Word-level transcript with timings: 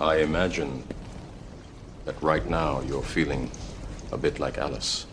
I 0.00 0.16
imagine 0.16 0.82
that 2.04 2.20
right 2.20 2.44
now 2.50 2.80
you're 2.80 3.02
feeling 3.02 3.48
a 4.10 4.18
bit 4.18 4.40
like 4.40 4.58
Alice. 4.58 5.06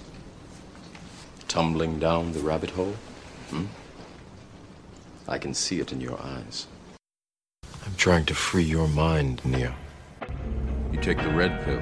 Tumbling 1.47 1.99
down 1.99 2.31
the 2.31 2.39
rabbit 2.39 2.71
hole? 2.71 2.95
Hmm? 3.51 3.65
I 5.27 5.37
can 5.37 5.53
see 5.53 5.79
it 5.79 5.91
in 5.91 6.01
your 6.01 6.19
eyes. 6.19 6.65
I'm 7.85 7.95
trying 7.95 8.25
to 8.25 8.33
free 8.33 8.63
your 8.63 8.87
mind, 8.87 9.45
Neo. 9.45 9.73
You 10.91 10.99
take 10.99 11.19
the 11.19 11.29
red 11.29 11.63
pill, 11.63 11.81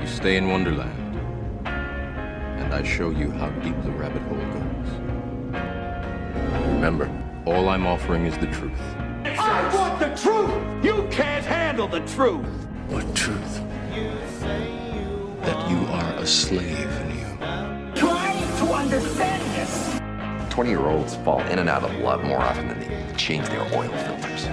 you 0.00 0.06
stay 0.08 0.36
in 0.36 0.48
Wonderland, 0.48 1.16
and 1.66 2.74
I 2.74 2.82
show 2.82 3.10
you 3.10 3.30
how 3.30 3.50
deep 3.60 3.80
the 3.84 3.92
rabbit 3.92 4.22
hole 4.22 4.38
goes. 4.38 4.90
Remember, 6.74 7.08
all 7.46 7.68
I'm 7.68 7.86
offering 7.86 8.26
is 8.26 8.36
the 8.38 8.48
truth. 8.48 9.03
I 9.38 9.74
want 9.74 9.98
the 9.98 10.08
truth! 10.20 10.84
You 10.84 11.08
can't 11.10 11.44
handle 11.44 11.88
the 11.88 12.00
truth! 12.00 12.46
What 12.88 13.14
truth? 13.14 13.60
That 15.42 15.70
you 15.70 15.78
are 15.86 16.14
a 16.14 16.26
slave, 16.26 16.88
Neo. 17.08 17.92
Trying 17.94 18.56
to 18.58 18.72
understand 18.72 19.42
this! 19.54 20.00
20 20.50 20.70
year 20.70 20.86
olds 20.86 21.16
fall 21.16 21.40
in 21.40 21.58
and 21.58 21.68
out 21.68 21.82
of 21.82 21.92
love 21.98 22.22
more 22.22 22.38
often 22.40 22.68
than 22.68 22.78
they 22.80 23.14
change 23.16 23.48
their 23.48 23.62
oil 23.74 23.90
filters, 23.90 24.46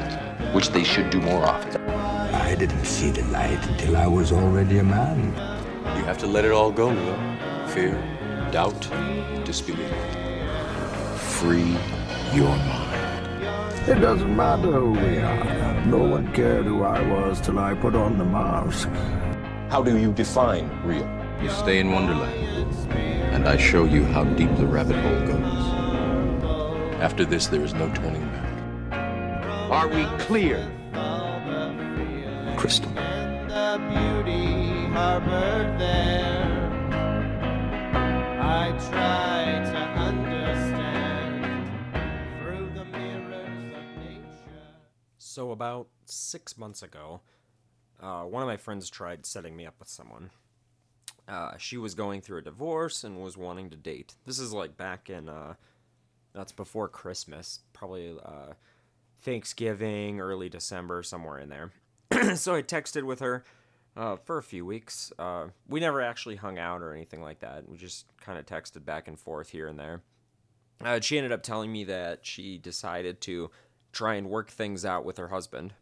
which 0.53 0.69
they 0.69 0.83
should 0.83 1.09
do 1.09 1.21
more 1.21 1.45
often. 1.45 1.81
I 1.89 2.55
didn't 2.55 2.85
see 2.85 3.11
the 3.11 3.23
light 3.25 3.63
until 3.67 3.97
I 3.97 4.07
was 4.07 4.31
already 4.31 4.79
a 4.79 4.83
man. 4.83 5.33
You 5.95 6.03
have 6.05 6.17
to 6.19 6.27
let 6.27 6.43
it 6.43 6.51
all 6.51 6.71
go, 6.71 6.91
Neo. 6.91 7.67
Fear, 7.67 7.93
doubt, 8.51 8.81
disbelief. 9.45 9.93
Free 11.17 11.77
your 12.33 12.49
mind. 12.49 12.80
It 13.87 13.99
doesn't 13.99 14.35
matter 14.35 14.71
who 14.71 14.91
we 14.91 15.17
are. 15.17 15.85
No 15.85 15.97
one 15.97 16.31
cared 16.33 16.65
who 16.65 16.83
I 16.83 17.01
was 17.01 17.41
till 17.41 17.57
I 17.57 17.73
put 17.73 17.95
on 17.95 18.17
the 18.17 18.25
mask. 18.25 18.87
How 19.69 19.81
do 19.81 19.97
you 19.97 20.13
define 20.13 20.69
real? 20.83 21.09
You 21.41 21.49
stay 21.49 21.79
in 21.79 21.91
Wonderland, 21.91 22.67
and 23.33 23.47
I 23.47 23.57
show 23.57 23.85
you 23.85 24.05
how 24.05 24.23
deep 24.23 24.55
the 24.57 24.67
rabbit 24.67 24.97
hole 24.97 25.25
goes. 25.25 25.65
After 27.01 27.25
this, 27.25 27.47
there 27.47 27.63
is 27.63 27.73
no 27.73 27.91
turning 27.95 28.21
back. 28.29 29.71
Are 29.71 29.87
we 29.87 30.05
clear? 30.19 30.69
Crystal. 32.57 32.91
I 38.43 38.71
try 38.89 39.71
to 39.71 39.80
So 45.31 45.51
about 45.51 45.87
six 46.03 46.57
months 46.57 46.83
ago, 46.83 47.21
uh, 48.01 48.23
one 48.23 48.43
of 48.43 48.47
my 48.47 48.57
friends 48.57 48.89
tried 48.89 49.25
setting 49.25 49.55
me 49.55 49.65
up 49.65 49.75
with 49.79 49.87
someone. 49.87 50.29
Uh, 51.25 51.51
she 51.57 51.77
was 51.77 51.95
going 51.95 52.19
through 52.19 52.39
a 52.39 52.41
divorce 52.41 53.05
and 53.05 53.23
was 53.23 53.37
wanting 53.37 53.69
to 53.69 53.77
date. 53.77 54.15
This 54.25 54.39
is 54.39 54.51
like 54.51 54.75
back 54.75 55.09
in, 55.09 55.29
uh, 55.29 55.53
that's 56.33 56.51
before 56.51 56.89
Christmas, 56.89 57.61
probably 57.71 58.13
uh, 58.25 58.55
Thanksgiving, 59.21 60.19
early 60.19 60.49
December, 60.49 61.01
somewhere 61.01 61.39
in 61.39 61.47
there. 61.47 61.71
so 62.35 62.53
I 62.53 62.61
texted 62.61 63.03
with 63.03 63.21
her 63.21 63.45
uh, 63.95 64.17
for 64.17 64.37
a 64.37 64.43
few 64.43 64.65
weeks. 64.65 65.13
Uh, 65.17 65.47
we 65.65 65.79
never 65.79 66.01
actually 66.01 66.35
hung 66.35 66.59
out 66.59 66.81
or 66.81 66.91
anything 66.91 67.21
like 67.21 67.39
that. 67.39 67.69
We 67.69 67.77
just 67.77 68.05
kind 68.19 68.37
of 68.37 68.45
texted 68.45 68.83
back 68.83 69.07
and 69.07 69.17
forth 69.17 69.51
here 69.51 69.69
and 69.69 69.79
there. 69.79 70.01
She 70.99 71.17
ended 71.17 71.31
up 71.31 71.43
telling 71.43 71.71
me 71.71 71.85
that 71.85 72.25
she 72.25 72.57
decided 72.57 73.21
to 73.21 73.49
try 73.91 74.15
and 74.15 74.29
work 74.29 74.49
things 74.49 74.85
out 74.85 75.05
with 75.05 75.17
her 75.17 75.29
husband. 75.29 75.73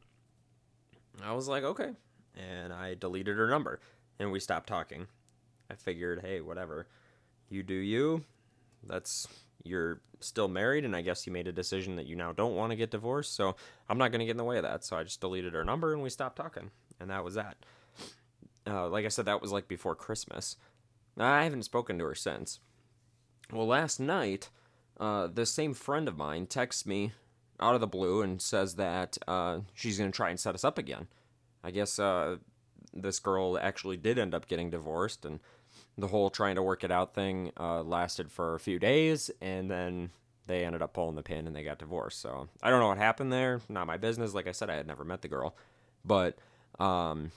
I 1.23 1.33
was 1.33 1.47
like, 1.47 1.63
okay. 1.63 1.91
And 2.35 2.71
I 2.73 2.95
deleted 2.95 3.37
her 3.37 3.47
number 3.47 3.79
and 4.19 4.31
we 4.31 4.39
stopped 4.39 4.67
talking. 4.67 5.07
I 5.69 5.75
figured, 5.75 6.21
hey, 6.21 6.41
whatever. 6.41 6.87
You 7.49 7.63
do 7.63 7.73
you. 7.73 8.23
That's 8.83 9.27
you're 9.63 10.01
still 10.21 10.47
married 10.47 10.85
and 10.85 10.95
I 10.95 11.01
guess 11.01 11.27
you 11.27 11.33
made 11.33 11.47
a 11.47 11.51
decision 11.51 11.95
that 11.97 12.05
you 12.05 12.15
now 12.15 12.31
don't 12.31 12.55
want 12.55 12.71
to 12.71 12.77
get 12.77 12.91
divorced, 12.91 13.35
so 13.35 13.55
I'm 13.89 13.97
not 13.97 14.11
going 14.11 14.19
to 14.19 14.25
get 14.25 14.31
in 14.31 14.37
the 14.37 14.43
way 14.43 14.57
of 14.57 14.63
that. 14.63 14.83
So 14.83 14.97
I 14.97 15.03
just 15.03 15.21
deleted 15.21 15.53
her 15.53 15.65
number 15.65 15.93
and 15.93 16.01
we 16.01 16.09
stopped 16.09 16.37
talking. 16.37 16.71
And 16.99 17.09
that 17.09 17.23
was 17.23 17.35
that. 17.35 17.57
Uh, 18.67 18.87
like 18.87 19.05
I 19.05 19.09
said, 19.09 19.25
that 19.25 19.41
was 19.41 19.51
like 19.51 19.67
before 19.67 19.95
Christmas. 19.95 20.55
I 21.17 21.43
haven't 21.43 21.63
spoken 21.63 21.97
to 21.99 22.05
her 22.05 22.15
since. 22.15 22.59
Well, 23.51 23.67
last 23.67 23.99
night, 23.99 24.49
uh, 24.99 25.27
the 25.27 25.45
same 25.45 25.73
friend 25.73 26.07
of 26.07 26.17
mine 26.17 26.45
texts 26.45 26.85
me 26.85 27.13
out 27.59 27.75
of 27.75 27.81
the 27.81 27.87
blue 27.87 28.21
and 28.21 28.41
says 28.41 28.75
that 28.75 29.17
uh, 29.27 29.59
she's 29.73 29.97
going 29.97 30.11
to 30.11 30.15
try 30.15 30.29
and 30.29 30.39
set 30.39 30.55
us 30.55 30.63
up 30.63 30.77
again. 30.77 31.07
I 31.63 31.71
guess 31.71 31.99
uh, 31.99 32.37
this 32.93 33.19
girl 33.19 33.57
actually 33.59 33.97
did 33.97 34.17
end 34.17 34.33
up 34.33 34.47
getting 34.47 34.69
divorced, 34.69 35.25
and 35.25 35.39
the 35.97 36.07
whole 36.07 36.29
trying 36.29 36.55
to 36.55 36.63
work 36.63 36.83
it 36.83 36.91
out 36.91 37.13
thing 37.13 37.51
uh, 37.59 37.83
lasted 37.83 38.31
for 38.31 38.55
a 38.55 38.59
few 38.59 38.79
days, 38.79 39.29
and 39.41 39.69
then 39.69 40.11
they 40.47 40.65
ended 40.65 40.81
up 40.81 40.93
pulling 40.93 41.15
the 41.15 41.21
pin 41.21 41.45
and 41.45 41.55
they 41.55 41.63
got 41.63 41.77
divorced. 41.77 42.21
So 42.21 42.47
I 42.63 42.69
don't 42.69 42.79
know 42.79 42.87
what 42.87 42.97
happened 42.97 43.31
there. 43.31 43.61
Not 43.69 43.85
my 43.85 43.97
business. 43.97 44.33
Like 44.33 44.47
I 44.47 44.51
said, 44.51 44.69
I 44.69 44.75
had 44.75 44.87
never 44.87 45.03
met 45.03 45.21
the 45.21 45.27
girl, 45.27 45.55
but 46.03 46.39
um, 46.79 47.31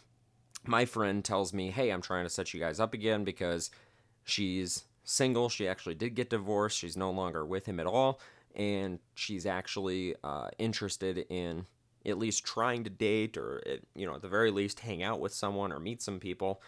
my 0.65 0.85
friend 0.85 1.25
tells 1.25 1.53
me, 1.53 1.71
"Hey, 1.71 1.91
I'm 1.91 2.03
trying 2.03 2.25
to 2.25 2.31
set 2.31 2.55
you 2.55 2.61
guys 2.61 2.81
up 2.81 2.95
again 2.95 3.25
because 3.25 3.71
she's 4.25 4.85
single. 5.05 5.49
She 5.49 5.69
actually 5.69 5.95
did 5.95 6.15
get 6.15 6.31
divorced. 6.31 6.79
She's 6.79 6.97
no 6.97 7.11
longer 7.11 7.45
with 7.45 7.67
him 7.67 7.81
at 7.81 7.87
all, 7.87 8.21
and 8.57 8.99
she's 9.15 9.47
actually 9.47 10.15
uh, 10.23 10.49
interested 10.59 11.27
in 11.29 11.67
at 12.05 12.19
least 12.19 12.45
trying 12.45 12.85
to 12.85 12.91
date 12.91 13.37
or 13.37 13.63
eh, 13.67 13.77
you 13.95 14.07
know 14.07 14.15
at 14.15 14.23
the 14.23 14.29
very 14.29 14.51
least 14.51 14.81
hang 14.81 15.03
out 15.03 15.21
with 15.21 15.33
someone 15.33 15.73
or 15.73 15.79
meet 15.79 16.03
some 16.03 16.19
people. 16.19 16.61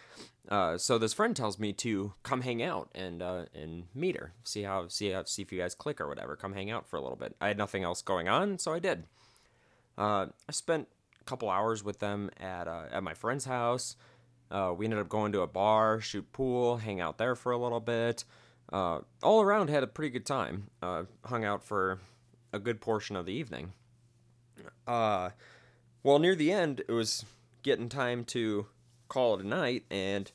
Uh, 0.47 0.77
so 0.77 0.97
this 0.97 1.13
friend 1.13 1.35
tells 1.35 1.57
me 1.57 1.73
to 1.73 2.13
come 2.23 2.41
hang 2.41 2.61
out 2.61 2.89
and 2.95 3.21
uh, 3.21 3.45
and 3.53 3.85
meet 3.93 4.15
her, 4.15 4.33
see 4.43 4.63
how 4.63 4.87
see 4.87 5.09
how 5.09 5.23
see 5.23 5.41
if 5.41 5.51
you 5.51 5.59
guys 5.59 5.75
click 5.75 5.99
or 5.99 6.07
whatever. 6.07 6.35
Come 6.35 6.53
hang 6.53 6.71
out 6.71 6.87
for 6.87 6.97
a 6.97 7.01
little 7.01 7.17
bit. 7.17 7.35
I 7.41 7.47
had 7.47 7.57
nothing 7.57 7.83
else 7.83 8.01
going 8.01 8.27
on, 8.27 8.57
so 8.59 8.73
I 8.73 8.79
did. 8.79 9.05
Uh, 9.97 10.27
I 10.47 10.51
spent 10.51 10.87
a 11.19 11.23
couple 11.23 11.49
hours 11.49 11.83
with 11.83 11.99
them 11.99 12.29
at 12.39 12.67
uh, 12.67 12.85
at 12.91 13.03
my 13.03 13.13
friend's 13.13 13.45
house. 13.45 13.95
Uh, 14.51 14.73
we 14.77 14.85
ended 14.85 14.99
up 14.99 15.09
going 15.09 15.31
to 15.31 15.41
a 15.41 15.47
bar, 15.47 15.99
shoot 15.99 16.31
pool, 16.31 16.77
hang 16.77 17.01
out 17.01 17.17
there 17.17 17.35
for 17.35 17.51
a 17.51 17.57
little 17.57 17.79
bit. 17.79 18.23
Uh, 18.71 18.99
all 19.21 19.41
around, 19.41 19.69
had 19.69 19.83
a 19.83 19.87
pretty 19.87 20.09
good 20.09 20.25
time. 20.25 20.69
Uh, 20.81 21.03
hung 21.25 21.43
out 21.45 21.63
for 21.63 21.99
a 22.51 22.59
good 22.59 22.81
portion 22.81 23.15
of 23.15 23.25
the 23.25 23.33
evening. 23.33 23.73
Uh, 24.87 25.29
well, 26.03 26.19
near 26.19 26.35
the 26.35 26.51
end, 26.51 26.81
it 26.87 26.91
was 26.91 27.25
getting 27.63 27.89
time 27.89 28.23
to 28.25 28.67
call 29.07 29.35
it 29.35 29.45
a 29.45 29.47
night, 29.47 29.83
and 29.89 30.31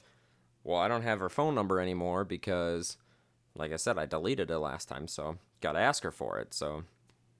well, 0.64 0.78
I 0.78 0.88
don't 0.88 1.02
have 1.02 1.20
her 1.20 1.28
phone 1.28 1.54
number 1.54 1.80
anymore 1.80 2.24
because, 2.24 2.96
like 3.54 3.72
I 3.72 3.76
said, 3.76 3.98
I 3.98 4.06
deleted 4.06 4.50
it 4.50 4.58
last 4.58 4.88
time, 4.88 5.08
so 5.08 5.38
got 5.60 5.72
to 5.72 5.78
ask 5.78 6.02
her 6.02 6.10
for 6.10 6.38
it. 6.38 6.54
So 6.54 6.84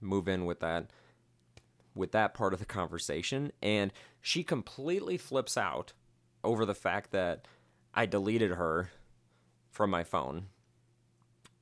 move 0.01 0.29
in 0.29 0.47
with 0.47 0.61
that 0.61 0.91
with 1.95 2.13
that 2.13 2.35
part 2.35 2.53
of 2.53 2.61
the 2.61 2.67
conversation, 2.67 3.53
and 3.61 3.93
she 4.21 4.45
completely 4.45 5.19
flips 5.19 5.57
out 5.57 5.93
over 6.45 6.65
the 6.65 6.75
fact 6.75 7.11
that 7.11 7.47
I 7.93 8.07
deleted 8.07 8.53
her 8.53 8.91
from 9.71 9.91
my 9.91 10.05
phone. 10.05 10.47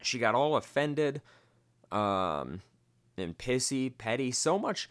She 0.02 0.18
got 0.18 0.34
all 0.34 0.56
offended, 0.56 1.20
um, 1.90 2.62
and 3.16 3.36
pissy, 3.36 3.92
petty, 3.96 4.30
so 4.30 4.58
much 4.58 4.88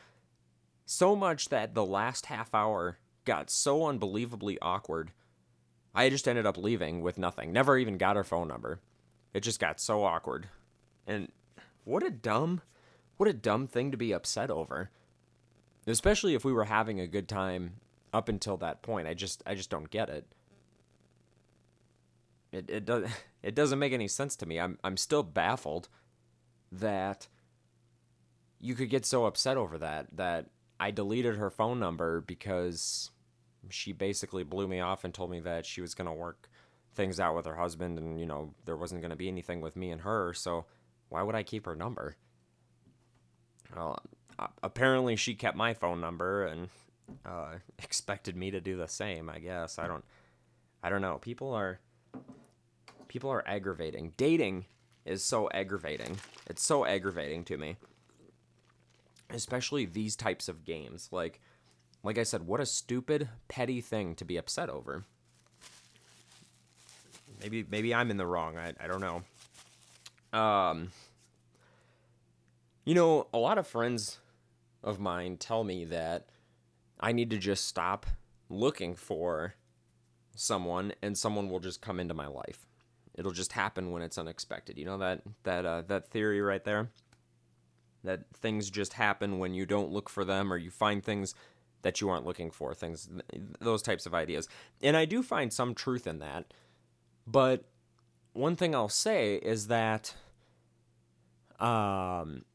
so 0.88 1.16
much 1.16 1.50
that 1.50 1.76
the 1.76 1.86
last 1.86 2.28
half 2.28 2.56
hour 2.56 2.98
got 3.26 3.50
so 3.50 3.86
unbelievably 3.86 4.58
awkward. 4.62 5.12
I 5.94 6.10
just 6.10 6.28
ended 6.28 6.46
up 6.46 6.58
leaving 6.58 7.02
with 7.02 7.18
nothing. 7.18 7.52
Never 7.52 7.78
even 7.78 7.98
got 7.98 8.16
her 8.16 8.24
phone 8.24 8.48
number. 8.48 8.80
It 9.34 9.42
just 9.42 9.60
got 9.60 9.82
so 9.82 10.06
awkward. 10.06 10.48
And 11.06 11.30
what 11.84 12.04
a 12.04 12.10
dumb 12.10 12.62
what 13.18 13.28
a 13.28 13.34
dumb 13.34 13.68
thing 13.68 13.92
to 13.92 13.98
be 13.98 14.14
upset 14.14 14.50
over. 14.50 14.90
Especially 15.86 16.36
if 16.36 16.46
we 16.46 16.54
were 16.54 16.66
having 16.66 17.00
a 17.00 17.08
good 17.08 17.28
time 17.28 17.74
up 18.14 18.30
until 18.30 18.58
that 18.58 18.82
point. 18.82 19.08
I 19.08 19.14
just 19.14 19.44
I 19.46 19.56
just 19.56 19.70
don't 19.70 19.90
get 19.90 20.10
it. 20.10 20.26
It 22.52 22.70
it 22.70 22.86
does 22.86 23.10
it 23.44 23.56
doesn't 23.56 23.80
make 23.80 23.94
any 23.94 24.08
sense 24.08 24.36
to 24.38 24.46
me. 24.46 24.60
I'm 24.60 24.78
I'm 24.84 24.98
still 24.98 25.24
baffled 25.24 25.90
that 26.72 27.28
you 28.60 28.76
could 28.76 28.90
get 28.90 29.06
so 29.06 29.26
upset 29.26 29.58
over 29.58 29.78
that 29.78 30.08
that 30.16 30.48
I 30.80 30.92
deleted 30.92 31.38
her 31.38 31.50
phone 31.50 31.80
number 31.80 32.22
because 32.22 33.12
she 33.70 33.92
basically 33.92 34.44
blew 34.44 34.68
me 34.68 34.80
off 34.80 35.04
and 35.04 35.14
told 35.14 35.32
me 35.32 35.40
that 35.42 35.66
she 35.66 35.82
was 35.82 35.94
going 35.94 36.08
to 36.08 36.14
work 36.14 36.50
things 36.94 37.20
out 37.20 37.36
with 37.36 37.46
her 37.46 37.56
husband 37.56 37.98
and, 37.98 38.20
you 38.20 38.26
know, 38.26 38.54
there 38.66 38.78
wasn't 38.78 39.02
going 39.02 39.12
to 39.12 39.18
be 39.18 39.28
anything 39.28 39.62
with 39.62 39.76
me 39.76 39.92
and 39.92 40.02
her. 40.02 40.34
So 40.34 40.66
why 41.10 41.22
would 41.24 41.36
I 41.36 41.44
keep 41.44 41.66
her 41.66 41.76
number? 41.76 42.16
Well, 43.76 44.02
apparently 44.64 45.16
she 45.16 45.36
kept 45.36 45.58
my 45.58 45.74
phone 45.74 46.00
number 46.00 46.46
and 46.46 46.70
uh, 47.26 47.56
expected 47.84 48.36
me 48.36 48.52
to 48.52 48.62
do 48.62 48.78
the 48.78 48.88
same, 48.88 49.30
I 49.30 49.40
guess. 49.40 49.80
I 49.80 49.88
don't 49.88 50.06
I 50.84 50.90
don't 50.90 51.02
know. 51.02 51.18
People 51.18 51.54
are 51.54 51.80
people 53.08 53.30
are 53.30 53.48
aggravating. 53.48 54.14
Dating 54.18 54.66
is 55.06 55.24
so 55.24 55.50
aggravating. 55.52 56.18
It's 56.50 56.64
so 56.64 56.86
aggravating 56.86 57.44
to 57.46 57.58
me 57.58 57.78
especially 59.30 59.86
these 59.86 60.16
types 60.16 60.48
of 60.48 60.64
games 60.64 61.10
like 61.12 61.40
like 62.04 62.18
I 62.18 62.24
said, 62.24 62.48
what 62.48 62.62
a 62.62 62.66
stupid, 62.66 63.28
petty 63.48 63.82
thing 63.82 64.16
to 64.16 64.24
be 64.24 64.38
upset 64.38 64.70
over. 64.70 65.04
Maybe 67.42 67.66
maybe 67.70 67.94
I'm 67.94 68.12
in 68.12 68.18
the 68.18 68.26
wrong. 68.26 68.58
I, 68.58 68.74
I 68.80 68.88
don't 68.88 69.02
know. 69.02 70.40
Um 70.40 70.92
You 72.86 72.96
know, 72.96 73.28
a 73.34 73.38
lot 73.38 73.58
of 73.58 73.68
friends 73.68 74.20
of 74.84 75.00
mine 75.00 75.38
tell 75.38 75.64
me 75.64 75.84
that 75.86 76.28
I 77.00 77.12
need 77.12 77.30
to 77.32 77.38
just 77.38 77.68
stop 77.68 78.06
looking 78.50 78.96
for 78.96 79.56
someone 80.36 80.94
and 81.02 81.18
someone 81.18 81.50
will 81.50 81.60
just 81.60 81.82
come 81.82 82.00
into 82.00 82.14
my 82.14 82.28
life. 82.28 82.67
It'll 83.18 83.32
just 83.32 83.54
happen 83.54 83.92
when 83.92 84.04
it's 84.04 84.18
unexpected. 84.18 84.78
You 84.78 84.86
know 84.86 84.98
that 85.00 85.22
that 85.44 85.66
uh, 85.66 85.82
that 85.88 86.08
theory 86.10 86.40
right 86.40 86.64
there? 86.64 86.90
That 88.04 88.22
things 88.34 88.70
just 88.70 88.94
happen 88.94 89.40
when 89.40 89.54
you 89.54 89.66
don't 89.66 89.92
look 89.92 90.08
for 90.08 90.24
them 90.24 90.54
or 90.54 90.58
you 90.58 90.70
find 90.70 91.04
things 91.04 91.34
that 91.82 92.00
you 92.00 92.10
aren't 92.10 92.26
looking 92.26 92.52
for, 92.52 92.74
things 92.74 93.10
those 93.60 93.82
types 93.82 94.06
of 94.06 94.14
ideas. 94.14 94.48
And 94.82 94.96
I 94.96 95.06
do 95.06 95.24
find 95.24 95.52
some 95.52 95.74
truth 95.74 96.06
in 96.06 96.20
that. 96.20 96.54
But 97.26 97.66
one 98.34 98.56
thing 98.56 98.76
I'll 98.76 98.88
say 98.90 99.36
is 99.36 99.68
that 99.68 100.14
um 101.60 102.46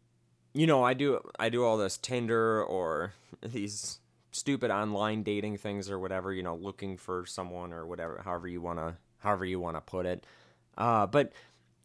you 0.54 0.66
know, 0.66 0.84
I 0.84 0.94
do 0.94 1.20
I 1.38 1.48
do 1.48 1.64
all 1.64 1.76
this 1.76 1.96
Tinder 1.96 2.62
or 2.62 3.14
these 3.42 3.98
stupid 4.30 4.70
online 4.70 5.22
dating 5.22 5.58
things 5.58 5.90
or 5.90 5.98
whatever, 5.98 6.32
you 6.32 6.42
know, 6.42 6.54
looking 6.54 6.96
for 6.96 7.26
someone 7.26 7.72
or 7.72 7.86
whatever, 7.86 8.20
however 8.24 8.48
you 8.48 8.60
want 8.60 8.78
to 8.78 8.96
however 9.18 9.44
you 9.44 9.60
want 9.60 9.76
to 9.76 9.80
put 9.80 10.06
it. 10.06 10.24
Uh, 10.76 11.06
but 11.06 11.32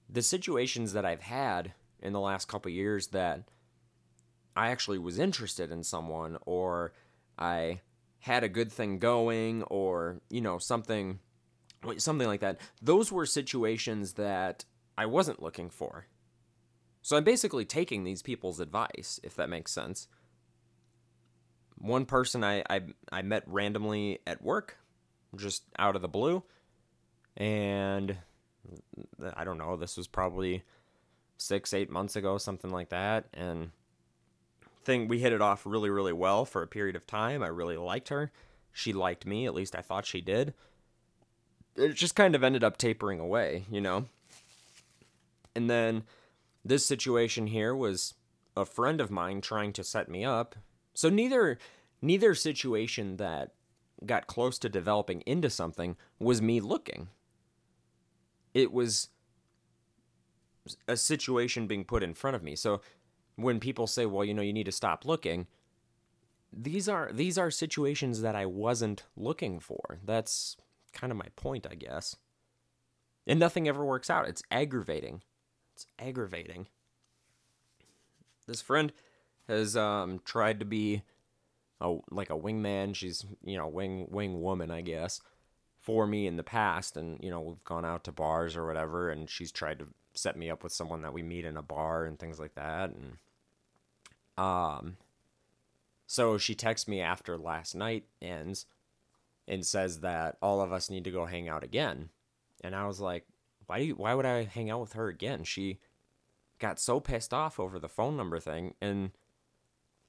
the 0.10 0.22
situations 0.22 0.94
that 0.94 1.06
I've 1.06 1.22
had 1.22 1.74
in 2.00 2.14
the 2.14 2.20
last 2.20 2.48
couple 2.48 2.72
years 2.72 3.08
that 3.08 3.44
I 4.56 4.70
actually 4.70 4.98
was 4.98 5.20
interested 5.20 5.72
in 5.72 5.84
someone 5.84 6.38
or 6.46 6.94
I 7.38 7.82
had 8.20 8.44
a 8.44 8.50
good 8.50 8.72
thing 8.72 9.00
going 9.00 9.64
or, 9.64 10.22
you 10.30 10.42
know, 10.42 10.58
something 10.58 11.20
something 11.98 12.28
like 12.28 12.42
that. 12.42 12.60
Those 12.82 13.12
were 13.12 13.26
situations 13.26 14.14
that 14.14 14.66
I 14.98 15.06
wasn't 15.06 15.42
looking 15.42 15.70
for. 15.70 16.08
So 17.02 17.16
I'm 17.16 17.24
basically 17.24 17.66
taking 17.66 18.04
these 18.04 18.22
people's 18.22 18.60
advice, 18.60 19.20
if 19.24 19.36
that 19.36 19.50
makes 19.50 19.72
sense. 19.72 20.08
One 21.78 22.06
person 22.06 22.44
I, 22.44 22.64
I, 22.70 22.82
I 23.12 23.22
met 23.22 23.44
randomly 23.46 24.20
at 24.26 24.42
work, 24.42 24.78
just 25.36 25.64
out 25.78 25.96
of 25.96 26.02
the 26.02 26.08
blue, 26.08 26.44
and 27.38 28.18
I 29.36 29.44
don't 29.44 29.58
know, 29.58 29.76
this 29.78 29.98
was 29.98 30.08
probably 30.08 30.64
six, 31.38 31.74
eight 31.74 31.90
months 31.90 32.16
ago, 32.16 32.38
something 32.38 32.72
like 32.72 32.90
that, 32.90 33.26
and 33.34 33.72
thing 34.84 35.08
we 35.08 35.20
hit 35.20 35.34
it 35.34 35.42
off 35.42 35.66
really, 35.66 35.90
really 35.90 36.14
well 36.14 36.46
for 36.46 36.64
a 36.64 36.68
period 36.68 36.96
of 36.96 37.06
time. 37.06 37.44
I 37.44 37.48
really 37.48 37.78
liked 37.78 38.10
her. 38.10 38.32
She 38.72 38.94
liked 38.94 39.26
me, 39.26 39.46
at 39.46 39.54
least 39.54 39.76
I 39.76 39.82
thought 39.82 40.06
she 40.06 40.22
did. 40.22 40.54
It 41.76 41.94
just 41.94 42.16
kind 42.16 42.36
of 42.36 42.44
ended 42.44 42.64
up 42.64 42.78
tapering 42.78 43.20
away, 43.20 43.66
you 43.70 43.82
know? 43.82 44.06
And 45.56 45.70
then 45.70 46.04
this 46.64 46.86
situation 46.86 47.48
here 47.48 47.76
was 47.76 48.14
a 48.56 48.66
friend 48.66 49.02
of 49.02 49.12
mine 49.12 49.42
trying 49.42 49.74
to 49.74 49.84
set 49.84 50.10
me 50.10 50.24
up. 50.24 50.56
So 50.94 51.10
neither 51.10 51.58
neither 52.02 52.34
situation 52.36 53.18
that 53.18 53.52
got 54.06 54.28
close 54.28 54.60
to 54.60 54.70
developing 54.70 55.22
into 55.26 55.50
something 55.50 55.98
was 56.20 56.42
me 56.42 56.60
looking. 56.60 57.10
It 58.58 58.72
was 58.72 59.10
a 60.88 60.98
situation 60.98 61.68
being 61.68 61.86
put 61.86 62.02
in 62.02 62.16
front 62.16 62.36
of 62.36 62.42
me. 62.42 62.56
So 62.56 62.82
when 63.36 63.60
people 63.60 63.86
say, 63.86 64.08
"Well, 64.08 64.26
you 64.26 64.34
know, 64.34 64.42
you 64.42 64.52
need 64.52 64.66
to 64.66 64.72
stop 64.72 65.06
looking," 65.06 65.46
these 66.52 66.90
are 66.90 67.12
these 67.14 67.38
are 67.38 67.52
situations 67.52 68.22
that 68.22 68.36
I 68.36 68.48
wasn't 68.48 69.04
looking 69.16 69.60
for. 69.60 70.00
That's 70.04 70.58
kind 70.92 71.12
of 71.12 71.18
my 71.18 71.28
point, 71.36 71.68
I 71.70 71.76
guess. 71.76 72.16
And 73.28 73.40
nothing 73.40 73.68
ever 73.68 73.86
works 73.86 74.10
out. 74.10 74.28
It's 74.28 74.42
aggravating. 74.50 75.22
It's 75.76 75.86
aggravating. 76.00 76.68
This 78.48 78.62
friend 78.62 78.92
has 79.48 79.78
um, 79.78 80.20
tried 80.26 80.60
to 80.62 80.66
be 80.66 81.04
a 81.80 81.98
like 82.10 82.32
a 82.32 82.38
wingman. 82.38 82.96
She's 82.96 83.24
you 83.44 83.56
know 83.56 83.68
wing 83.68 84.08
wing 84.10 84.42
woman, 84.42 84.72
I 84.72 84.82
guess, 84.82 85.22
for 85.88 86.06
me 86.06 86.28
in 86.28 86.36
the 86.36 86.44
past, 86.44 86.98
and 86.98 87.18
you 87.24 87.30
know 87.30 87.40
we've 87.40 87.64
gone 87.64 87.86
out 87.86 88.04
to 88.04 88.12
bars 88.12 88.58
or 88.58 88.68
whatever, 88.68 89.10
and 89.10 89.30
she's 89.30 89.54
tried 89.54 89.80
to 89.80 89.88
set 90.14 90.36
me 90.36 90.50
up 90.50 90.62
with 90.62 90.74
someone 90.74 91.02
that 91.02 91.14
we 91.14 91.24
meet 91.24 91.46
in 91.46 91.56
a 91.56 91.62
bar 91.62 92.04
and 92.04 92.20
things 92.20 92.42
like 92.42 92.56
that, 92.56 92.90
and 92.90 93.18
um, 94.38 94.98
so 96.06 96.38
she 96.38 96.54
texts 96.54 96.90
me 96.90 97.00
after 97.00 97.38
last 97.38 97.74
night 97.74 98.04
ends 98.22 98.66
and 99.48 99.66
says 99.66 100.02
that 100.02 100.36
all 100.42 100.60
of 100.60 100.74
us 100.74 100.90
need 100.90 101.06
to 101.06 101.12
go 101.12 101.26
hang 101.26 101.48
out 101.48 101.64
again, 101.64 102.10
and 102.66 102.76
I 102.76 102.86
was 102.86 103.00
like, 103.00 103.26
why 103.66 103.80
do 103.80 103.86
you, 103.86 103.96
why 103.96 104.14
would 104.14 104.26
I 104.26 104.44
hang 104.44 104.70
out 104.70 104.82
with 104.82 104.92
her 104.92 105.08
again? 105.08 105.46
She 105.46 105.80
got 106.60 106.82
so 106.82 107.00
pissed 107.00 107.34
off 107.34 107.62
over 107.62 107.80
the 107.80 107.88
phone 107.88 108.18
number 108.18 108.40
thing 108.40 108.74
and 108.82 109.12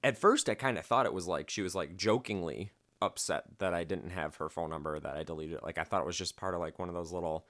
at 0.03 0.17
first 0.17 0.49
I 0.49 0.55
kind 0.55 0.79
of 0.79 0.87
thought 0.87 1.05
it 1.05 1.13
was 1.13 1.27
like 1.27 1.51
she 1.51 1.61
was 1.61 1.75
like 1.75 1.95
jokingly 1.95 2.73
upset 3.01 3.45
that 3.59 3.75
I 3.75 3.85
didn't 3.85 4.11
have 4.11 4.37
her 4.37 4.49
phone 4.49 4.71
number 4.71 4.99
that 4.99 5.17
I 5.17 5.23
deleted 5.23 5.57
it. 5.57 5.63
Like 5.63 5.79
I 5.79 5.85
thought 5.85 6.01
it 6.01 6.07
was 6.07 6.19
just 6.19 6.37
part 6.37 6.55
of 6.55 6.61
like 6.61 6.79
one 6.79 6.89
of 6.89 6.95
those 6.95 7.13
little 7.13 7.47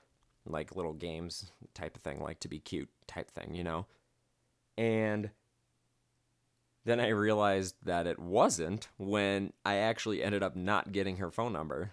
like 0.46 0.76
little 0.76 0.94
games 0.94 1.50
type 1.74 1.96
of 1.96 2.02
thing, 2.02 2.20
like 2.20 2.40
to 2.40 2.48
be 2.48 2.58
cute 2.58 2.88
type 3.06 3.30
thing, 3.30 3.54
you 3.54 3.64
know? 3.64 3.86
And 4.76 5.30
then 6.84 7.00
I 7.00 7.08
realized 7.08 7.76
that 7.84 8.06
it 8.06 8.18
wasn't 8.18 8.88
when 8.96 9.52
I 9.64 9.76
actually 9.76 10.22
ended 10.22 10.42
up 10.42 10.56
not 10.56 10.92
getting 10.92 11.18
her 11.18 11.30
phone 11.30 11.52
number. 11.52 11.92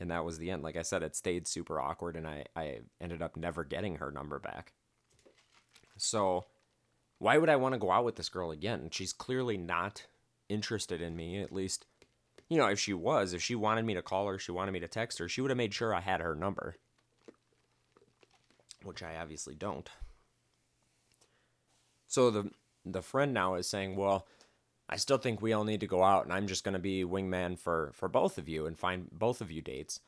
And 0.00 0.10
that 0.10 0.24
was 0.24 0.38
the 0.38 0.50
end. 0.50 0.62
Like 0.62 0.76
I 0.76 0.82
said, 0.82 1.02
it 1.02 1.14
stayed 1.14 1.46
super 1.46 1.80
awkward 1.80 2.16
and 2.16 2.26
I, 2.26 2.44
I 2.56 2.80
ended 3.00 3.22
up 3.22 3.36
never 3.36 3.64
getting 3.64 3.96
her 3.96 4.10
number 4.10 4.38
back. 4.38 4.72
So 5.96 6.46
why 7.18 7.38
would 7.38 7.48
I 7.48 7.56
want 7.56 7.74
to 7.74 7.78
go 7.78 7.90
out 7.90 8.04
with 8.04 8.16
this 8.16 8.28
girl 8.28 8.50
again? 8.50 8.88
She's 8.90 9.12
clearly 9.12 9.56
not 9.56 10.06
interested 10.48 11.00
in 11.00 11.16
me, 11.16 11.40
at 11.40 11.52
least. 11.52 11.86
You 12.48 12.58
know, 12.58 12.66
if 12.66 12.78
she 12.78 12.92
was, 12.92 13.32
if 13.32 13.42
she 13.42 13.54
wanted 13.54 13.84
me 13.84 13.94
to 13.94 14.02
call 14.02 14.26
her, 14.26 14.38
she 14.38 14.52
wanted 14.52 14.72
me 14.72 14.80
to 14.80 14.88
text 14.88 15.18
her, 15.18 15.28
she 15.28 15.40
would 15.40 15.50
have 15.50 15.56
made 15.56 15.74
sure 15.74 15.94
I 15.94 16.00
had 16.00 16.20
her 16.20 16.34
number. 16.34 16.76
Which 18.82 19.02
I 19.02 19.16
obviously 19.16 19.54
don't. 19.54 19.88
So 22.06 22.30
the 22.30 22.50
the 22.84 23.02
friend 23.02 23.32
now 23.32 23.54
is 23.54 23.68
saying, 23.68 23.96
"Well, 23.96 24.26
I 24.88 24.96
still 24.96 25.16
think 25.16 25.40
we 25.40 25.54
all 25.54 25.64
need 25.64 25.80
to 25.80 25.86
go 25.86 26.04
out 26.04 26.24
and 26.24 26.32
I'm 26.32 26.46
just 26.46 26.64
going 26.64 26.74
to 26.74 26.78
be 26.78 27.02
wingman 27.02 27.58
for 27.58 27.92
for 27.94 28.08
both 28.08 28.36
of 28.36 28.48
you 28.48 28.66
and 28.66 28.78
find 28.78 29.08
both 29.10 29.40
of 29.40 29.50
you 29.50 29.62
dates." 29.62 30.00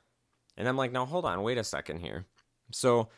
And 0.59 0.69
I'm 0.69 0.77
like, 0.77 0.93
"Now 0.93 1.07
hold 1.07 1.25
on, 1.25 1.43
wait 1.43 1.59
a 1.59 1.65
second 1.65 2.01
here." 2.01 2.27
So 2.71 3.09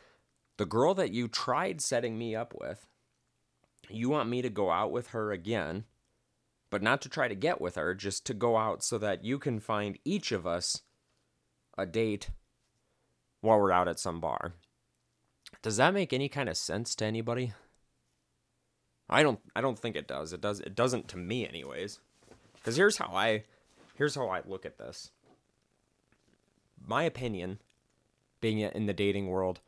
the 0.57 0.65
girl 0.65 0.93
that 0.95 1.11
you 1.11 1.27
tried 1.27 1.81
setting 1.81 2.17
me 2.17 2.35
up 2.35 2.53
with, 2.57 2.87
you 3.89 4.09
want 4.09 4.29
me 4.29 4.41
to 4.41 4.49
go 4.49 4.71
out 4.71 4.91
with 4.91 5.07
her 5.09 5.31
again, 5.31 5.85
but 6.69 6.81
not 6.81 7.01
to 7.01 7.09
try 7.09 7.27
to 7.27 7.35
get 7.35 7.59
with 7.59 7.75
her, 7.75 7.93
just 7.93 8.25
to 8.27 8.33
go 8.33 8.57
out 8.57 8.83
so 8.83 8.97
that 8.97 9.23
you 9.23 9.39
can 9.39 9.59
find 9.59 9.97
each 10.05 10.31
of 10.31 10.45
us 10.45 10.81
a 11.77 11.85
date 11.85 12.29
while 13.41 13.59
we're 13.59 13.71
out 13.71 13.87
at 13.87 13.99
some 13.99 14.19
bar. 14.19 14.53
Does 15.61 15.77
that 15.77 15.93
make 15.93 16.13
any 16.13 16.29
kind 16.29 16.49
of 16.49 16.57
sense 16.57 16.95
to 16.95 17.05
anybody? 17.05 17.53
I 19.09 19.23
don't 19.23 19.39
I 19.55 19.61
don't 19.61 19.79
think 19.79 19.95
it 19.95 20.07
does. 20.07 20.33
It 20.33 20.41
does 20.41 20.59
it 20.59 20.75
doesn't 20.75 21.07
to 21.09 21.17
me 21.17 21.47
anyways. 21.47 21.99
Cuz 22.63 22.75
here's 22.75 22.97
how 22.97 23.11
I 23.13 23.45
here's 23.95 24.15
how 24.15 24.27
I 24.27 24.41
look 24.45 24.65
at 24.65 24.77
this. 24.77 25.11
My 26.85 27.03
opinion 27.03 27.59
being 28.41 28.59
in 28.59 28.85
the 28.85 28.93
dating 28.93 29.27
world 29.27 29.61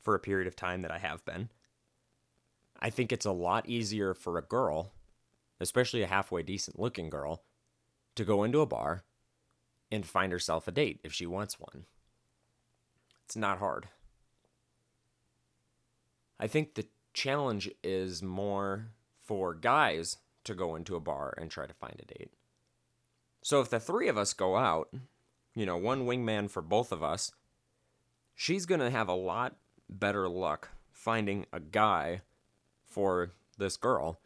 for 0.00 0.14
a 0.14 0.20
period 0.20 0.48
of 0.48 0.56
time 0.56 0.82
that 0.82 0.90
I 0.90 0.98
have 0.98 1.24
been 1.24 1.50
I 2.80 2.90
think 2.90 3.12
it's 3.12 3.26
a 3.26 3.32
lot 3.32 3.68
easier 3.68 4.14
for 4.14 4.38
a 4.38 4.42
girl, 4.42 4.92
especially 5.60 6.02
a 6.02 6.06
halfway 6.06 6.42
decent 6.42 6.78
looking 6.78 7.10
girl, 7.10 7.42
to 8.14 8.24
go 8.24 8.44
into 8.44 8.60
a 8.60 8.66
bar 8.66 9.04
and 9.90 10.06
find 10.06 10.32
herself 10.32 10.68
a 10.68 10.72
date 10.72 11.00
if 11.02 11.12
she 11.12 11.26
wants 11.26 11.58
one. 11.58 11.84
It's 13.24 13.36
not 13.36 13.58
hard. 13.58 13.88
I 16.40 16.46
think 16.46 16.74
the 16.74 16.86
challenge 17.12 17.70
is 17.82 18.22
more 18.22 18.88
for 19.20 19.54
guys 19.54 20.18
to 20.44 20.54
go 20.54 20.76
into 20.76 20.96
a 20.96 21.00
bar 21.00 21.34
and 21.36 21.50
try 21.50 21.66
to 21.66 21.74
find 21.74 22.00
a 22.00 22.06
date. 22.06 22.32
So 23.42 23.60
if 23.60 23.70
the 23.70 23.80
three 23.80 24.08
of 24.08 24.18
us 24.18 24.32
go 24.32 24.56
out, 24.56 24.88
you 25.54 25.66
know, 25.66 25.76
one 25.76 26.06
wingman 26.06 26.50
for 26.50 26.62
both 26.62 26.92
of 26.92 27.02
us, 27.02 27.32
she's 28.34 28.66
going 28.66 28.80
to 28.80 28.90
have 28.90 29.08
a 29.08 29.14
lot 29.14 29.56
better 29.88 30.28
luck 30.28 30.70
finding 30.92 31.46
a 31.52 31.60
guy 31.60 32.22
for 32.86 33.32
this 33.58 33.76
girl 33.76 34.20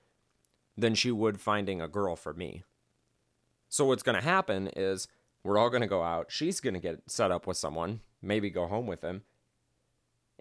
than 0.76 0.94
she 0.94 1.10
would 1.10 1.40
finding 1.40 1.80
a 1.80 1.88
girl 1.88 2.16
for 2.16 2.32
me. 2.32 2.62
So 3.68 3.86
what's 3.86 4.02
going 4.02 4.16
to 4.16 4.24
happen 4.24 4.68
is 4.76 5.08
we're 5.44 5.58
all 5.58 5.70
going 5.70 5.82
to 5.82 5.88
go 5.88 6.02
out. 6.02 6.26
She's 6.30 6.60
going 6.60 6.74
to 6.74 6.80
get 6.80 7.02
set 7.06 7.30
up 7.30 7.46
with 7.46 7.56
someone, 7.56 8.00
maybe 8.20 8.50
go 8.50 8.66
home 8.66 8.86
with 8.86 9.02
him. 9.02 9.22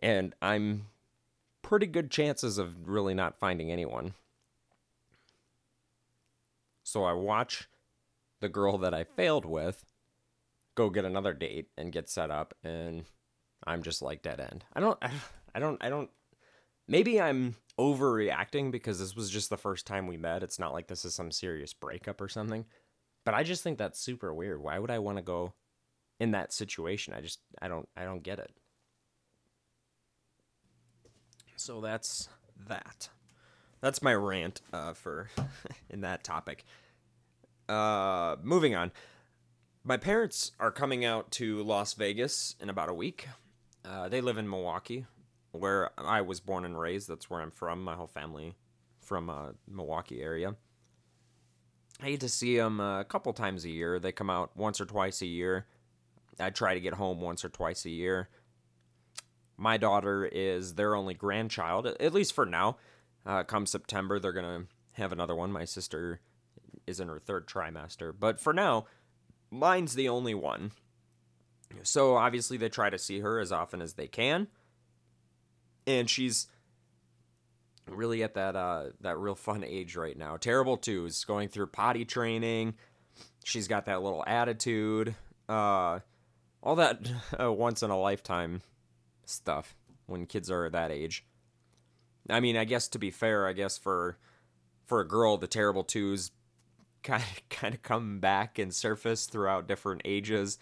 And 0.02 0.36
I'm 0.42 0.88
pretty 1.62 1.86
good 1.86 2.12
chances 2.12 2.58
of 2.58 2.88
really 2.88 3.14
not 3.14 3.40
finding 3.40 3.72
anyone. 3.72 4.14
So 6.84 7.04
I 7.04 7.14
watch 7.14 7.70
the 8.42 8.50
girl 8.50 8.78
that 8.80 8.94
I 8.94 9.04
failed 9.04 9.46
with 9.46 9.86
go 10.76 10.90
get 10.90 11.06
another 11.06 11.34
date 11.34 11.68
and 11.78 11.92
get 11.92 12.10
set 12.10 12.32
up 12.32 12.54
and 12.64 13.06
I'm 13.66 13.84
just 13.84 14.02
like 14.02 14.22
dead 14.22 14.40
end. 14.40 14.64
I 14.74 14.80
don't 14.80 14.98
I 15.56 15.60
don't 15.60 15.84
I 15.84 15.90
don't 15.90 16.10
maybe 16.92 17.22
I'm 17.22 17.56
overreacting 17.80 18.70
because 18.70 19.00
this 19.00 19.16
was 19.16 19.30
just 19.30 19.50
the 19.50 19.58
first 19.58 19.88
time 19.88 20.08
we 20.08 20.18
met. 20.18 20.44
It's 20.44 20.60
not 20.60 20.74
like 20.74 20.88
this 20.88 21.06
is 21.06 21.16
some 21.16 21.32
serious 21.32 21.74
breakup 21.74 22.20
or 22.20 22.28
something. 22.28 22.66
But 23.24 23.34
I 23.34 23.44
just 23.44 23.64
think 23.64 23.78
that's 23.78 24.00
super 24.00 24.34
weird. 24.34 24.62
Why 24.62 24.78
would 24.78 24.92
I 24.92 25.00
want 25.00 25.18
to 25.18 25.24
go 25.24 25.54
in 26.20 26.32
that 26.32 26.52
situation? 26.52 27.14
I 27.14 27.22
just 27.22 27.40
I 27.62 27.70
don't 27.70 27.88
I 27.96 28.04
don't 28.04 28.24
get 28.24 28.40
it. 28.40 28.52
So 31.56 31.80
that's 31.80 32.28
that. 32.68 33.10
That's 33.80 34.02
my 34.02 34.14
rant 34.14 34.62
uh, 34.74 34.94
for 34.94 35.30
in 35.90 36.02
that 36.02 36.24
topic. 36.24 36.66
Uh, 37.70 38.36
moving 38.44 38.76
on. 38.76 38.92
My 39.84 39.98
parents 39.98 40.52
are 40.60 40.72
coming 40.72 41.06
out 41.06 41.32
to 41.32 41.64
Las 41.64 41.94
Vegas 41.94 42.56
in 42.60 42.70
about 42.70 42.90
a 42.90 42.94
week. 42.94 43.28
Uh, 43.86 44.10
they 44.10 44.22
live 44.22 44.38
in 44.38 44.48
Milwaukee, 44.48 45.06
where 45.52 45.92
I 45.98 46.22
was 46.22 46.40
born 46.40 46.66
and 46.66 46.80
raised. 46.80 47.08
That's 47.08 47.30
where 47.30 47.42
I'm 47.42 47.52
from. 47.52 47.84
My 47.84 47.96
whole 47.96 48.08
family 48.08 48.56
from 49.02 49.30
uh, 49.30 49.52
Milwaukee 49.68 50.22
area. 50.22 50.56
I 52.02 52.12
get 52.12 52.20
to 52.22 52.30
see 52.30 52.58
them 52.58 52.80
a 52.80 53.06
couple 53.08 53.32
times 53.34 53.66
a 53.66 53.70
year. 53.70 54.00
They 54.00 54.12
come 54.12 54.30
out 54.30 54.56
once 54.56 54.82
or 54.82 54.86
twice 54.86 55.22
a 55.22 55.28
year. 55.28 55.68
I 56.40 56.50
try 56.50 56.74
to 56.74 56.80
get 56.80 56.96
home 56.96 57.22
once 57.22 57.46
or 57.46 57.50
twice 57.50 57.86
a 57.86 57.90
year. 57.90 58.30
My 59.58 59.78
daughter 59.78 60.26
is 60.26 60.74
their 60.74 60.96
only 60.96 61.14
grandchild, 61.14 61.86
at 61.86 62.14
least 62.14 62.34
for 62.34 62.46
now. 62.46 62.78
Uh, 63.26 63.44
come 63.44 63.68
September, 63.68 64.20
they're 64.20 64.32
going 64.32 64.62
to 64.62 64.68
have 64.94 65.12
another 65.12 65.36
one. 65.36 65.52
My 65.52 65.66
sister 65.66 66.22
is 66.88 67.00
in 67.00 67.08
her 67.08 67.20
third 67.20 67.48
trimester. 67.48 68.12
But 68.18 68.40
for 68.40 68.54
now, 68.54 68.86
mine's 69.52 69.94
the 69.94 70.10
only 70.10 70.34
one. 70.34 70.72
So 71.84 72.16
obviously, 72.18 72.58
they 72.58 72.70
try 72.70 72.90
to 72.90 72.98
see 72.98 73.20
her 73.20 73.40
as 73.40 73.52
often 73.52 73.82
as 73.82 73.94
they 73.94 74.08
can. 74.08 74.48
And 75.88 76.10
she's 76.10 76.48
really 77.90 78.24
at 78.24 78.36
that 78.36 78.56
uh, 78.56 78.86
that 79.02 79.18
real 79.18 79.36
fun 79.36 79.64
age 79.64 79.96
right 79.96 80.18
now. 80.18 80.38
Terrible 80.38 80.78
twos, 80.78 81.24
going 81.26 81.50
through 81.50 81.68
potty 81.68 82.06
training. 82.06 82.76
She's 83.44 83.68
got 83.68 83.86
that 83.86 84.04
little 84.04 84.24
attitude. 84.26 85.16
Uh, 85.50 86.00
all 86.64 86.76
that 86.76 87.10
uh, 87.40 87.52
once 87.52 87.84
in 87.84 87.90
a 87.90 88.00
lifetime 88.00 88.62
stuff 89.26 89.76
when 90.06 90.26
kids 90.26 90.52
are 90.52 90.70
that 90.70 90.92
age. 90.92 91.26
I 92.30 92.40
mean, 92.40 92.58
I 92.58 92.66
guess 92.66 92.88
to 92.90 93.00
be 93.00 93.12
fair, 93.12 93.48
I 93.48 93.54
guess 93.54 93.78
for 93.78 94.18
for 94.86 95.00
a 95.02 95.08
girl, 95.08 95.38
the 95.38 95.48
terrible 95.48 95.84
twos 95.84 96.32
kind 97.04 97.24
of 97.24 97.50
kind 97.50 97.74
of 97.74 97.82
come 97.82 98.20
back 98.20 98.60
and 98.60 98.74
surface 98.74 99.26
throughout 99.26 99.68
different 99.68 100.02
ages. 100.06 100.60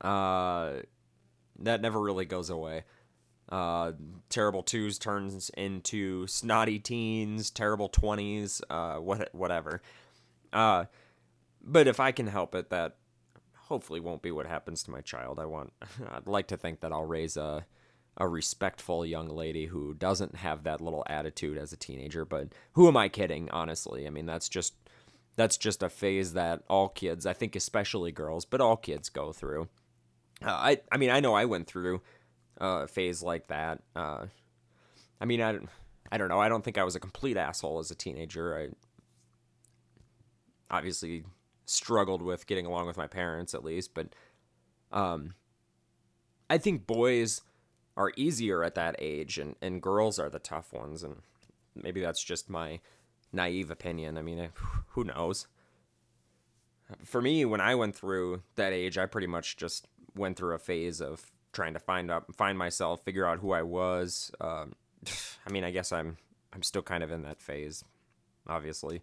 Uh, 0.00 0.80
that 1.60 1.80
never 1.80 2.00
really 2.00 2.24
goes 2.24 2.50
away. 2.50 2.84
Uh, 3.52 3.92
terrible 4.30 4.62
twos 4.62 4.98
turns 4.98 5.50
into 5.50 6.26
snotty 6.26 6.78
teens, 6.78 7.50
terrible 7.50 7.90
twenties, 7.90 8.62
uh, 8.70 8.96
what 8.96 9.28
whatever. 9.34 9.82
Uh, 10.54 10.86
but 11.62 11.86
if 11.86 12.00
I 12.00 12.12
can 12.12 12.28
help 12.28 12.54
it, 12.54 12.70
that 12.70 12.96
hopefully 13.54 14.00
won't 14.00 14.22
be 14.22 14.30
what 14.30 14.46
happens 14.46 14.82
to 14.82 14.90
my 14.90 15.02
child. 15.02 15.38
I 15.38 15.44
want, 15.44 15.74
I'd 16.10 16.26
like 16.26 16.46
to 16.48 16.56
think 16.56 16.80
that 16.80 16.92
I'll 16.92 17.04
raise 17.04 17.36
a 17.36 17.66
a 18.16 18.26
respectful 18.26 19.04
young 19.04 19.28
lady 19.28 19.66
who 19.66 19.94
doesn't 19.94 20.36
have 20.36 20.64
that 20.64 20.80
little 20.80 21.04
attitude 21.08 21.58
as 21.58 21.74
a 21.74 21.78
teenager. 21.78 22.24
But 22.24 22.48
who 22.72 22.88
am 22.88 22.96
I 22.96 23.10
kidding? 23.10 23.50
Honestly, 23.50 24.06
I 24.06 24.10
mean 24.10 24.24
that's 24.24 24.48
just 24.48 24.74
that's 25.36 25.58
just 25.58 25.82
a 25.82 25.90
phase 25.90 26.32
that 26.32 26.62
all 26.68 26.88
kids, 26.88 27.26
I 27.26 27.34
think, 27.34 27.54
especially 27.54 28.12
girls, 28.12 28.46
but 28.46 28.62
all 28.62 28.78
kids 28.78 29.10
go 29.10 29.30
through. 29.30 29.68
Uh, 30.42 30.52
I 30.52 30.80
I 30.90 30.96
mean 30.96 31.10
I 31.10 31.20
know 31.20 31.34
I 31.34 31.44
went 31.44 31.66
through 31.66 32.00
a 32.58 32.86
phase 32.86 33.22
like 33.22 33.48
that. 33.48 33.80
Uh, 33.94 34.26
I 35.20 35.24
mean 35.24 35.40
I 35.40 35.58
I 36.10 36.18
don't 36.18 36.28
know. 36.28 36.40
I 36.40 36.48
don't 36.48 36.62
think 36.62 36.78
I 36.78 36.84
was 36.84 36.96
a 36.96 37.00
complete 37.00 37.36
asshole 37.36 37.78
as 37.78 37.90
a 37.90 37.94
teenager. 37.94 38.56
I 38.58 38.68
obviously 40.76 41.24
struggled 41.64 42.22
with 42.22 42.46
getting 42.46 42.66
along 42.66 42.86
with 42.86 42.96
my 42.96 43.06
parents 43.06 43.54
at 43.54 43.64
least, 43.64 43.94
but 43.94 44.08
um, 44.90 45.34
I 46.50 46.58
think 46.58 46.86
boys 46.86 47.40
are 47.96 48.12
easier 48.16 48.62
at 48.62 48.74
that 48.74 48.96
age 48.98 49.38
and, 49.38 49.56
and 49.60 49.82
girls 49.82 50.18
are 50.18 50.30
the 50.30 50.38
tough 50.38 50.72
ones 50.72 51.02
and 51.02 51.16
maybe 51.74 52.00
that's 52.00 52.22
just 52.22 52.48
my 52.48 52.80
naive 53.32 53.70
opinion 53.70 54.18
i 54.18 54.22
mean 54.22 54.48
who 54.88 55.04
knows 55.04 55.46
for 57.04 57.20
me 57.20 57.44
when 57.44 57.60
i 57.60 57.74
went 57.74 57.94
through 57.94 58.42
that 58.56 58.72
age 58.72 58.98
i 58.98 59.06
pretty 59.06 59.26
much 59.26 59.56
just 59.56 59.86
went 60.14 60.36
through 60.36 60.54
a 60.54 60.58
phase 60.58 61.00
of 61.00 61.30
trying 61.52 61.74
to 61.74 61.80
find 61.80 62.10
out 62.10 62.34
find 62.34 62.56
myself 62.56 63.04
figure 63.04 63.26
out 63.26 63.38
who 63.38 63.52
i 63.52 63.62
was 63.62 64.30
um, 64.40 64.72
i 65.46 65.50
mean 65.50 65.64
i 65.64 65.70
guess 65.70 65.92
i'm 65.92 66.16
i'm 66.52 66.62
still 66.62 66.82
kind 66.82 67.02
of 67.02 67.10
in 67.10 67.22
that 67.22 67.40
phase 67.40 67.84
obviously 68.46 69.02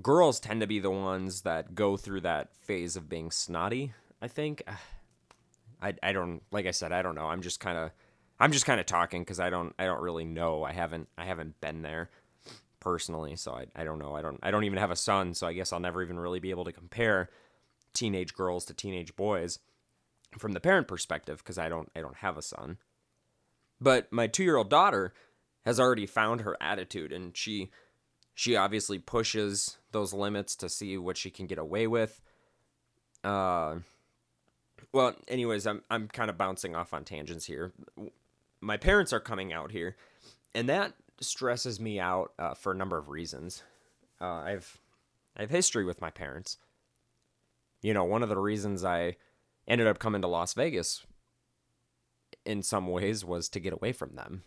girls 0.00 0.40
tend 0.40 0.60
to 0.60 0.66
be 0.66 0.78
the 0.78 0.90
ones 0.90 1.42
that 1.42 1.74
go 1.74 1.96
through 1.96 2.20
that 2.20 2.54
phase 2.56 2.96
of 2.96 3.08
being 3.08 3.30
snotty 3.30 3.92
i 4.20 4.28
think 4.28 4.62
I, 5.82 5.94
I 6.02 6.12
don't 6.12 6.42
like 6.50 6.66
I 6.66 6.70
said 6.70 6.92
I 6.92 7.02
don't 7.02 7.16
know. 7.16 7.26
I'm 7.26 7.42
just 7.42 7.60
kind 7.60 7.76
of 7.76 7.90
I'm 8.38 8.52
just 8.52 8.64
kind 8.64 8.80
of 8.80 8.86
talking 8.86 9.22
because 9.22 9.40
I 9.40 9.50
don't 9.50 9.74
I 9.78 9.84
don't 9.84 10.00
really 10.00 10.24
know. 10.24 10.62
I 10.62 10.72
haven't 10.72 11.08
I 11.18 11.24
haven't 11.24 11.60
been 11.60 11.82
there 11.82 12.10
personally, 12.80 13.36
so 13.36 13.52
I, 13.52 13.66
I 13.74 13.84
don't 13.84 13.98
know. 13.98 14.14
I 14.14 14.22
don't 14.22 14.38
I 14.42 14.50
don't 14.50 14.64
even 14.64 14.78
have 14.78 14.90
a 14.90 14.96
son, 14.96 15.34
so 15.34 15.46
I 15.46 15.52
guess 15.52 15.72
I'll 15.72 15.80
never 15.80 16.02
even 16.02 16.18
really 16.18 16.40
be 16.40 16.50
able 16.50 16.64
to 16.64 16.72
compare 16.72 17.30
teenage 17.92 18.32
girls 18.32 18.64
to 18.66 18.74
teenage 18.74 19.14
boys 19.16 19.58
from 20.38 20.52
the 20.52 20.60
parent 20.60 20.88
perspective 20.88 21.38
because 21.38 21.58
I 21.58 21.68
don't 21.68 21.90
I 21.96 22.00
don't 22.00 22.16
have 22.16 22.36
a 22.36 22.42
son. 22.42 22.78
But 23.80 24.12
my 24.12 24.28
2-year-old 24.28 24.70
daughter 24.70 25.12
has 25.64 25.80
already 25.80 26.06
found 26.06 26.42
her 26.42 26.56
attitude 26.60 27.12
and 27.12 27.36
she 27.36 27.70
she 28.34 28.56
obviously 28.56 28.98
pushes 28.98 29.78
those 29.90 30.12
limits 30.12 30.56
to 30.56 30.68
see 30.68 30.96
what 30.96 31.16
she 31.16 31.30
can 31.30 31.46
get 31.46 31.58
away 31.58 31.86
with. 31.86 32.20
Uh 33.22 33.76
well, 34.92 35.14
anyways, 35.28 35.66
I'm 35.66 35.82
I'm 35.90 36.08
kind 36.08 36.30
of 36.30 36.36
bouncing 36.36 36.74
off 36.74 36.92
on 36.92 37.04
tangents 37.04 37.46
here. 37.46 37.72
My 38.60 38.76
parents 38.76 39.12
are 39.12 39.20
coming 39.20 39.52
out 39.52 39.72
here, 39.72 39.96
and 40.54 40.68
that 40.68 40.92
stresses 41.20 41.80
me 41.80 41.98
out 41.98 42.32
uh, 42.38 42.54
for 42.54 42.72
a 42.72 42.76
number 42.76 42.98
of 42.98 43.08
reasons. 43.08 43.62
Uh, 44.20 44.26
I've 44.26 44.78
I 45.36 45.42
have 45.42 45.50
history 45.50 45.84
with 45.84 46.00
my 46.00 46.10
parents. 46.10 46.58
You 47.80 47.94
know, 47.94 48.04
one 48.04 48.22
of 48.22 48.28
the 48.28 48.38
reasons 48.38 48.84
I 48.84 49.16
ended 49.72 49.86
up 49.86 49.98
coming 49.98 50.20
to 50.20 50.28
Las 50.28 50.52
Vegas 50.52 51.06
in 52.44 52.62
some 52.62 52.86
ways 52.86 53.24
was 53.24 53.48
to 53.48 53.58
get 53.58 53.72
away 53.72 53.90
from 53.92 54.14
them. 54.16 54.42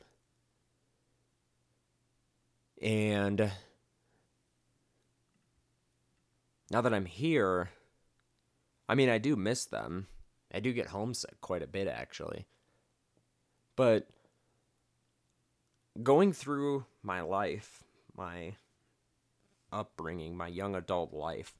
And 2.79 3.51
now 6.69 6.81
that 6.81 6.93
I'm 6.93 7.05
here, 7.05 7.71
I 8.87 8.93
mean, 8.93 9.09
I 9.09 9.17
do 9.17 9.35
miss 9.35 9.65
them. 9.65 10.05
I 10.53 10.59
do 10.59 10.71
get 10.73 10.89
homesick 10.89 11.41
quite 11.41 11.63
a 11.63 11.67
bit, 11.67 11.87
actually. 11.87 12.45
But 13.75 14.07
going 16.03 16.33
through 16.33 16.85
my 17.01 17.21
life, 17.21 17.83
my 18.15 18.57
upbringing, 19.71 20.37
my 20.37 20.49
young 20.49 20.75
adult 20.75 21.13
life, 21.13 21.55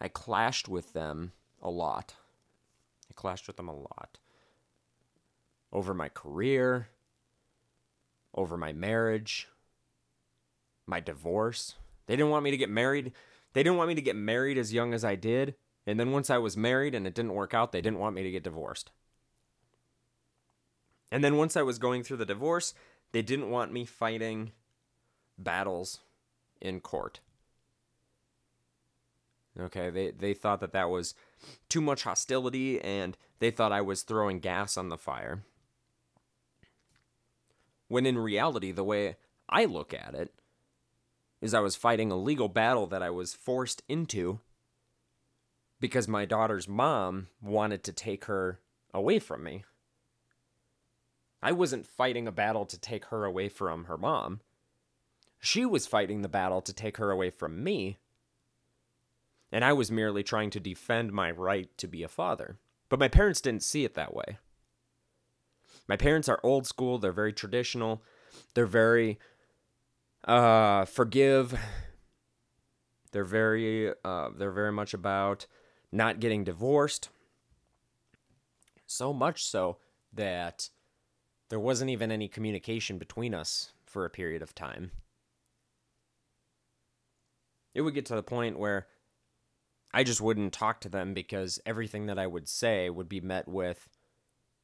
I 0.00 0.06
clashed 0.06 0.68
with 0.68 0.92
them 0.92 1.32
a 1.60 1.68
lot. 1.68 2.14
I 3.12 3.20
clashed 3.20 3.46
with 3.46 3.56
them 3.56 3.68
a 3.68 3.76
lot. 3.76 4.18
Over 5.70 5.92
my 5.92 6.08
career, 6.08 6.88
over 8.34 8.56
my 8.56 8.72
marriage, 8.72 9.48
my 10.86 10.98
divorce. 10.98 11.74
They 12.06 12.16
didn't 12.16 12.30
want 12.30 12.44
me 12.44 12.50
to 12.50 12.56
get 12.56 12.70
married. 12.70 13.12
They 13.52 13.62
didn't 13.62 13.76
want 13.76 13.88
me 13.88 13.94
to 13.96 14.02
get 14.02 14.16
married 14.16 14.56
as 14.56 14.72
young 14.72 14.94
as 14.94 15.04
I 15.04 15.14
did. 15.14 15.54
And 15.86 16.00
then 16.00 16.12
once 16.12 16.30
I 16.30 16.38
was 16.38 16.56
married 16.56 16.94
and 16.94 17.06
it 17.06 17.14
didn't 17.14 17.34
work 17.34 17.52
out, 17.52 17.72
they 17.72 17.82
didn't 17.82 17.98
want 17.98 18.14
me 18.14 18.22
to 18.22 18.30
get 18.30 18.44
divorced. 18.44 18.90
And 21.10 21.22
then 21.22 21.36
once 21.36 21.54
I 21.54 21.62
was 21.62 21.78
going 21.78 22.02
through 22.02 22.16
the 22.16 22.24
divorce, 22.24 22.72
they 23.12 23.20
didn't 23.20 23.50
want 23.50 23.72
me 23.72 23.84
fighting 23.84 24.52
battles 25.36 26.00
in 26.62 26.80
court. 26.80 27.20
Okay, 29.60 29.90
they, 29.90 30.12
they 30.12 30.32
thought 30.32 30.60
that 30.60 30.72
that 30.72 30.88
was 30.88 31.14
too 31.68 31.80
much 31.80 32.04
hostility 32.04 32.80
and 32.80 33.16
they 33.38 33.50
thought 33.50 33.72
I 33.72 33.80
was 33.80 34.02
throwing 34.02 34.40
gas 34.40 34.76
on 34.76 34.88
the 34.88 34.98
fire. 34.98 35.42
When 37.88 38.06
in 38.06 38.18
reality, 38.18 38.72
the 38.72 38.84
way 38.84 39.16
I 39.48 39.64
look 39.64 39.92
at 39.92 40.14
it 40.14 40.32
is 41.40 41.52
I 41.52 41.60
was 41.60 41.76
fighting 41.76 42.10
a 42.10 42.16
legal 42.16 42.48
battle 42.48 42.86
that 42.86 43.02
I 43.02 43.10
was 43.10 43.34
forced 43.34 43.82
into 43.88 44.40
because 45.80 46.06
my 46.06 46.24
daughter's 46.24 46.68
mom 46.68 47.26
wanted 47.40 47.82
to 47.84 47.92
take 47.92 48.26
her 48.26 48.60
away 48.94 49.18
from 49.18 49.42
me. 49.42 49.64
I 51.42 51.50
wasn't 51.50 51.88
fighting 51.88 52.28
a 52.28 52.32
battle 52.32 52.64
to 52.66 52.78
take 52.78 53.06
her 53.06 53.24
away 53.24 53.48
from 53.48 53.86
her 53.86 53.98
mom. 53.98 54.40
She 55.40 55.66
was 55.66 55.88
fighting 55.88 56.22
the 56.22 56.28
battle 56.28 56.62
to 56.62 56.72
take 56.72 56.98
her 56.98 57.10
away 57.10 57.30
from 57.30 57.64
me. 57.64 57.98
And 59.52 59.64
I 59.64 59.74
was 59.74 59.92
merely 59.92 60.22
trying 60.22 60.50
to 60.50 60.60
defend 60.60 61.12
my 61.12 61.30
right 61.30 61.68
to 61.76 61.86
be 61.86 62.02
a 62.02 62.08
father. 62.08 62.56
But 62.88 62.98
my 62.98 63.08
parents 63.08 63.40
didn't 63.40 63.62
see 63.62 63.84
it 63.84 63.94
that 63.94 64.14
way. 64.14 64.38
My 65.86 65.96
parents 65.96 66.28
are 66.28 66.40
old 66.42 66.66
school, 66.66 66.98
they're 66.98 67.12
very 67.12 67.32
traditional, 67.32 68.02
they're 68.54 68.66
very 68.66 69.18
uh 70.24 70.84
forgive. 70.86 71.58
They're 73.10 73.24
very 73.24 73.92
uh 74.04 74.30
they're 74.36 74.52
very 74.52 74.72
much 74.72 74.94
about 74.94 75.46
not 75.90 76.20
getting 76.20 76.44
divorced. 76.44 77.10
So 78.86 79.12
much 79.12 79.44
so 79.44 79.78
that 80.12 80.70
there 81.50 81.60
wasn't 81.60 81.90
even 81.90 82.10
any 82.10 82.28
communication 82.28 82.96
between 82.96 83.34
us 83.34 83.72
for 83.84 84.04
a 84.06 84.10
period 84.10 84.40
of 84.40 84.54
time. 84.54 84.92
It 87.74 87.82
would 87.82 87.94
get 87.94 88.06
to 88.06 88.14
the 88.14 88.22
point 88.22 88.58
where 88.58 88.86
I 89.94 90.04
just 90.04 90.20
wouldn't 90.20 90.52
talk 90.52 90.80
to 90.80 90.88
them 90.88 91.14
because 91.14 91.60
everything 91.66 92.06
that 92.06 92.18
I 92.18 92.26
would 92.26 92.48
say 92.48 92.88
would 92.88 93.08
be 93.08 93.20
met 93.20 93.46
with 93.46 93.88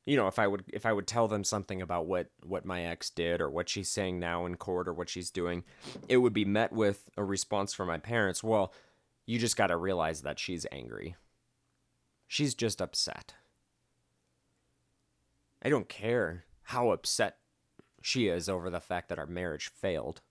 you 0.08 0.16
know, 0.16 0.26
if 0.26 0.38
I 0.38 0.46
would 0.46 0.64
if 0.72 0.86
I 0.86 0.92
would 0.94 1.06
tell 1.06 1.28
them 1.28 1.44
something 1.44 1.82
about 1.82 2.06
what 2.06 2.30
what 2.42 2.64
my 2.64 2.86
ex 2.86 3.10
did 3.10 3.42
or 3.42 3.50
what 3.50 3.68
she's 3.68 3.90
saying 3.90 4.18
now 4.18 4.46
in 4.46 4.56
court 4.56 4.88
or 4.88 4.94
what 4.94 5.10
she's 5.10 5.30
doing, 5.30 5.64
it 6.08 6.16
would 6.16 6.32
be 6.32 6.46
met 6.46 6.72
with 6.72 7.10
a 7.18 7.24
response 7.24 7.74
from 7.74 7.88
my 7.88 7.98
parents, 7.98 8.42
well, 8.42 8.72
you 9.26 9.38
just 9.38 9.58
got 9.58 9.66
to 9.66 9.76
realize 9.76 10.22
that 10.22 10.38
she's 10.38 10.64
angry. 10.72 11.14
She's 12.26 12.54
just 12.54 12.80
upset. 12.80 13.34
I 15.62 15.68
don't 15.68 15.90
care 15.90 16.44
how 16.62 16.88
upset 16.88 17.36
she 18.00 18.28
is 18.28 18.48
over 18.48 18.70
the 18.70 18.80
fact 18.80 19.10
that 19.10 19.18
our 19.18 19.26
marriage 19.26 19.68
failed. 19.68 20.22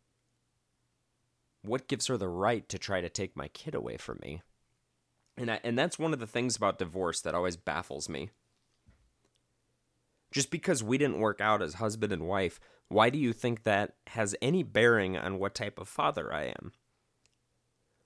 What 1.61 1.87
gives 1.87 2.07
her 2.07 2.17
the 2.17 2.29
right 2.29 2.67
to 2.69 2.79
try 2.79 3.01
to 3.01 3.09
take 3.09 3.37
my 3.37 3.49
kid 3.49 3.75
away 3.75 3.97
from 3.97 4.17
me? 4.23 4.41
And 5.37 5.51
I, 5.51 5.59
and 5.63 5.77
that's 5.77 5.99
one 5.99 6.13
of 6.13 6.19
the 6.19 6.27
things 6.27 6.55
about 6.55 6.79
divorce 6.79 7.21
that 7.21 7.35
always 7.35 7.55
baffles 7.55 8.09
me. 8.09 8.31
Just 10.31 10.49
because 10.49 10.83
we 10.83 10.97
didn't 10.97 11.19
work 11.19 11.39
out 11.39 11.61
as 11.61 11.75
husband 11.75 12.11
and 12.11 12.27
wife, 12.27 12.59
why 12.89 13.09
do 13.09 13.19
you 13.19 13.33
think 13.33 13.63
that 13.63 13.95
has 14.07 14.35
any 14.41 14.63
bearing 14.63 15.15
on 15.15 15.39
what 15.39 15.55
type 15.55 15.79
of 15.79 15.87
father 15.87 16.33
I 16.33 16.45
am? 16.45 16.71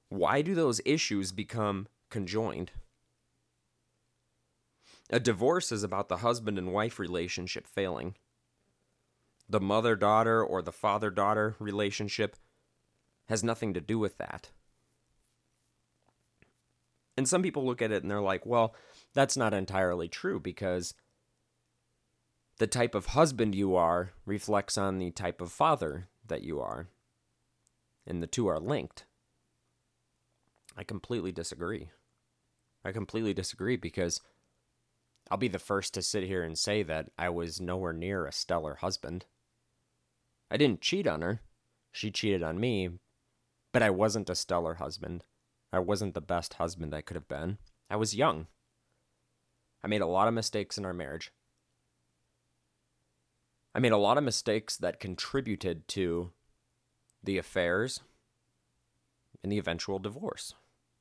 Why 0.10 0.42
do 0.42 0.54
those 0.54 0.82
issues 0.86 1.32
become 1.32 1.88
conjoined? 2.10 2.72
A 5.10 5.20
divorce 5.20 5.72
is 5.72 5.84
about 5.84 6.10
the 6.10 6.18
husband 6.18 6.58
and 6.58 6.74
wife 6.74 7.00
relationship 7.00 7.66
failing. 7.66 8.16
The 9.50 9.60
mother 9.60 9.96
daughter 9.96 10.44
or 10.44 10.62
the 10.62 10.72
father 10.72 11.10
daughter 11.10 11.56
relationship 11.60 12.36
has 13.28 13.44
nothing 13.44 13.74
to 13.74 13.82
do 13.82 14.00
with 14.00 14.18
that. 14.18 14.52
And 17.18 17.28
some 17.28 17.44
people 17.44 17.66
look 17.66 17.82
at 17.82 17.92
it 17.92 18.04
and 18.04 18.10
they're 18.10 18.22
like, 18.22 18.46
well, 18.46 18.76
that's 19.14 19.36
not 19.36 19.54
entirely 19.54 20.08
true 20.08 20.40
because 20.40 20.94
the 22.58 22.68
type 22.68 22.96
of 22.96 23.08
husband 23.08 23.56
you 23.56 23.76
are 23.76 24.12
reflects 24.26 24.78
on 24.78 24.98
the 24.98 25.12
type 25.12 25.42
of 25.42 25.52
father 25.52 26.08
that 26.28 26.44
you 26.44 26.62
are. 26.62 26.88
And 28.08 28.22
the 28.22 28.28
two 28.28 28.48
are 28.48 28.60
linked. 28.60 29.06
I 30.78 30.84
completely 30.84 31.32
disagree. 31.32 31.90
I 32.84 32.92
completely 32.92 33.34
disagree 33.34 33.76
because 33.76 34.22
I'll 35.30 35.38
be 35.38 35.48
the 35.48 35.60
first 35.60 35.94
to 35.94 36.02
sit 36.02 36.24
here 36.24 36.44
and 36.44 36.58
say 36.58 36.84
that 36.84 37.10
I 37.18 37.30
was 37.30 37.62
nowhere 37.62 37.94
near 37.94 38.26
a 38.26 38.32
stellar 38.32 38.76
husband. 38.76 39.26
I 40.50 40.58
didn't 40.58 40.82
cheat 40.82 41.08
on 41.08 41.22
her. 41.22 41.42
She 41.92 42.12
cheated 42.12 42.44
on 42.44 42.60
me, 42.60 42.90
but 43.72 43.82
I 43.82 43.90
wasn't 43.90 44.30
a 44.30 44.36
stellar 44.36 44.76
husband. 44.76 45.24
I 45.74 45.80
wasn't 45.80 46.14
the 46.14 46.22
best 46.22 46.56
husband 46.56 46.94
I 46.94 47.02
could 47.02 47.16
have 47.16 47.28
been. 47.28 47.58
I 47.90 47.96
was 47.96 48.16
young. 48.16 48.48
I 49.84 49.88
made 49.88 50.02
a 50.02 50.08
lot 50.08 50.28
of 50.28 50.34
mistakes 50.34 50.78
in 50.78 50.86
our 50.86 50.94
marriage. 50.94 51.32
I 53.74 53.80
made 53.80 53.94
a 53.94 53.98
lot 53.98 54.18
of 54.18 54.24
mistakes 54.24 54.76
that 54.78 55.00
contributed 55.00 55.88
to 55.90 56.32
the 57.24 57.38
affairs 57.38 58.02
and 59.44 59.52
the 59.52 59.58
eventual 59.58 59.98
divorce. 59.98 60.54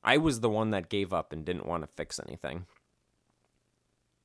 I 0.02 0.16
was 0.16 0.40
the 0.40 0.48
one 0.48 0.70
that 0.70 0.88
gave 0.88 1.12
up 1.12 1.32
and 1.32 1.44
didn't 1.44 1.66
want 1.66 1.82
to 1.82 1.88
fix 1.88 2.20
anything. 2.24 2.66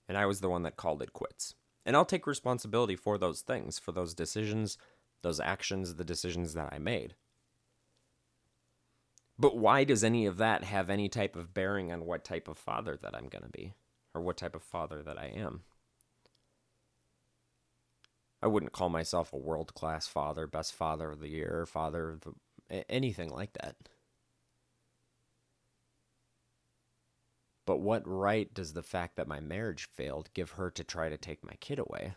And 0.08 0.18
I 0.18 0.26
was 0.26 0.42
the 0.42 0.50
one 0.50 0.64
that 0.64 0.78
called 0.78 1.02
it 1.02 1.12
quits. 1.14 1.56
And 1.86 1.96
I'll 1.96 2.06
take 2.06 2.28
responsibility 2.28 2.96
for 2.96 3.18
those 3.18 3.42
things, 3.42 3.80
for 3.80 3.92
those 3.92 4.14
decisions, 4.14 4.78
those 5.22 5.40
actions, 5.40 5.96
the 5.96 6.04
decisions 6.04 6.54
that 6.54 6.72
I 6.72 6.78
made. 6.78 7.16
But 9.38 9.58
why 9.58 9.84
does 9.84 10.04
any 10.04 10.26
of 10.26 10.38
that 10.38 10.64
have 10.64 10.90
any 10.90 11.10
type 11.10 11.36
of 11.36 11.54
bearing 11.54 11.92
on 11.92 12.06
what 12.06 12.24
type 12.24 12.48
of 12.48 12.58
father 12.58 12.98
that 13.02 13.16
I'm 13.16 13.28
going 13.28 13.44
to 13.44 13.50
be 13.50 13.74
or 14.14 14.22
what 14.22 14.38
type 14.38 14.56
of 14.56 14.64
father 14.64 15.04
that 15.04 15.18
I 15.18 15.26
am? 15.26 15.64
I 18.42 18.48
wouldn't 18.48 18.74
call 18.74 18.90
myself 18.90 19.34
a 19.34 19.38
world 19.38 19.74
class 19.74 20.08
father, 20.08 20.48
best 20.48 20.74
father 20.74 21.12
of 21.12 21.20
the 21.20 21.30
year, 21.30 21.66
father 21.66 22.12
of 22.12 22.22
the, 22.22 22.92
anything 22.92 23.30
like 23.30 23.54
that. 23.62 23.76
But 27.66 27.78
what 27.78 28.04
right 28.06 28.54
does 28.54 28.74
the 28.74 28.84
fact 28.84 29.16
that 29.16 29.28
my 29.28 29.40
marriage 29.40 29.90
failed 29.96 30.30
give 30.34 30.52
her 30.52 30.70
to 30.72 30.84
try 30.84 31.10
to 31.10 31.18
take 31.18 31.44
my 31.44 31.56
kid 31.60 31.80
away? 31.80 32.14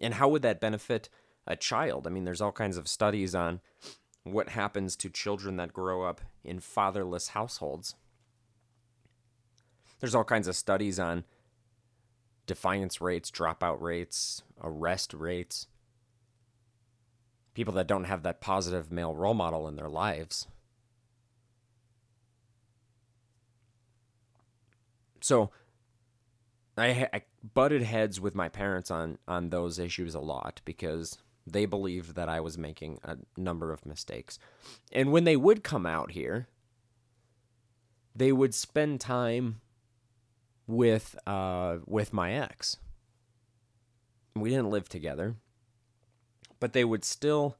And 0.00 0.14
how 0.14 0.28
would 0.30 0.42
that 0.42 0.60
benefit 0.60 1.10
a 1.46 1.56
child? 1.56 2.06
I 2.06 2.10
mean, 2.10 2.24
there's 2.24 2.40
all 2.40 2.52
kinds 2.52 2.78
of 2.78 2.88
studies 2.88 3.34
on 3.34 3.60
what 4.24 4.50
happens 4.50 4.96
to 4.96 5.08
children 5.10 5.56
that 5.56 5.72
grow 5.72 6.04
up 6.04 6.20
in 6.44 6.60
fatherless 6.60 7.28
households. 7.28 7.94
There's 9.98 10.14
all 10.14 10.24
kinds 10.24 10.48
of 10.48 10.56
studies 10.56 10.98
on 10.98 11.24
defiance 12.46 13.00
rates, 13.00 13.30
dropout 13.30 13.80
rates, 13.80 14.42
arrest 14.62 15.14
rates, 15.14 15.66
people 17.54 17.74
that 17.74 17.86
don't 17.86 18.04
have 18.04 18.22
that 18.22 18.40
positive 18.40 18.90
male 18.90 19.14
role 19.14 19.34
model 19.34 19.68
in 19.68 19.76
their 19.76 19.88
lives. 19.88 20.46
So 25.20 25.50
I, 26.76 27.08
I 27.12 27.22
butted 27.54 27.82
heads 27.82 28.20
with 28.20 28.34
my 28.34 28.48
parents 28.48 28.90
on 28.90 29.18
on 29.28 29.50
those 29.50 29.78
issues 29.78 30.14
a 30.14 30.20
lot 30.20 30.60
because 30.64 31.18
they 31.50 31.66
believed 31.66 32.14
that 32.14 32.28
I 32.28 32.40
was 32.40 32.58
making 32.58 32.98
a 33.02 33.16
number 33.36 33.72
of 33.72 33.86
mistakes. 33.86 34.38
And 34.92 35.12
when 35.12 35.24
they 35.24 35.36
would 35.36 35.62
come 35.62 35.86
out 35.86 36.12
here, 36.12 36.48
they 38.14 38.32
would 38.32 38.54
spend 38.54 39.00
time 39.00 39.60
with 40.66 41.16
uh 41.26 41.78
with 41.86 42.12
my 42.12 42.32
ex. 42.32 42.76
We 44.36 44.50
didn't 44.50 44.70
live 44.70 44.88
together, 44.88 45.36
but 46.60 46.72
they 46.72 46.84
would 46.84 47.04
still 47.04 47.56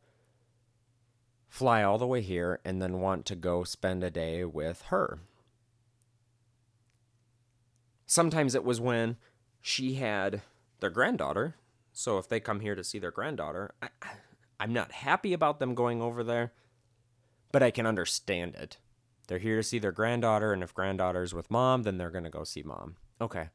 fly 1.48 1.83
all 1.83 1.98
the 1.98 2.07
way 2.07 2.20
here 2.20 2.61
and 2.64 2.81
then 2.81 3.00
want 3.00 3.26
to 3.26 3.35
go 3.35 3.64
spend 3.64 4.05
a 4.05 4.11
day 4.11 4.44
with 4.44 4.83
her. 4.83 5.18
Sometimes 8.07 8.55
it 8.55 8.64
was 8.64 8.81
when 8.81 9.16
she 9.61 9.94
had 9.94 10.42
their 10.79 10.90
granddaughter 10.90 11.57
so 11.92 12.18
if 12.18 12.29
they 12.29 12.40
come 12.40 12.61
here 12.61 12.74
to 12.74 12.85
see 12.85 12.98
their 12.98 13.11
granddaughter, 13.11 13.74
I, 13.83 13.88
I'm 14.59 14.72
not 14.72 14.92
happy 14.92 15.33
about 15.33 15.59
them 15.59 15.74
going 15.74 16.03
over 16.03 16.22
there, 16.22 16.53
but 17.53 17.62
I 17.62 17.70
can 17.70 17.87
understand 17.87 18.55
it. 18.55 18.79
They're 19.26 19.38
here 19.38 19.57
to 19.57 19.62
see 19.62 19.79
their 19.79 19.92
granddaughter, 19.92 20.53
and 20.53 20.62
if 20.62 20.74
granddaughter's 20.74 21.33
with 21.33 21.50
mom, 21.50 21.85
then 21.85 21.98
they're 21.98 22.11
gonna 22.11 22.31
go 22.31 22.44
see 22.44 22.62
mom. 22.62 22.96
Okay. 23.20 23.48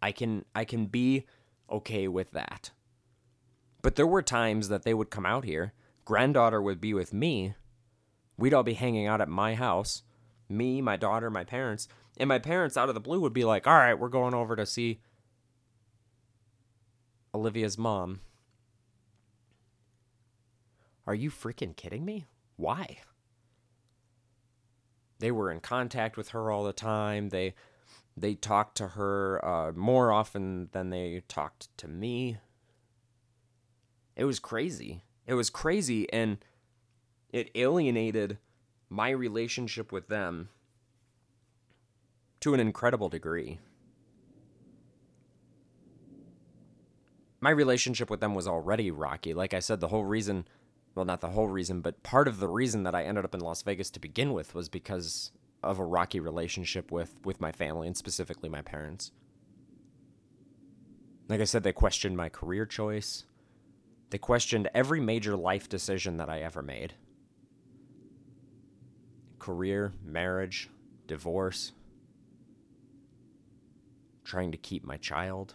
I 0.00 0.12
can 0.12 0.44
I 0.54 0.64
can 0.64 0.86
be 0.86 1.26
okay 1.70 2.06
with 2.08 2.30
that. 2.32 2.70
But 3.82 3.96
there 3.96 4.06
were 4.06 4.22
times 4.22 4.68
that 4.68 4.82
they 4.82 4.94
would 4.94 5.10
come 5.10 5.26
out 5.26 5.44
here, 5.44 5.72
granddaughter 6.04 6.62
would 6.62 6.80
be 6.80 6.94
with 6.94 7.12
me, 7.12 7.54
we'd 8.36 8.54
all 8.54 8.62
be 8.62 8.74
hanging 8.74 9.06
out 9.06 9.20
at 9.20 9.28
my 9.28 9.54
house, 9.54 10.02
me, 10.48 10.80
my 10.80 10.96
daughter, 10.96 11.30
my 11.30 11.44
parents, 11.44 11.88
and 12.16 12.28
my 12.28 12.38
parents 12.38 12.76
out 12.76 12.88
of 12.88 12.94
the 12.94 13.00
blue 13.00 13.20
would 13.20 13.32
be 13.32 13.44
like, 13.44 13.66
"All 13.66 13.74
right, 13.76 13.98
we're 13.98 14.08
going 14.08 14.34
over 14.34 14.56
to 14.56 14.66
see 14.66 15.00
Olivia's 17.36 17.76
mom. 17.76 18.20
Are 21.06 21.14
you 21.14 21.30
freaking 21.30 21.76
kidding 21.76 22.02
me? 22.02 22.24
Why? 22.56 23.00
They 25.18 25.30
were 25.30 25.50
in 25.50 25.60
contact 25.60 26.16
with 26.16 26.30
her 26.30 26.50
all 26.50 26.64
the 26.64 26.72
time. 26.72 27.28
They 27.28 27.54
they 28.16 28.34
talked 28.34 28.78
to 28.78 28.88
her 28.88 29.44
uh, 29.44 29.72
more 29.72 30.10
often 30.10 30.70
than 30.72 30.88
they 30.88 31.22
talked 31.28 31.68
to 31.76 31.88
me. 31.88 32.38
It 34.16 34.24
was 34.24 34.38
crazy. 34.38 35.02
It 35.26 35.34
was 35.34 35.50
crazy, 35.50 36.10
and 36.10 36.38
it 37.28 37.50
alienated 37.54 38.38
my 38.88 39.10
relationship 39.10 39.92
with 39.92 40.08
them 40.08 40.48
to 42.40 42.54
an 42.54 42.60
incredible 42.60 43.10
degree. 43.10 43.58
My 47.46 47.52
relationship 47.52 48.10
with 48.10 48.18
them 48.18 48.34
was 48.34 48.48
already 48.48 48.90
rocky. 48.90 49.32
Like 49.32 49.54
I 49.54 49.60
said, 49.60 49.78
the 49.78 49.86
whole 49.86 50.04
reason, 50.04 50.48
well, 50.96 51.04
not 51.04 51.20
the 51.20 51.28
whole 51.28 51.46
reason, 51.46 51.80
but 51.80 52.02
part 52.02 52.26
of 52.26 52.40
the 52.40 52.48
reason 52.48 52.82
that 52.82 52.94
I 52.96 53.04
ended 53.04 53.24
up 53.24 53.36
in 53.36 53.40
Las 53.40 53.62
Vegas 53.62 53.88
to 53.92 54.00
begin 54.00 54.32
with 54.32 54.52
was 54.52 54.68
because 54.68 55.30
of 55.62 55.78
a 55.78 55.84
rocky 55.84 56.18
relationship 56.18 56.90
with 56.90 57.14
with 57.24 57.40
my 57.40 57.52
family 57.52 57.86
and 57.86 57.96
specifically 57.96 58.48
my 58.48 58.62
parents. 58.62 59.12
Like 61.28 61.40
I 61.40 61.44
said, 61.44 61.62
they 61.62 61.72
questioned 61.72 62.16
my 62.16 62.28
career 62.28 62.66
choice. 62.66 63.26
They 64.10 64.18
questioned 64.18 64.68
every 64.74 64.98
major 64.98 65.36
life 65.36 65.68
decision 65.68 66.16
that 66.16 66.28
I 66.28 66.40
ever 66.40 66.62
made. 66.62 66.94
Career, 69.38 69.92
marriage, 70.04 70.68
divorce, 71.06 71.70
trying 74.24 74.50
to 74.50 74.58
keep 74.58 74.84
my 74.84 74.96
child. 74.96 75.54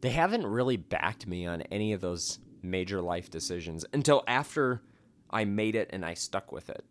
They 0.00 0.10
haven't 0.10 0.46
really 0.46 0.76
backed 0.76 1.26
me 1.26 1.46
on 1.46 1.62
any 1.62 1.92
of 1.92 2.00
those 2.00 2.38
major 2.62 3.00
life 3.00 3.30
decisions 3.30 3.84
until 3.92 4.22
after 4.26 4.82
I 5.30 5.44
made 5.44 5.74
it 5.74 5.90
and 5.92 6.04
I 6.04 6.14
stuck 6.14 6.52
with 6.52 6.68
it. 6.68 6.84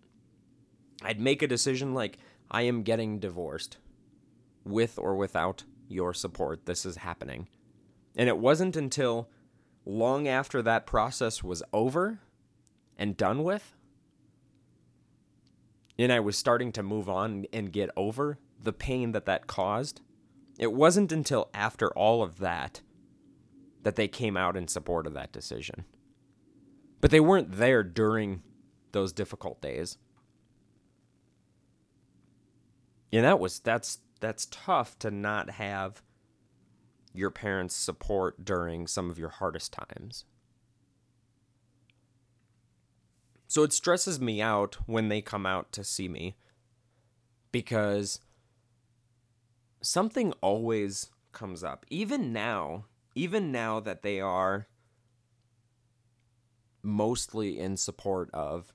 I'd 1.02 1.20
make 1.20 1.42
a 1.42 1.48
decision 1.48 1.94
like, 1.94 2.18
I 2.50 2.64
am 2.64 2.84
getting 2.84 3.20
divorced, 3.20 3.78
with 4.64 4.98
or 4.98 5.16
without 5.16 5.64
your 5.88 6.14
support. 6.14 6.66
This 6.66 6.86
is 6.86 6.98
happening. 6.98 7.48
And 8.16 8.30
it 8.30 8.38
wasn't 8.38 8.76
until 8.76 9.30
long 9.86 10.28
after 10.28 10.62
that 10.62 10.86
process 10.86 11.44
was 11.44 11.64
over 11.74 12.20
and 12.98 13.18
done 13.18 13.44
with, 13.44 13.76
and 15.98 16.12
I 16.12 16.20
was 16.20 16.38
starting 16.38 16.72
to 16.74 16.84
move 16.84 17.10
on 17.10 17.46
and 17.54 17.72
get 17.72 17.90
over 17.96 18.38
the 18.62 18.74
pain 18.74 19.12
that 19.12 19.26
that 19.26 19.48
caused. 19.48 20.02
It 20.58 20.74
wasn't 20.74 21.12
until 21.12 21.50
after 21.54 21.90
all 21.94 22.24
of 22.24 22.40
that 22.40 22.82
that 23.86 23.96
they 23.96 24.08
came 24.08 24.36
out 24.36 24.58
in 24.58 24.68
support 24.68 25.06
of 25.06 25.14
that 25.14 25.32
decision. 25.32 25.86
But 27.02 27.12
they 27.12 27.20
weren't 27.20 27.52
there 27.52 27.84
during 27.84 28.42
those 28.94 29.14
difficult 29.14 29.62
days. 29.62 30.00
And 33.14 33.24
that 33.24 33.40
was 33.40 33.60
that's 33.60 34.00
that's 34.20 34.48
tough 34.50 34.98
to 35.00 35.12
not 35.12 35.52
have 35.52 36.02
your 37.14 37.30
parents' 37.30 37.76
support 37.76 38.44
during 38.44 38.88
some 38.88 39.12
of 39.12 39.20
your 39.20 39.30
hardest 39.30 39.72
times. 39.72 40.26
So 43.48 43.62
it 43.62 43.72
stresses 43.72 44.20
me 44.20 44.42
out 44.42 44.78
when 44.88 45.10
they 45.10 45.22
come 45.22 45.46
out 45.46 45.72
to 45.74 45.84
see 45.84 46.08
me 46.08 46.38
because 47.52 48.20
something 49.80 50.34
always 50.42 51.12
comes 51.34 51.64
up. 51.64 51.86
Even 51.92 52.34
now, 52.34 52.86
even 53.16 53.52
now 53.52 53.80
that 53.80 54.04
they 54.04 54.20
are 54.20 54.68
mostly 56.84 57.58
in 57.60 57.78
support 57.78 58.30
of 58.34 58.74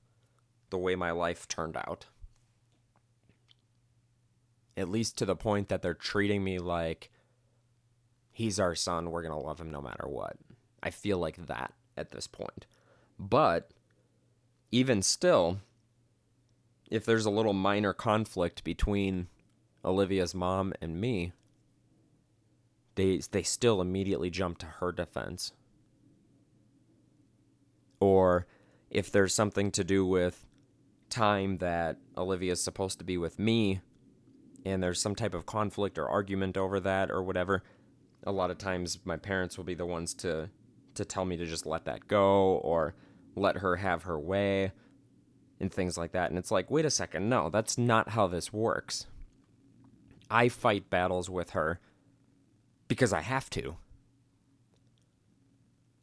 the 0.70 0.78
way 0.78 0.96
my 0.96 1.10
life 1.10 1.46
turned 1.46 1.76
out. 1.76 2.06
At 4.76 4.88
least 4.88 5.18
to 5.18 5.26
the 5.26 5.36
point 5.36 5.68
that 5.68 5.82
they're 5.82 5.94
treating 5.94 6.42
me 6.42 6.58
like 6.58 7.10
he's 8.32 8.58
our 8.58 8.74
son, 8.74 9.10
we're 9.10 9.22
going 9.22 9.34
to 9.34 9.46
love 9.46 9.60
him 9.60 9.70
no 9.70 9.82
matter 9.82 10.06
what. 10.08 10.36
I 10.82 10.90
feel 10.90 11.18
like 11.18 11.46
that 11.46 11.74
at 11.96 12.10
this 12.10 12.26
point. 12.26 12.66
But 13.18 13.70
even 14.72 15.02
still, 15.02 15.58
if 16.90 17.04
there's 17.04 17.26
a 17.26 17.30
little 17.30 17.52
minor 17.52 17.92
conflict 17.92 18.64
between 18.64 19.28
Olivia's 19.84 20.34
mom 20.34 20.72
and 20.80 21.00
me, 21.00 21.32
they 22.94 23.20
they 23.30 23.42
still 23.42 23.80
immediately 23.80 24.30
jump 24.30 24.58
to 24.58 24.66
her 24.66 24.92
defense. 24.92 25.52
Or 28.00 28.46
if 28.90 29.12
there's 29.12 29.34
something 29.34 29.70
to 29.72 29.84
do 29.84 30.06
with 30.06 30.46
time 31.10 31.58
that 31.58 31.98
Olivia's 32.16 32.62
supposed 32.62 32.98
to 32.98 33.04
be 33.04 33.18
with 33.18 33.38
me 33.38 33.80
and 34.64 34.82
there's 34.82 35.00
some 35.00 35.14
type 35.14 35.34
of 35.34 35.46
conflict 35.46 35.98
or 35.98 36.08
argument 36.08 36.56
over 36.56 36.80
that 36.80 37.10
or 37.10 37.22
whatever, 37.22 37.62
a 38.24 38.32
lot 38.32 38.50
of 38.50 38.58
times 38.58 38.98
my 39.04 39.16
parents 39.16 39.56
will 39.56 39.64
be 39.64 39.74
the 39.74 39.86
ones 39.86 40.14
to 40.14 40.50
to 40.94 41.04
tell 41.04 41.24
me 41.24 41.36
to 41.36 41.46
just 41.46 41.66
let 41.66 41.84
that 41.84 42.08
go 42.08 42.56
or 42.56 42.94
let 43.36 43.58
her 43.58 43.76
have 43.76 44.02
her 44.02 44.18
way 44.18 44.72
and 45.60 45.72
things 45.72 45.96
like 45.96 46.12
that. 46.12 46.30
And 46.30 46.38
it's 46.38 46.50
like, 46.50 46.70
wait 46.70 46.84
a 46.84 46.90
second, 46.90 47.28
no, 47.28 47.48
that's 47.48 47.78
not 47.78 48.10
how 48.10 48.26
this 48.26 48.52
works. 48.52 49.06
I 50.30 50.48
fight 50.48 50.90
battles 50.90 51.28
with 51.30 51.50
her 51.50 51.80
because 52.90 53.12
I 53.12 53.20
have 53.20 53.48
to. 53.50 53.76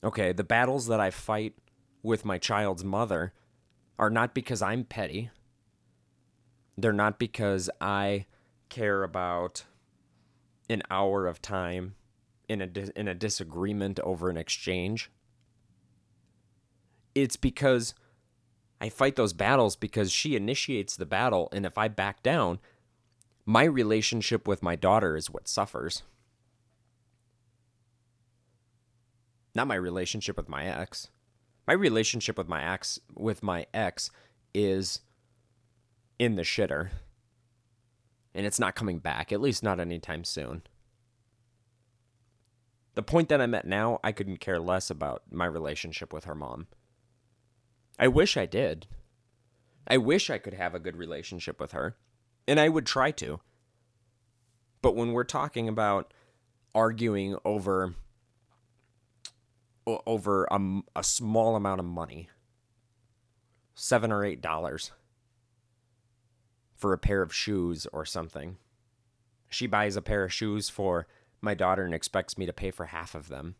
Okay, 0.01 0.31
the 0.31 0.45
battles 0.45 0.87
that 0.87 1.01
I 1.01 1.11
fight 1.11 1.53
with 2.01 2.23
my 2.23 2.37
child's 2.37 2.85
mother 2.85 3.33
are 3.99 4.09
not 4.09 4.33
because 4.33 4.61
I'm 4.61 4.85
petty. 4.85 5.29
They're 6.77 6.93
not 6.93 7.19
because 7.19 7.69
I 7.81 8.25
care 8.69 9.03
about 9.03 9.65
an 10.69 10.81
hour 10.89 11.27
of 11.27 11.41
time 11.41 11.95
in 12.47 12.61
a 12.61 12.69
in 12.95 13.09
a 13.09 13.13
disagreement 13.13 13.99
over 13.99 14.29
an 14.29 14.37
exchange. 14.37 15.11
It's 17.13 17.35
because 17.35 17.95
I 18.79 18.87
fight 18.87 19.17
those 19.17 19.33
battles 19.33 19.75
because 19.75 20.09
she 20.09 20.37
initiates 20.37 20.95
the 20.95 21.05
battle 21.05 21.49
and 21.51 21.65
if 21.65 21.77
I 21.77 21.89
back 21.89 22.23
down, 22.23 22.59
my 23.45 23.65
relationship 23.65 24.47
with 24.47 24.63
my 24.63 24.77
daughter 24.77 25.17
is 25.17 25.29
what 25.29 25.49
suffers. 25.49 26.03
Not 29.57 29.67
my 29.67 29.73
relationship 29.73 30.37
with 30.37 30.47
my 30.47 30.65
ex. 30.65 31.09
My 31.65 31.73
relationship 31.73 32.37
with 32.37 32.47
my 32.47 32.63
ex 32.63 32.99
with 33.15 33.41
my 33.41 33.65
ex 33.73 34.11
is 34.53 35.01
in 36.19 36.35
the 36.35 36.43
shitter. 36.43 36.91
And 38.35 38.45
it's 38.45 38.59
not 38.59 38.75
coming 38.75 38.99
back, 38.99 39.31
at 39.31 39.41
least 39.41 39.63
not 39.63 39.79
anytime 39.79 40.23
soon. 40.25 40.61
The 42.93 43.01
point 43.01 43.29
that 43.29 43.41
I'm 43.41 43.55
at 43.55 43.65
now, 43.65 43.99
I 44.03 44.11
couldn't 44.11 44.41
care 44.41 44.59
less 44.59 44.91
about 44.91 45.23
my 45.31 45.47
relationship 45.47 46.13
with 46.13 46.25
her 46.25 46.35
mom. 46.35 46.67
I 47.97 48.09
wish 48.09 48.37
I 48.37 48.45
did. 48.45 48.85
I 49.87 49.97
wish 49.97 50.29
I 50.29 50.37
could 50.37 50.53
have 50.53 50.75
a 50.75 50.79
good 50.79 50.95
relationship 50.95 51.59
with 51.59 51.71
her, 51.71 51.97
and 52.47 52.59
I 52.59 52.69
would 52.69 52.85
try 52.85 53.09
to. 53.09 53.39
But 54.83 54.95
when 54.95 55.13
we're 55.13 55.23
talking 55.23 55.67
about 55.67 56.13
arguing 56.75 57.37
over 57.43 57.95
over 60.05 60.47
a, 60.51 60.59
a 60.95 61.03
small 61.03 61.55
amount 61.55 61.79
of 61.79 61.85
money, 61.85 62.29
seven 63.75 64.11
or 64.11 64.25
eight 64.25 64.41
dollars 64.41 64.91
for 66.75 66.93
a 66.93 66.97
pair 66.97 67.21
of 67.21 67.33
shoes 67.33 67.87
or 67.91 68.05
something, 68.05 68.57
she 69.49 69.67
buys 69.67 69.95
a 69.95 70.01
pair 70.01 70.23
of 70.23 70.33
shoes 70.33 70.69
for 70.69 71.07
my 71.41 71.53
daughter 71.53 71.83
and 71.83 71.93
expects 71.93 72.37
me 72.37 72.45
to 72.45 72.53
pay 72.53 72.71
for 72.71 72.85
half 72.85 73.15
of 73.15 73.29
them. 73.29 73.55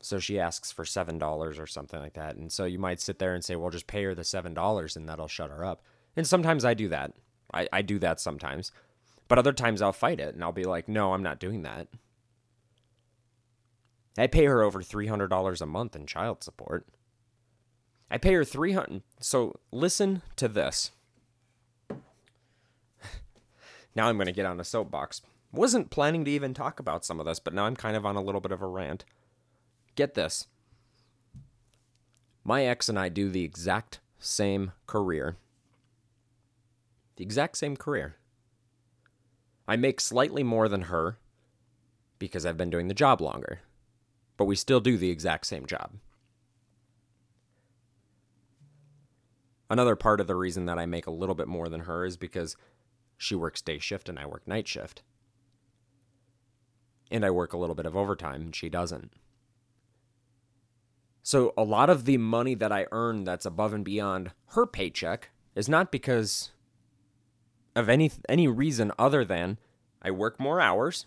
So 0.00 0.18
she 0.18 0.40
asks 0.40 0.72
for 0.72 0.84
seven 0.84 1.18
dollars 1.18 1.58
or 1.58 1.66
something 1.66 2.00
like 2.00 2.14
that. 2.14 2.34
And 2.34 2.50
so 2.50 2.64
you 2.64 2.78
might 2.78 3.00
sit 3.00 3.20
there 3.20 3.34
and 3.34 3.44
say, 3.44 3.54
well, 3.54 3.70
just 3.70 3.86
pay 3.86 4.02
her 4.04 4.14
the 4.14 4.24
seven 4.24 4.52
dollars 4.52 4.96
and 4.96 5.08
that'll 5.08 5.28
shut 5.28 5.50
her 5.50 5.64
up. 5.64 5.82
And 6.16 6.26
sometimes 6.26 6.64
I 6.64 6.74
do 6.74 6.88
that. 6.88 7.12
I, 7.54 7.68
I 7.72 7.82
do 7.82 7.98
that 8.00 8.20
sometimes. 8.20 8.72
But 9.28 9.38
other 9.38 9.52
times 9.52 9.80
I'll 9.80 9.92
fight 9.92 10.18
it 10.18 10.34
and 10.34 10.42
I'll 10.42 10.52
be 10.52 10.64
like, 10.64 10.88
no, 10.88 11.12
I'm 11.14 11.22
not 11.22 11.38
doing 11.38 11.62
that. 11.62 11.86
I 14.16 14.26
pay 14.26 14.44
her 14.44 14.62
over 14.62 14.82
three 14.82 15.06
hundred 15.06 15.28
dollars 15.28 15.60
a 15.60 15.66
month 15.66 15.96
in 15.96 16.06
child 16.06 16.42
support. 16.44 16.86
I 18.10 18.18
pay 18.18 18.34
her 18.34 18.44
three 18.44 18.72
hundred. 18.72 19.02
So 19.20 19.60
listen 19.70 20.22
to 20.36 20.48
this. 20.48 20.90
now 23.94 24.08
I'm 24.08 24.16
going 24.16 24.26
to 24.26 24.32
get 24.32 24.46
on 24.46 24.60
a 24.60 24.64
soapbox. 24.64 25.22
Wasn't 25.52 25.90
planning 25.90 26.24
to 26.24 26.30
even 26.30 26.54
talk 26.54 26.80
about 26.80 27.04
some 27.04 27.20
of 27.20 27.26
this, 27.26 27.38
but 27.38 27.54
now 27.54 27.64
I'm 27.64 27.76
kind 27.76 27.96
of 27.96 28.06
on 28.06 28.16
a 28.16 28.22
little 28.22 28.40
bit 28.40 28.52
of 28.52 28.62
a 28.62 28.66
rant. 28.66 29.04
Get 29.94 30.14
this. 30.14 30.46
My 32.44 32.64
ex 32.64 32.88
and 32.88 32.98
I 32.98 33.08
do 33.08 33.28
the 33.28 33.44
exact 33.44 34.00
same 34.18 34.72
career. 34.86 35.36
The 37.16 37.24
exact 37.24 37.56
same 37.56 37.76
career. 37.76 38.16
I 39.68 39.76
make 39.76 40.00
slightly 40.00 40.42
more 40.42 40.68
than 40.68 40.82
her 40.82 41.18
because 42.18 42.44
I've 42.44 42.56
been 42.56 42.70
doing 42.70 42.88
the 42.88 42.94
job 42.94 43.20
longer, 43.20 43.60
but 44.42 44.46
we 44.46 44.56
still 44.56 44.80
do 44.80 44.96
the 44.96 45.08
exact 45.08 45.46
same 45.46 45.66
job. 45.66 45.92
Another 49.70 49.94
part 49.94 50.20
of 50.20 50.26
the 50.26 50.34
reason 50.34 50.66
that 50.66 50.80
I 50.80 50.84
make 50.84 51.06
a 51.06 51.12
little 51.12 51.36
bit 51.36 51.46
more 51.46 51.68
than 51.68 51.82
her 51.82 52.04
is 52.04 52.16
because 52.16 52.56
she 53.16 53.36
works 53.36 53.62
day 53.62 53.78
shift 53.78 54.08
and 54.08 54.18
I 54.18 54.26
work 54.26 54.48
night 54.48 54.66
shift. 54.66 55.04
And 57.08 57.24
I 57.24 57.30
work 57.30 57.52
a 57.52 57.56
little 57.56 57.76
bit 57.76 57.86
of 57.86 57.96
overtime 57.96 58.40
and 58.40 58.56
she 58.56 58.68
doesn't. 58.68 59.12
So 61.22 61.54
a 61.56 61.62
lot 61.62 61.88
of 61.88 62.04
the 62.04 62.16
money 62.16 62.56
that 62.56 62.72
I 62.72 62.86
earn 62.90 63.22
that's 63.22 63.46
above 63.46 63.72
and 63.72 63.84
beyond 63.84 64.32
her 64.56 64.66
paycheck 64.66 65.30
is 65.54 65.68
not 65.68 65.92
because 65.92 66.50
of 67.76 67.88
any 67.88 68.10
any 68.28 68.48
reason 68.48 68.90
other 68.98 69.24
than 69.24 69.58
I 70.02 70.10
work 70.10 70.40
more 70.40 70.60
hours 70.60 71.06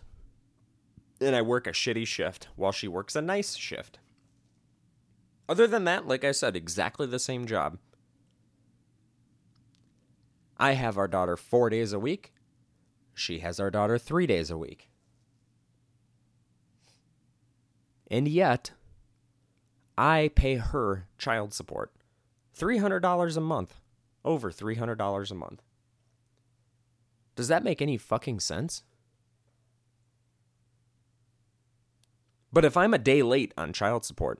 and 1.21 1.35
I 1.35 1.41
work 1.41 1.67
a 1.67 1.71
shitty 1.71 2.07
shift 2.07 2.47
while 2.55 2.71
she 2.71 2.87
works 2.87 3.15
a 3.15 3.21
nice 3.21 3.55
shift. 3.55 3.99
Other 5.47 5.67
than 5.67 5.83
that, 5.85 6.07
like 6.07 6.23
I 6.23 6.31
said, 6.31 6.55
exactly 6.55 7.05
the 7.07 7.19
same 7.19 7.45
job. 7.45 7.77
I 10.57 10.73
have 10.73 10.97
our 10.97 11.07
daughter 11.07 11.37
four 11.37 11.69
days 11.69 11.93
a 11.93 11.99
week. 11.99 12.33
She 13.13 13.39
has 13.39 13.59
our 13.59 13.69
daughter 13.69 13.97
three 13.97 14.25
days 14.25 14.49
a 14.49 14.57
week. 14.57 14.89
And 18.09 18.27
yet, 18.27 18.71
I 19.97 20.31
pay 20.35 20.55
her 20.55 21.07
child 21.17 21.53
support 21.53 21.91
$300 22.57 23.37
a 23.37 23.41
month. 23.41 23.75
Over 24.23 24.51
$300 24.51 25.31
a 25.31 25.35
month. 25.35 25.61
Does 27.35 27.47
that 27.49 27.63
make 27.63 27.81
any 27.81 27.97
fucking 27.97 28.39
sense? 28.39 28.83
But 32.55 32.63
if 32.63 32.77
I'm 32.77 32.93
a 32.93 32.97
day 32.97 33.21
late 33.21 33.53
on 33.57 33.73
child 33.73 34.05
support, 34.05 34.39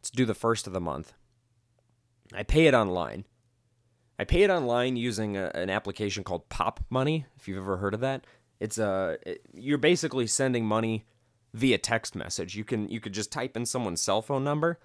let's 0.00 0.10
do 0.10 0.24
the 0.24 0.34
first 0.34 0.66
of 0.66 0.72
the 0.72 0.80
month. 0.80 1.12
I 2.34 2.42
pay 2.42 2.66
it 2.66 2.74
online. 2.74 3.26
I 4.18 4.24
pay 4.24 4.42
it 4.42 4.50
online 4.50 4.96
using 4.96 5.36
a, 5.36 5.52
an 5.54 5.70
application 5.70 6.24
called 6.24 6.48
Pop 6.48 6.80
Money. 6.90 7.26
If 7.36 7.46
you've 7.46 7.58
ever 7.58 7.76
heard 7.76 7.94
of 7.94 8.00
that, 8.00 8.26
it's 8.58 8.76
a 8.76 9.18
it, 9.24 9.42
you're 9.54 9.78
basically 9.78 10.26
sending 10.26 10.66
money 10.66 11.04
via 11.54 11.78
text 11.78 12.16
message. 12.16 12.56
You 12.56 12.64
can 12.64 12.88
you 12.88 12.98
could 12.98 13.14
just 13.14 13.30
type 13.30 13.56
in 13.56 13.64
someone's 13.64 14.02
cell 14.02 14.20
phone 14.20 14.42
number, 14.42 14.80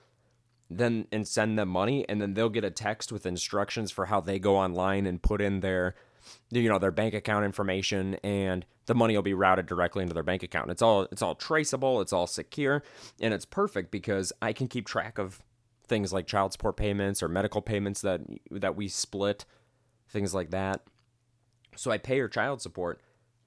then 0.70 1.08
and 1.12 1.28
send 1.28 1.58
them 1.58 1.70
money, 1.70 2.08
and 2.08 2.22
then 2.22 2.36
they'll 2.36 2.50
get 2.50 2.66
a 2.66 2.70
text 2.70 3.12
with 3.12 3.26
instructions 3.26 3.90
for 3.90 4.06
how 4.06 4.22
they 4.22 4.38
go 4.38 4.58
online 4.58 5.08
and 5.08 5.24
put 5.24 5.42
in 5.42 5.62
their 5.62 5.96
you 6.52 6.70
know 6.70 6.80
their 6.80 6.92
bank 6.92 7.14
account 7.14 7.46
information 7.46 8.16
and 8.24 8.66
the 8.86 8.96
money 8.96 9.16
will 9.16 9.24
be 9.24 9.34
routed 9.34 9.66
directly 9.66 10.02
into 10.02 10.14
their 10.14 10.24
bank 10.24 10.44
account. 10.44 10.72
It's 10.72 10.82
all 10.82 11.04
it's 11.12 11.22
all 11.22 11.36
traceable, 11.36 12.02
it's 12.02 12.14
all 12.14 12.28
secure, 12.28 12.84
and 13.20 13.34
it's 13.34 13.46
perfect 13.46 13.92
because 13.92 14.34
I 14.42 14.54
can 14.54 14.68
keep 14.68 14.88
track 14.88 15.18
of 15.18 15.42
things 15.88 16.12
like 16.12 16.28
child 16.28 16.52
support 16.52 16.78
payments 16.78 17.24
or 17.24 17.30
medical 17.30 17.62
payments 17.62 18.02
that 18.02 18.22
that 18.52 18.76
we 18.76 18.88
split, 18.88 19.46
things 20.10 20.34
like 20.34 20.52
that. 20.52 20.82
So 21.76 21.92
I 21.92 21.98
pay 21.98 22.20
her 22.20 22.28
child 22.28 22.62
support 22.62 23.02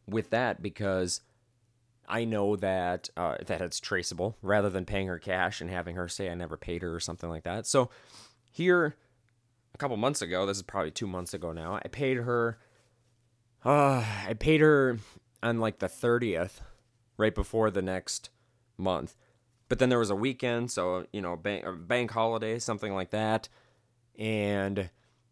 with 0.07 0.31
that 0.31 0.63
because 0.63 1.21
I 2.09 2.25
know 2.25 2.57
that 2.57 3.09
uh, 3.17 3.37
that 3.47 3.61
it's 3.61 3.81
traceable 3.81 4.37
rather 4.43 4.69
than 4.69 4.85
paying 4.85 5.07
her 5.07 5.19
cash 5.19 5.61
and 5.61 5.71
having 5.71 5.97
her 5.97 6.09
say 6.09 6.31
I 6.31 6.35
never 6.35 6.57
paid 6.57 6.83
her 6.83 6.95
or 6.95 7.01
something 7.01 7.31
like 7.31 7.45
that. 7.45 7.67
So 7.67 7.91
here, 8.51 8.97
a 9.75 9.79
couple 9.79 9.97
months 9.97 10.21
ago, 10.21 10.45
this 10.45 10.57
is 10.57 10.63
probably 10.63 10.91
two 10.91 11.07
months 11.07 11.33
ago 11.33 11.53
now, 11.53 11.79
I 11.83 11.89
paid 11.89 12.19
her. 12.19 12.59
Uh, 13.65 14.05
I 14.29 14.35
paid 14.35 14.61
her 14.61 14.99
on 15.43 15.59
like 15.59 15.79
the 15.79 15.89
thirtieth, 15.89 16.61
right 17.17 17.35
before 17.35 17.71
the 17.71 17.83
next 17.83 18.31
month. 18.77 19.17
But 19.69 19.79
then 19.79 19.89
there 19.89 19.99
was 19.99 20.11
a 20.11 20.17
weekend, 20.17 20.71
so 20.71 21.07
you 21.13 21.21
know, 21.21 21.37
bank 21.37 21.65
bank 21.87 22.11
holiday, 22.11 22.59
something 22.59 22.95
like 22.95 23.11
that, 23.11 23.49
and 24.19 24.91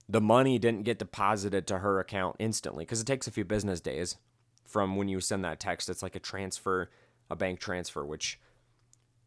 the 0.08 0.20
money 0.20 0.58
didn't 0.58 0.84
get 0.84 0.98
deposited 0.98 1.66
to 1.66 1.78
her 1.78 2.00
account 2.00 2.36
instantly 2.38 2.84
because 2.84 3.00
it 3.00 3.06
takes 3.06 3.26
a 3.26 3.32
few 3.32 3.44
business 3.44 3.80
days 3.80 4.16
from 4.64 4.96
when 4.96 5.08
you 5.08 5.20
send 5.20 5.44
that 5.44 5.60
text. 5.60 5.88
It's 5.88 6.02
like 6.02 6.16
a 6.16 6.20
transfer, 6.20 6.90
a 7.30 7.36
bank 7.36 7.58
transfer, 7.58 8.04
which 8.04 8.38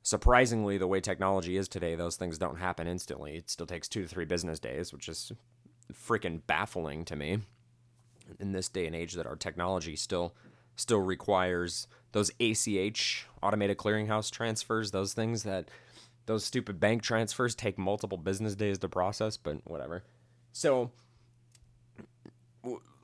surprisingly, 0.01 0.77
the 0.77 0.87
way 0.87 1.01
technology 1.01 1.57
is 1.57 1.67
today, 1.67 1.95
those 1.95 2.15
things 2.15 2.37
don't 2.37 2.57
happen 2.57 2.87
instantly. 2.87 3.35
It 3.35 3.49
still 3.49 3.67
takes 3.67 3.87
two 3.87 4.03
to 4.03 4.07
three 4.07 4.25
business 4.25 4.59
days, 4.59 4.93
which 4.93 5.09
is 5.09 5.31
freaking 5.93 6.41
baffling 6.47 7.03
to 7.05 7.15
me 7.15 7.39
in 8.39 8.51
this 8.51 8.69
day 8.69 8.85
and 8.85 8.95
age 8.95 9.13
that 9.13 9.27
our 9.27 9.35
technology 9.35 9.95
still 9.95 10.33
still 10.75 10.99
requires 11.01 11.87
those 12.13 12.31
ACH 12.39 13.25
automated 13.43 13.77
clearinghouse 13.77 14.31
transfers, 14.31 14.91
those 14.91 15.13
things 15.13 15.43
that 15.43 15.69
those 16.25 16.45
stupid 16.45 16.79
bank 16.79 17.01
transfers 17.01 17.55
take 17.55 17.77
multiple 17.77 18.17
business 18.17 18.55
days 18.55 18.77
to 18.79 18.89
process, 18.89 19.37
but 19.37 19.57
whatever. 19.65 20.03
So 20.53 20.91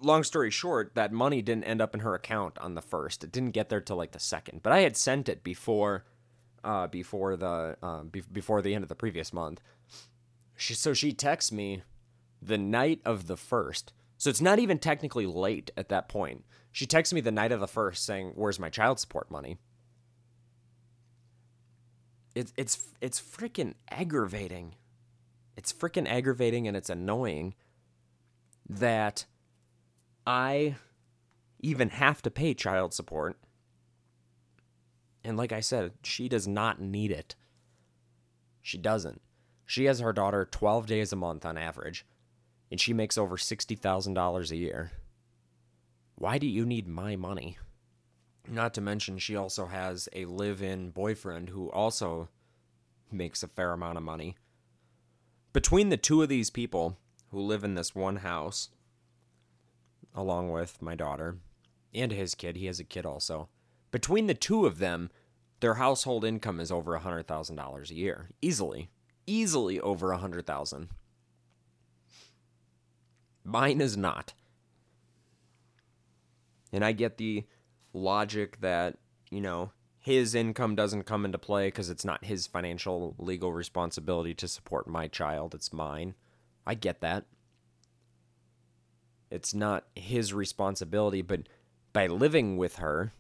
long 0.02 0.24
story 0.24 0.52
short, 0.52 0.96
that 0.96 1.12
money 1.12 1.42
didn't 1.42 1.64
end 1.64 1.82
up 1.82 1.94
in 1.94 2.02
her 2.02 2.14
account 2.14 2.58
on 2.60 2.76
the 2.76 2.82
first. 2.82 3.24
It 3.24 3.32
didn't 3.32 3.52
get 3.52 3.70
there 3.70 3.82
till 3.82 3.98
like 3.98 4.12
the 4.12 4.20
second. 4.20 4.62
But 4.64 4.74
I 4.74 4.80
had 4.80 4.96
sent 4.96 5.30
it 5.30 5.44
before, 5.44 6.06
uh, 6.64 6.88
before 6.88 7.36
the 7.36 7.78
uh, 7.82 8.04
be- 8.04 8.24
before 8.32 8.62
the 8.62 8.76
end 8.76 8.84
of 8.84 8.90
the 8.90 8.96
previous 8.96 9.34
month. 9.34 9.62
She 10.56 10.74
so 10.74 10.94
she 10.94 11.14
texts 11.14 11.52
me 11.52 11.84
the 12.42 12.58
night 12.58 13.02
of 13.06 13.28
the 13.28 13.38
first. 13.38 13.94
So 14.18 14.30
it's 14.30 14.42
not 14.42 14.60
even 14.60 14.80
technically 14.80 15.26
late 15.26 15.72
at 15.78 15.90
that 15.90 16.10
point. 16.10 16.44
She 16.72 16.86
texts 16.86 17.14
me 17.14 17.22
the 17.22 17.32
night 17.32 17.52
of 17.52 17.60
the 17.60 17.68
first 17.68 18.06
saying, 18.06 18.34
"Where's 18.36 18.60
my 18.60 18.70
child 18.70 19.00
support 19.00 19.30
money?" 19.30 19.58
It's 22.36 22.54
it's 22.58 22.88
it's 23.02 23.22
freaking 23.22 23.76
aggravating. 23.90 24.76
It's 25.56 25.74
freaking 25.74 26.08
aggravating 26.08 26.68
and 26.68 26.78
it's 26.78 26.90
annoying 26.90 27.56
that 28.70 29.26
I 30.26 30.76
even 31.60 31.90
have 31.90 32.22
to 32.24 32.32
pay 32.32 32.54
child 32.54 32.94
support. 32.94 33.40
And 35.24 35.36
like 35.36 35.52
I 35.52 35.62
said, 35.62 35.94
she 36.04 36.30
does 36.30 36.48
not 36.48 36.80
need 36.80 37.12
it. 37.12 37.36
She 38.62 38.78
doesn't. 38.78 39.22
She 39.66 39.86
has 39.86 40.00
her 40.00 40.14
daughter 40.14 40.46
12 40.46 40.86
days 40.86 41.12
a 41.12 41.16
month 41.16 41.46
on 41.46 41.58
average, 41.58 42.06
and 42.72 42.80
she 42.80 42.94
makes 42.94 43.18
over 43.18 43.38
$60,000 43.38 44.52
a 44.52 44.56
year. 44.56 44.92
Why 46.16 46.38
do 46.38 46.48
you 46.48 46.66
need 46.66 46.88
my 46.88 47.16
money? 47.16 47.58
Not 48.48 48.74
to 48.76 48.82
mention, 48.82 49.18
she 49.18 49.36
also 49.36 49.68
has 49.68 50.10
a 50.14 50.26
live 50.26 50.62
in 50.62 50.92
boyfriend 50.92 51.50
who 51.50 51.70
also 51.72 52.30
makes 53.12 53.44
a 53.44 53.48
fair 53.48 53.74
amount 53.74 53.98
of 53.98 54.04
money. 54.04 54.36
Between 55.54 55.90
the 55.90 55.98
two 55.98 56.22
of 56.22 56.30
these 56.30 56.50
people 56.50 56.98
who 57.32 57.40
live 57.40 57.64
in 57.64 57.76
this 57.76 57.94
one 57.94 58.18
house, 58.18 58.70
along 60.14 60.52
with 60.52 60.82
my 60.82 60.96
daughter 60.96 61.38
and 61.94 62.12
his 62.12 62.36
kid. 62.36 62.58
He 62.58 62.66
has 62.66 62.80
a 62.80 62.84
kid 62.84 63.06
also. 63.06 63.50
Between 63.92 64.28
the 64.28 64.34
two 64.34 64.66
of 64.66 64.80
them, 64.80 65.10
their 65.60 65.76
household 65.76 66.26
income 66.26 66.60
is 66.60 66.72
over 66.72 66.98
$100,000 66.98 67.90
a 67.90 67.94
year. 67.94 68.30
Easily. 68.42 68.90
Easily 69.26 69.80
over 69.80 70.10
100,000. 70.10 70.90
Mine 73.48 73.82
is 73.82 73.96
not. 73.96 74.34
And 76.72 76.84
I 76.84 76.92
get 76.92 77.18
the 77.18 77.46
logic 77.94 78.60
that, 78.62 78.98
you 79.32 79.42
know, 79.42 79.72
his 80.00 80.36
income 80.36 80.76
doesn't 80.76 81.04
come 81.04 81.26
into 81.26 81.38
play 81.38 81.68
because 81.68 81.90
it's 81.90 82.06
not 82.06 82.26
his 82.26 82.46
financial 82.46 83.16
legal 83.18 83.52
responsibility 83.52 84.34
to 84.36 84.48
support 84.48 84.88
my 84.88 85.08
child, 85.08 85.56
it's 85.56 85.74
mine. 85.74 86.14
I 86.66 86.76
get 86.76 87.02
that 87.02 87.26
it's 89.30 89.54
not 89.54 89.86
his 89.96 90.34
responsibility, 90.34 91.22
but 91.22 91.42
by 91.94 92.08
living 92.08 92.58
with 92.58 92.78
her 92.78 93.12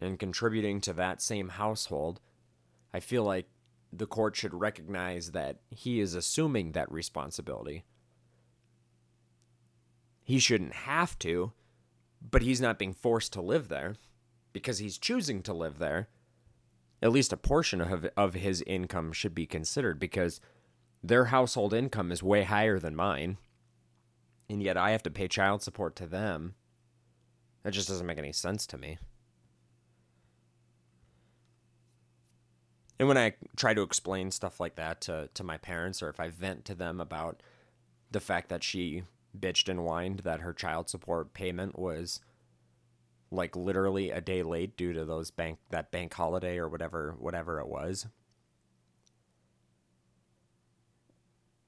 and 0.00 0.18
contributing 0.18 0.80
to 0.82 0.92
that 0.94 1.22
same 1.22 1.50
household, 1.50 2.20
I 2.92 3.00
feel 3.00 3.24
like 3.24 3.46
the 3.92 4.06
court 4.06 4.36
should 4.36 4.54
recognize 4.54 5.32
that 5.32 5.60
he 5.70 6.00
is 6.00 6.14
assuming 6.14 6.72
that 6.72 6.90
responsibility. 6.90 7.84
He 10.28 10.38
shouldn't 10.38 10.74
have 10.74 11.18
to, 11.20 11.52
but 12.20 12.42
he's 12.42 12.60
not 12.60 12.78
being 12.78 12.92
forced 12.92 13.32
to 13.32 13.40
live 13.40 13.68
there 13.68 13.96
because 14.52 14.78
he's 14.78 14.98
choosing 14.98 15.42
to 15.42 15.54
live 15.54 15.78
there. 15.78 16.08
At 17.00 17.12
least 17.12 17.32
a 17.32 17.36
portion 17.36 17.80
of, 17.80 18.08
of 18.16 18.34
his 18.34 18.62
income 18.66 19.12
should 19.12 19.34
be 19.34 19.46
considered 19.46 19.98
because 19.98 20.40
their 21.02 21.26
household 21.26 21.72
income 21.72 22.12
is 22.12 22.22
way 22.22 22.42
higher 22.42 22.78
than 22.78 22.94
mine 22.94 23.38
and 24.48 24.62
yet 24.62 24.76
I 24.76 24.90
have 24.90 25.02
to 25.04 25.10
pay 25.10 25.28
child 25.28 25.62
support 25.62 25.94
to 25.96 26.06
them. 26.06 26.54
That 27.62 27.72
just 27.72 27.88
doesn't 27.88 28.06
make 28.06 28.18
any 28.18 28.32
sense 28.32 28.66
to 28.68 28.78
me. 28.78 28.98
And 32.98 33.06
when 33.06 33.18
I 33.18 33.34
try 33.56 33.74
to 33.74 33.82
explain 33.82 34.30
stuff 34.30 34.58
like 34.58 34.74
that 34.76 35.00
to, 35.02 35.28
to 35.34 35.44
my 35.44 35.56
parents, 35.56 36.02
or 36.02 36.08
if 36.08 36.18
I 36.18 36.30
vent 36.30 36.64
to 36.64 36.74
them 36.74 37.00
about 37.00 37.42
the 38.10 38.20
fact 38.20 38.48
that 38.48 38.64
she 38.64 39.04
bitched 39.38 39.68
and 39.68 39.80
whined 39.80 40.20
that 40.20 40.40
her 40.40 40.52
child 40.52 40.88
support 40.88 41.32
payment 41.32 41.78
was 41.78 42.20
like 43.30 43.54
literally 43.54 44.10
a 44.10 44.20
day 44.20 44.42
late 44.42 44.76
due 44.76 44.92
to 44.92 45.04
those 45.04 45.30
bank 45.30 45.58
that 45.70 45.90
bank 45.90 46.12
holiday 46.14 46.56
or 46.58 46.68
whatever 46.68 47.14
whatever 47.18 47.60
it 47.60 47.68
was 47.68 48.06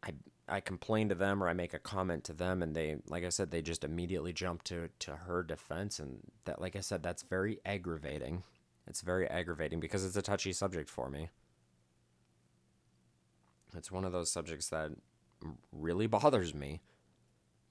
I 0.02 0.12
I 0.48 0.60
complain 0.60 1.08
to 1.10 1.14
them 1.14 1.42
or 1.42 1.48
I 1.48 1.52
make 1.52 1.74
a 1.74 1.78
comment 1.78 2.24
to 2.24 2.32
them 2.32 2.62
and 2.62 2.74
they 2.74 2.96
like 3.06 3.24
I 3.24 3.28
said 3.28 3.50
they 3.50 3.62
just 3.62 3.84
immediately 3.84 4.32
jump 4.32 4.62
to 4.64 4.88
to 5.00 5.16
her 5.16 5.42
defense 5.42 5.98
and 5.98 6.20
that 6.44 6.60
like 6.60 6.76
I 6.76 6.80
said 6.80 7.02
that's 7.02 7.22
very 7.22 7.60
aggravating. 7.64 8.42
It's 8.86 9.02
very 9.02 9.28
aggravating 9.28 9.80
because 9.80 10.04
it's 10.04 10.16
a 10.16 10.22
touchy 10.22 10.52
subject 10.52 10.88
for 10.88 11.10
me. 11.10 11.28
It's 13.76 13.92
one 13.92 14.04
of 14.04 14.12
those 14.12 14.32
subjects 14.32 14.68
that 14.70 14.90
really 15.72 16.06
bothers 16.06 16.54
me. 16.54 16.80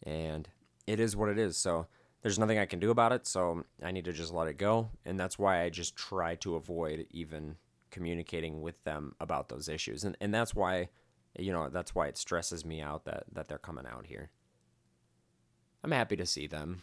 And 0.03 0.47
it 0.87 0.99
is 0.99 1.15
what 1.15 1.29
it 1.29 1.37
is. 1.37 1.57
So 1.57 1.87
there's 2.21 2.39
nothing 2.39 2.57
I 2.57 2.65
can 2.65 2.79
do 2.79 2.91
about 2.91 3.11
it, 3.11 3.25
so 3.27 3.63
I 3.83 3.91
need 3.91 4.05
to 4.05 4.13
just 4.13 4.33
let 4.33 4.47
it 4.47 4.57
go 4.57 4.89
and 5.05 5.19
that's 5.19 5.39
why 5.39 5.61
I 5.63 5.69
just 5.69 5.95
try 5.95 6.35
to 6.35 6.55
avoid 6.55 7.07
even 7.11 7.55
communicating 7.91 8.61
with 8.61 8.83
them 8.83 9.15
about 9.19 9.49
those 9.49 9.69
issues. 9.69 10.03
And 10.03 10.17
and 10.19 10.33
that's 10.33 10.53
why 10.53 10.89
you 11.37 11.51
know, 11.51 11.69
that's 11.69 11.93
why 11.93 12.07
it 12.07 12.17
stresses 12.17 12.65
me 12.65 12.81
out 12.81 13.05
that 13.05 13.23
that 13.31 13.47
they're 13.47 13.57
coming 13.57 13.85
out 13.85 14.07
here. 14.07 14.31
I'm 15.83 15.91
happy 15.91 16.15
to 16.17 16.25
see 16.25 16.47
them. 16.47 16.81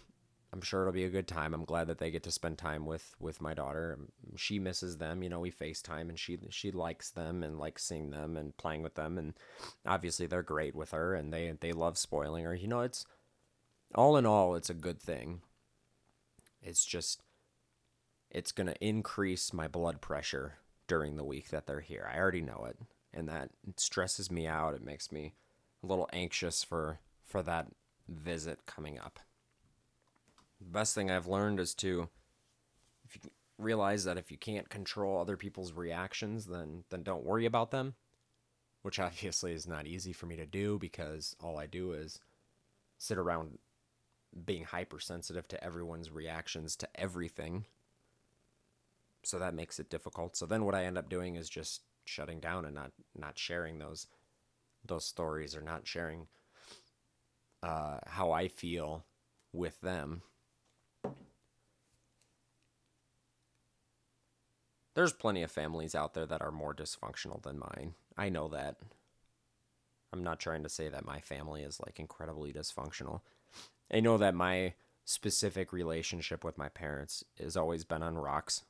I'm 0.56 0.62
sure 0.62 0.80
it'll 0.80 0.94
be 0.94 1.04
a 1.04 1.10
good 1.10 1.28
time. 1.28 1.52
I'm 1.52 1.66
glad 1.66 1.86
that 1.88 1.98
they 1.98 2.10
get 2.10 2.22
to 2.22 2.30
spend 2.30 2.56
time 2.56 2.86
with 2.86 3.14
with 3.20 3.42
my 3.42 3.52
daughter. 3.52 3.98
She 4.36 4.58
misses 4.58 4.96
them. 4.96 5.22
You 5.22 5.28
know, 5.28 5.40
we 5.40 5.50
FaceTime 5.50 6.08
and 6.08 6.18
she 6.18 6.38
she 6.48 6.70
likes 6.70 7.10
them 7.10 7.42
and 7.42 7.58
likes 7.58 7.84
seeing 7.84 8.08
them 8.08 8.38
and 8.38 8.56
playing 8.56 8.82
with 8.82 8.94
them 8.94 9.18
and 9.18 9.34
obviously 9.84 10.26
they're 10.26 10.42
great 10.42 10.74
with 10.74 10.92
her 10.92 11.14
and 11.14 11.30
they 11.30 11.52
they 11.60 11.72
love 11.72 11.98
spoiling 11.98 12.46
her. 12.46 12.54
You 12.54 12.68
know, 12.68 12.80
it's 12.80 13.04
all 13.94 14.16
in 14.16 14.24
all 14.24 14.54
it's 14.54 14.70
a 14.70 14.74
good 14.74 14.98
thing. 14.98 15.42
It's 16.62 16.86
just 16.86 17.20
it's 18.30 18.50
going 18.50 18.68
to 18.68 18.84
increase 18.84 19.52
my 19.52 19.68
blood 19.68 20.00
pressure 20.00 20.54
during 20.88 21.16
the 21.18 21.24
week 21.24 21.50
that 21.50 21.66
they're 21.66 21.80
here. 21.80 22.10
I 22.10 22.18
already 22.18 22.40
know 22.40 22.66
it 22.66 22.78
and 23.12 23.28
that 23.28 23.50
stresses 23.76 24.30
me 24.30 24.46
out. 24.46 24.72
It 24.72 24.82
makes 24.82 25.12
me 25.12 25.34
a 25.84 25.86
little 25.86 26.08
anxious 26.14 26.64
for 26.64 27.00
for 27.26 27.42
that 27.42 27.66
visit 28.08 28.64
coming 28.64 28.98
up. 28.98 29.20
The 30.60 30.70
best 30.70 30.94
thing 30.94 31.10
I've 31.10 31.26
learned 31.26 31.60
is 31.60 31.74
to 31.76 32.08
if 33.04 33.16
you 33.16 33.30
realize 33.58 34.04
that 34.04 34.18
if 34.18 34.30
you 34.30 34.38
can't 34.38 34.68
control 34.68 35.20
other 35.20 35.36
people's 35.36 35.72
reactions, 35.72 36.46
then 36.46 36.84
then 36.90 37.02
don't 37.02 37.24
worry 37.24 37.46
about 37.46 37.70
them, 37.70 37.94
which 38.82 38.98
obviously 39.00 39.52
is 39.52 39.66
not 39.66 39.86
easy 39.86 40.12
for 40.12 40.26
me 40.26 40.36
to 40.36 40.46
do 40.46 40.78
because 40.78 41.36
all 41.40 41.58
I 41.58 41.66
do 41.66 41.92
is 41.92 42.20
sit 42.98 43.18
around 43.18 43.58
being 44.44 44.64
hypersensitive 44.64 45.48
to 45.48 45.64
everyone's 45.64 46.10
reactions 46.10 46.76
to 46.76 46.88
everything. 46.94 47.64
So 49.22 49.38
that 49.38 49.54
makes 49.54 49.80
it 49.80 49.90
difficult. 49.90 50.36
So 50.36 50.46
then 50.46 50.64
what 50.64 50.74
I 50.74 50.84
end 50.84 50.98
up 50.98 51.08
doing 51.08 51.36
is 51.36 51.48
just 51.48 51.82
shutting 52.04 52.38
down 52.40 52.64
and 52.64 52.74
not 52.74 52.92
not 53.16 53.38
sharing 53.38 53.78
those 53.78 54.06
those 54.84 55.04
stories 55.04 55.56
or 55.56 55.60
not 55.60 55.86
sharing 55.86 56.28
uh, 57.62 57.98
how 58.06 58.30
I 58.32 58.48
feel 58.48 59.04
with 59.52 59.80
them. 59.80 60.22
There's 64.96 65.12
plenty 65.12 65.44
of 65.44 65.52
families 65.52 65.94
out 65.94 66.14
there 66.14 66.26
that 66.26 66.42
are 66.42 66.50
more 66.50 66.74
dysfunctional 66.74 67.40
than 67.40 67.60
mine. 67.60 67.94
I 68.16 68.28
know 68.28 68.48
that. 68.48 68.78
I'm 70.12 70.24
not 70.24 70.40
trying 70.40 70.64
to 70.64 70.68
say 70.68 70.88
that 70.88 71.06
my 71.06 71.20
family 71.20 71.62
is 71.62 71.78
like 71.78 72.00
incredibly 72.00 72.52
dysfunctional. 72.52 73.20
I 73.92 74.00
know 74.00 74.18
that 74.18 74.34
my 74.34 74.74
specific 75.04 75.72
relationship 75.72 76.42
with 76.42 76.58
my 76.58 76.68
parents 76.68 77.22
has 77.38 77.56
always 77.56 77.84
been 77.84 78.02
on 78.02 78.18
rocks. 78.18 78.64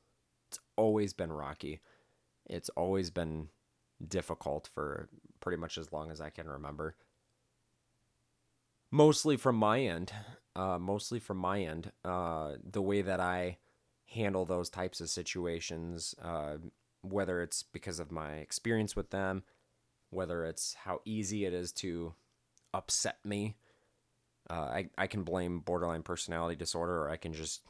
It's 0.51 0.59
always 0.77 1.15
been 1.15 1.33
rocky 1.33 1.81
it's 2.49 2.69
always 2.71 3.11
been 3.11 3.49
difficult 4.07 4.69
for 4.73 5.09
pretty 5.41 5.59
much 5.59 5.79
as 5.79 5.93
long 5.93 6.11
as 6.11 6.21
I 6.21 6.31
can 6.31 6.49
remember. 6.49 6.97
Mostly 8.91 9.37
from 9.37 9.57
my 9.57 9.81
end, 9.81 10.13
uh, 10.55 10.79
mostly 10.79 11.19
from 11.19 11.39
my 11.39 11.61
end, 11.61 11.93
uh, 12.05 12.53
the 12.63 12.83
way 12.83 13.03
that 13.03 13.21
I 13.21 13.59
handle 14.07 14.45
those 14.45 14.71
types 14.71 15.01
of 15.01 15.11
situations, 15.11 16.15
uh, 16.23 16.57
whether 17.03 17.43
it's 17.43 17.63
because 17.63 18.01
of 18.01 18.11
my 18.11 18.35
experience 18.35 18.97
with 18.97 19.11
them, 19.11 19.43
whether 20.11 20.45
it's 20.45 20.75
how 20.85 21.01
easy 21.05 21.45
it 21.45 21.53
is 21.53 21.73
to 21.73 22.15
upset 22.73 23.19
me. 23.25 23.57
Uh, 24.49 24.55
I, 24.55 24.91
I 24.97 25.07
can 25.07 25.25
blame 25.25 25.61
borderline 25.61 26.03
personality 26.03 26.57
disorder, 26.57 27.03
or 27.03 27.11
I 27.11 27.17
can 27.17 27.33
just 27.33 27.63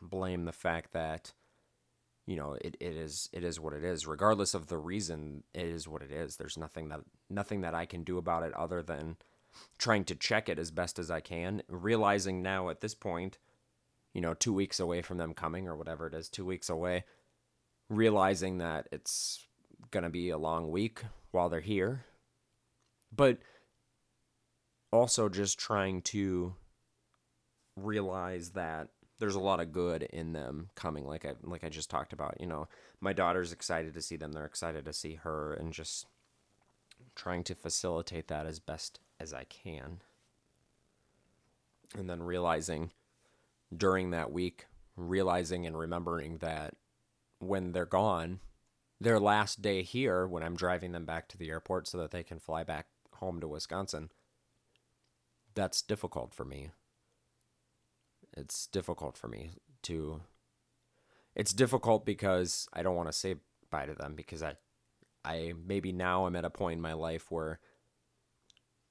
blame 0.00 0.44
the 0.44 0.52
fact 0.52 0.92
that 0.92 1.32
you 2.26 2.36
know 2.36 2.56
it, 2.60 2.76
it 2.80 2.96
is 2.96 3.28
it 3.32 3.44
is 3.44 3.60
what 3.60 3.72
it 3.72 3.84
is. 3.84 4.06
Regardless 4.06 4.54
of 4.54 4.66
the 4.66 4.78
reason 4.78 5.44
it 5.54 5.66
is 5.66 5.86
what 5.86 6.02
it 6.02 6.10
is. 6.10 6.36
There's 6.36 6.58
nothing 6.58 6.88
that 6.88 7.00
nothing 7.30 7.60
that 7.60 7.74
i 7.74 7.86
can 7.86 8.02
do 8.02 8.18
about 8.18 8.42
it 8.42 8.52
other 8.54 8.82
than 8.82 9.16
trying 9.78 10.04
to 10.04 10.14
check 10.14 10.48
it 10.48 10.58
as 10.58 10.70
best 10.70 10.98
as 10.98 11.10
i 11.10 11.20
can. 11.20 11.62
Realizing 11.68 12.42
now 12.42 12.68
at 12.70 12.80
this 12.80 12.94
point 12.94 13.38
you 14.18 14.22
know 14.22 14.34
2 14.34 14.52
weeks 14.52 14.80
away 14.80 15.00
from 15.00 15.16
them 15.16 15.32
coming 15.32 15.68
or 15.68 15.76
whatever 15.76 16.08
it 16.08 16.14
is 16.14 16.28
2 16.28 16.44
weeks 16.44 16.68
away 16.68 17.04
realizing 17.88 18.58
that 18.58 18.88
it's 18.90 19.46
going 19.92 20.02
to 20.02 20.10
be 20.10 20.30
a 20.30 20.36
long 20.36 20.72
week 20.72 21.04
while 21.30 21.48
they're 21.48 21.60
here 21.60 22.04
but 23.14 23.38
also 24.90 25.28
just 25.28 25.56
trying 25.56 26.02
to 26.02 26.52
realize 27.76 28.50
that 28.50 28.88
there's 29.20 29.36
a 29.36 29.40
lot 29.40 29.60
of 29.60 29.70
good 29.70 30.02
in 30.02 30.32
them 30.32 30.68
coming 30.74 31.06
like 31.06 31.24
I 31.24 31.34
like 31.44 31.62
I 31.62 31.68
just 31.68 31.88
talked 31.88 32.12
about 32.12 32.40
you 32.40 32.48
know 32.48 32.66
my 33.00 33.12
daughter's 33.12 33.52
excited 33.52 33.94
to 33.94 34.02
see 34.02 34.16
them 34.16 34.32
they're 34.32 34.44
excited 34.44 34.84
to 34.84 34.92
see 34.92 35.14
her 35.14 35.54
and 35.54 35.72
just 35.72 36.06
trying 37.14 37.44
to 37.44 37.54
facilitate 37.54 38.26
that 38.26 38.46
as 38.46 38.58
best 38.58 38.98
as 39.20 39.32
I 39.32 39.44
can. 39.44 40.00
And 41.96 42.08
then 42.08 42.22
realizing 42.22 42.90
during 43.74 44.10
that 44.10 44.32
week 44.32 44.66
realizing 44.96 45.66
and 45.66 45.78
remembering 45.78 46.38
that 46.38 46.74
when 47.38 47.72
they're 47.72 47.86
gone 47.86 48.40
their 49.00 49.20
last 49.20 49.62
day 49.62 49.82
here 49.82 50.26
when 50.26 50.42
I'm 50.42 50.56
driving 50.56 50.92
them 50.92 51.04
back 51.04 51.28
to 51.28 51.38
the 51.38 51.50
airport 51.50 51.86
so 51.86 51.98
that 51.98 52.10
they 52.10 52.24
can 52.24 52.40
fly 52.40 52.64
back 52.64 52.86
home 53.12 53.40
to 53.40 53.48
Wisconsin 53.48 54.10
that's 55.58 55.82
difficult 55.82 56.32
for 56.32 56.44
me. 56.44 56.70
It's 58.36 58.68
difficult 58.68 59.16
for 59.16 59.26
me 59.26 59.50
to 59.82 60.20
it's 61.34 61.52
difficult 61.52 62.06
because 62.06 62.68
I 62.72 62.82
don't 62.82 62.94
want 62.94 63.08
to 63.08 63.12
say 63.12 63.36
bye 63.68 63.86
to 63.86 63.94
them 63.94 64.14
because 64.14 64.40
I 64.40 64.54
I 65.24 65.54
maybe 65.66 65.90
now 65.90 66.26
I'm 66.26 66.36
at 66.36 66.44
a 66.44 66.50
point 66.50 66.76
in 66.76 66.80
my 66.80 66.92
life 66.92 67.30
where 67.32 67.58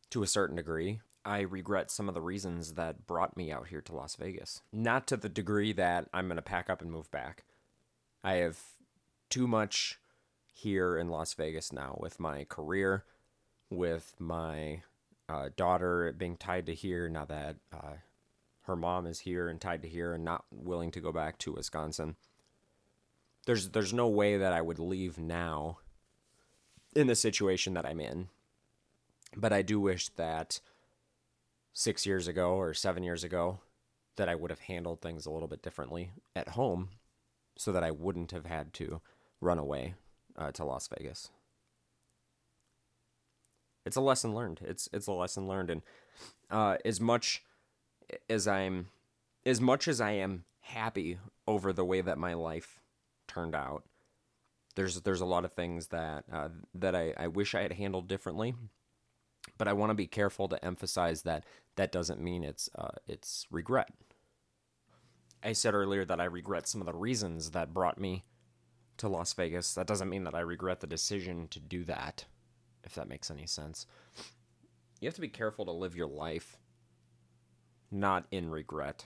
to 0.09 0.23
a 0.23 0.27
certain 0.27 0.57
degree 0.57 0.99
I 1.27 1.41
regret 1.41 1.91
some 1.91 2.07
of 2.07 2.15
the 2.15 2.21
reasons 2.21 2.73
that 2.75 3.05
brought 3.05 3.35
me 3.35 3.51
out 3.51 3.67
here 3.67 3.81
to 3.81 3.93
Las 3.93 4.15
Vegas. 4.15 4.61
Not 4.71 5.07
to 5.07 5.17
the 5.17 5.27
degree 5.27 5.73
that 5.73 6.07
I'm 6.13 6.27
going 6.27 6.37
to 6.37 6.41
pack 6.41 6.69
up 6.69 6.81
and 6.81 6.89
move 6.89 7.11
back. 7.11 7.43
I 8.23 8.35
have 8.35 8.57
too 9.29 9.45
much 9.45 9.99
here 10.53 10.97
in 10.97 11.09
Las 11.09 11.33
Vegas 11.33 11.73
now 11.73 11.97
with 11.99 12.17
my 12.17 12.45
career, 12.45 13.03
with 13.69 14.15
my 14.19 14.83
uh, 15.27 15.49
daughter 15.57 16.15
being 16.17 16.37
tied 16.37 16.65
to 16.67 16.73
here 16.73 17.09
now 17.09 17.25
that 17.25 17.57
uh, 17.73 17.97
her 18.61 18.77
mom 18.77 19.05
is 19.05 19.19
here 19.19 19.49
and 19.49 19.59
tied 19.59 19.81
to 19.81 19.89
here 19.89 20.13
and 20.13 20.23
not 20.23 20.45
willing 20.49 20.91
to 20.91 21.01
go 21.01 21.11
back 21.11 21.37
to 21.39 21.51
Wisconsin. 21.51 22.15
There's 23.45 23.69
there's 23.69 23.93
no 23.93 24.07
way 24.07 24.37
that 24.37 24.53
I 24.53 24.61
would 24.61 24.79
leave 24.79 25.17
now 25.17 25.79
in 26.95 27.07
the 27.07 27.15
situation 27.15 27.73
that 27.73 27.85
I'm 27.85 27.99
in. 27.99 28.29
But 29.35 29.51
I 29.51 29.61
do 29.61 29.79
wish 29.79 30.07
that 30.15 30.61
6 31.77 32.07
years 32.07 32.27
ago 32.27 32.55
or 32.55 32.73
7 32.73 33.03
years 33.03 33.23
ago 33.23 33.59
that 34.15 34.27
I 34.27 34.33
would 34.33 34.49
have 34.49 34.61
handled 34.61 34.99
things 34.99 35.27
a 35.27 35.29
little 35.29 35.47
bit 35.47 35.61
differently 35.61 36.09
at 36.35 36.49
home 36.49 36.89
so 37.55 37.71
that 37.71 37.83
I 37.83 37.91
wouldn't 37.91 38.31
have 38.31 38.47
had 38.47 38.73
to 38.73 38.99
run 39.39 39.59
away 39.59 39.93
uh, 40.35 40.51
to 40.53 40.65
Las 40.65 40.87
Vegas. 40.87 41.29
It's 43.85 43.95
a 43.95 44.01
lesson 44.01 44.33
learned. 44.33 44.61
It's 44.63 44.89
it's 44.91 45.05
a 45.05 45.11
lesson 45.11 45.47
learned, 45.47 45.69
and 45.69 45.81
uh, 46.49 46.77
as 46.83 46.99
much 46.99 47.43
as 48.27 48.47
I'm 48.47 48.87
as 49.45 49.61
much 49.61 49.87
as 49.87 50.01
I 50.01 50.11
am 50.11 50.45
happy 50.61 51.19
over 51.47 51.71
the 51.71 51.85
way 51.85 52.01
that 52.01 52.17
my 52.17 52.33
life 52.33 52.81
turned 53.27 53.55
out, 53.55 53.83
there's 54.75 55.01
there's 55.01 55.21
a 55.21 55.25
lot 55.25 55.45
of 55.45 55.53
things 55.53 55.87
that 55.87 56.25
uh, 56.33 56.49
that 56.73 56.95
I, 56.95 57.13
I 57.17 57.27
wish 57.27 57.53
I 57.53 57.61
had 57.61 57.73
handled 57.73 58.07
differently. 58.07 58.55
But 59.57 59.67
I 59.67 59.73
want 59.73 59.89
to 59.89 59.95
be 59.95 60.07
careful 60.07 60.47
to 60.49 60.63
emphasize 60.63 61.23
that 61.23 61.45
that 61.75 61.91
doesn't 61.91 62.21
mean 62.21 62.43
it's 62.43 62.69
uh, 62.75 62.89
it's 63.07 63.47
regret. 63.51 63.89
I 65.43 65.53
said 65.53 65.73
earlier 65.73 66.03
that 66.05 66.19
I 66.19 66.25
regret 66.25 66.67
some 66.67 66.81
of 66.81 66.87
the 66.87 66.93
reasons 66.93 67.51
that 67.51 67.73
brought 67.73 67.99
me 67.99 68.25
to 68.97 69.07
Las 69.07 69.33
Vegas. 69.33 69.73
That 69.75 69.87
doesn't 69.87 70.09
mean 70.09 70.23
that 70.23 70.35
I 70.35 70.39
regret 70.39 70.79
the 70.79 70.87
decision 70.87 71.47
to 71.49 71.59
do 71.59 71.83
that, 71.85 72.25
if 72.83 72.95
that 72.95 73.07
makes 73.07 73.29
any 73.31 73.45
sense. 73.45 73.85
You 74.99 75.07
have 75.07 75.15
to 75.15 75.21
be 75.21 75.27
careful 75.27 75.65
to 75.65 75.71
live 75.71 75.95
your 75.95 76.07
life 76.07 76.57
not 77.91 78.25
in 78.31 78.49
regret. 78.49 79.05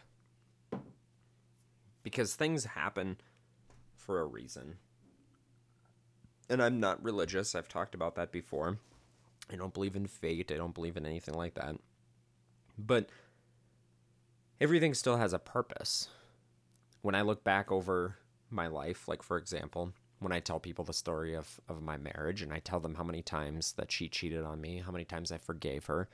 Because 2.04 2.36
things 2.36 2.66
happen 2.66 3.18
for 3.96 4.20
a 4.20 4.26
reason. 4.26 4.78
And 6.50 6.62
I'm 6.62 6.80
not 6.80 7.04
religious. 7.04 7.54
I've 7.54 7.68
talked 7.68 7.94
about 7.94 8.16
that 8.16 8.32
before. 8.32 8.80
I 9.50 9.56
don't 9.56 9.74
believe 9.74 9.96
in 9.96 10.08
fate. 10.08 10.52
I 10.52 10.58
don't 10.58 10.74
believe 10.74 10.98
in 10.98 11.06
anything 11.06 11.36
like 11.36 11.56
that. 11.56 11.76
But 12.78 13.10
everything 14.60 14.94
still 14.94 15.18
has 15.18 15.34
a 15.34 15.40
purpose. 15.40 16.08
When 17.02 17.16
I 17.16 17.22
look 17.22 17.44
back 17.44 17.72
over 17.72 18.18
my 18.50 18.68
life, 18.68 19.08
like 19.08 19.24
for 19.24 19.38
example, 19.38 19.94
when 20.20 20.32
I 20.32 20.40
tell 20.40 20.60
people 20.60 20.86
the 20.86 20.94
story 20.94 21.34
of, 21.36 21.60
of 21.68 21.82
my 21.82 21.98
marriage 21.98 22.42
and 22.42 22.54
I 22.54 22.60
tell 22.60 22.80
them 22.80 22.96
how 22.96 23.04
many 23.04 23.24
times 23.24 23.74
that 23.74 23.92
she 23.92 24.08
cheated 24.08 24.44
on 24.44 24.62
me, 24.62 24.78
how 24.86 24.92
many 24.92 25.04
times 25.04 25.32
I 25.32 25.38
forgave 25.38 25.86
her, 25.86 26.10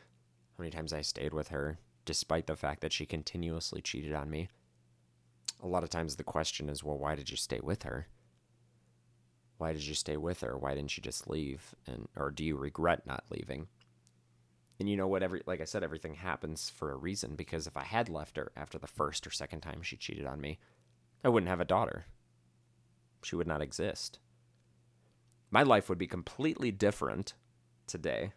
how 0.58 0.62
many 0.62 0.72
times 0.72 0.94
I 0.94 1.02
stayed 1.02 1.34
with 1.34 1.50
her, 1.50 1.78
despite 2.06 2.48
the 2.48 2.56
fact 2.56 2.82
that 2.82 2.94
she 2.94 3.06
continuously 3.06 3.82
cheated 3.82 4.14
on 4.14 4.30
me. 4.30 4.48
A 5.62 5.68
lot 5.68 5.84
of 5.84 5.90
times 5.90 6.16
the 6.16 6.24
question 6.24 6.70
is, 6.70 6.84
well, 6.84 6.98
why 6.98 7.16
did 7.16 7.30
you 7.30 7.36
stay 7.36 7.60
with 7.62 7.84
her? 7.84 8.08
Why 9.58 9.74
did 9.74 9.86
you 9.86 9.94
stay 9.94 10.18
with 10.18 10.42
her? 10.42 10.58
Why 10.58 10.76
didn't 10.76 10.96
you 10.98 11.02
just 11.02 11.30
leave? 11.30 11.76
And 11.88 12.08
or 12.16 12.32
do 12.32 12.44
you 12.44 12.56
regret 12.56 13.06
not 13.06 13.24
leaving? 13.30 13.68
And 14.80 14.88
you 14.88 14.96
know 14.96 15.08
what? 15.08 15.24
Every 15.24 15.42
like 15.46 15.62
I 15.62 15.66
said, 15.66 15.84
everything 15.84 16.16
happens 16.16 16.70
for 16.70 16.92
a 16.92 16.98
reason. 16.98 17.36
Because 17.36 17.68
if 17.68 17.76
I 17.76 17.84
had 17.84 18.10
left 18.10 18.38
her 18.38 18.52
after 18.56 18.78
the 18.78 18.88
first 18.88 19.26
or 19.26 19.32
second 19.32 19.62
time 19.62 19.82
she 19.82 19.98
cheated 19.98 20.26
on 20.26 20.40
me, 20.40 20.60
I 21.24 21.30
wouldn't 21.30 21.50
have 21.50 21.62
a 21.62 21.66
daughter. 21.66 22.06
She 23.24 23.36
would 23.36 23.48
not 23.48 23.62
exist. 23.62 24.20
My 25.50 25.64
life 25.64 25.90
would 25.90 25.98
be 25.98 26.08
completely 26.08 26.72
different 26.72 27.34
today 27.88 28.34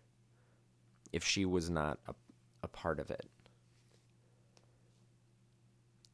if 1.12 1.24
she 1.24 1.44
was 1.44 1.68
not 1.68 1.98
a, 2.06 2.14
a 2.62 2.68
part 2.68 3.00
of 3.00 3.10
it. 3.10 3.26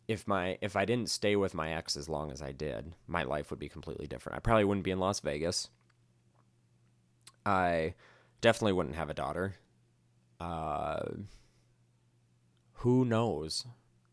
If 0.08 0.26
my 0.28 0.58
if 0.60 0.76
I 0.76 0.84
didn't 0.84 1.10
stay 1.10 1.36
with 1.36 1.54
my 1.54 1.72
ex 1.72 1.96
as 1.96 2.08
long 2.08 2.30
as 2.30 2.40
I 2.40 2.52
did, 2.52 2.94
my 3.06 3.24
life 3.24 3.50
would 3.50 3.58
be 3.58 3.68
completely 3.68 4.06
different. 4.06 4.36
I 4.36 4.40
probably 4.40 4.64
wouldn't 4.64 4.84
be 4.84 4.90
in 4.92 5.00
Las 5.00 5.20
Vegas. 5.20 5.68
I 7.44 7.94
definitely 8.40 8.72
wouldn't 8.72 8.96
have 8.96 9.10
a 9.10 9.14
daughter. 9.14 9.56
Uh, 10.38 11.04
who 12.74 13.04
knows 13.04 13.66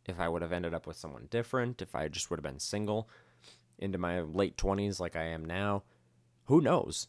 if 0.05 0.19
I 0.19 0.29
would 0.29 0.41
have 0.41 0.51
ended 0.51 0.73
up 0.73 0.87
with 0.87 0.97
someone 0.97 1.27
different, 1.29 1.81
if 1.81 1.95
I 1.95 2.07
just 2.07 2.29
would 2.29 2.39
have 2.39 2.43
been 2.51 2.59
single 2.59 3.09
into 3.77 3.97
my 3.97 4.21
late 4.21 4.57
20s 4.57 4.99
like 4.99 5.15
I 5.15 5.25
am 5.25 5.45
now. 5.45 5.83
Who 6.45 6.61
knows? 6.61 7.07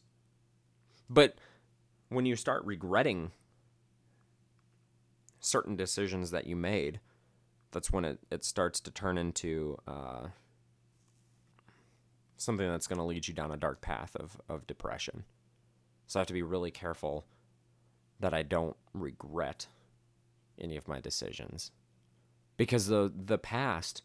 But 1.08 1.36
when 2.08 2.26
you 2.26 2.36
start 2.36 2.64
regretting 2.64 3.32
certain 5.40 5.76
decisions 5.76 6.30
that 6.30 6.46
you 6.46 6.56
made, 6.56 7.00
that's 7.74 7.92
when 7.92 8.04
it, 8.06 8.20
it 8.30 8.44
starts 8.44 8.80
to 8.80 8.90
turn 8.90 9.18
into 9.18 9.76
uh, 9.86 10.28
something 12.38 12.66
that's 12.66 12.86
going 12.86 12.98
to 12.98 13.04
lead 13.04 13.28
you 13.28 13.34
down 13.34 13.52
a 13.52 13.56
dark 13.56 13.82
path 13.82 14.16
of, 14.16 14.40
of 14.48 14.66
depression. 14.66 15.24
So 16.06 16.18
I 16.18 16.20
have 16.20 16.28
to 16.28 16.32
be 16.32 16.42
really 16.42 16.70
careful 16.70 17.26
that 18.20 18.32
I 18.32 18.42
don't 18.42 18.76
regret 18.94 19.66
any 20.58 20.76
of 20.76 20.88
my 20.88 21.00
decisions. 21.00 21.72
Because 22.56 22.86
the 22.86 23.12
the 23.14 23.38
past 23.38 24.02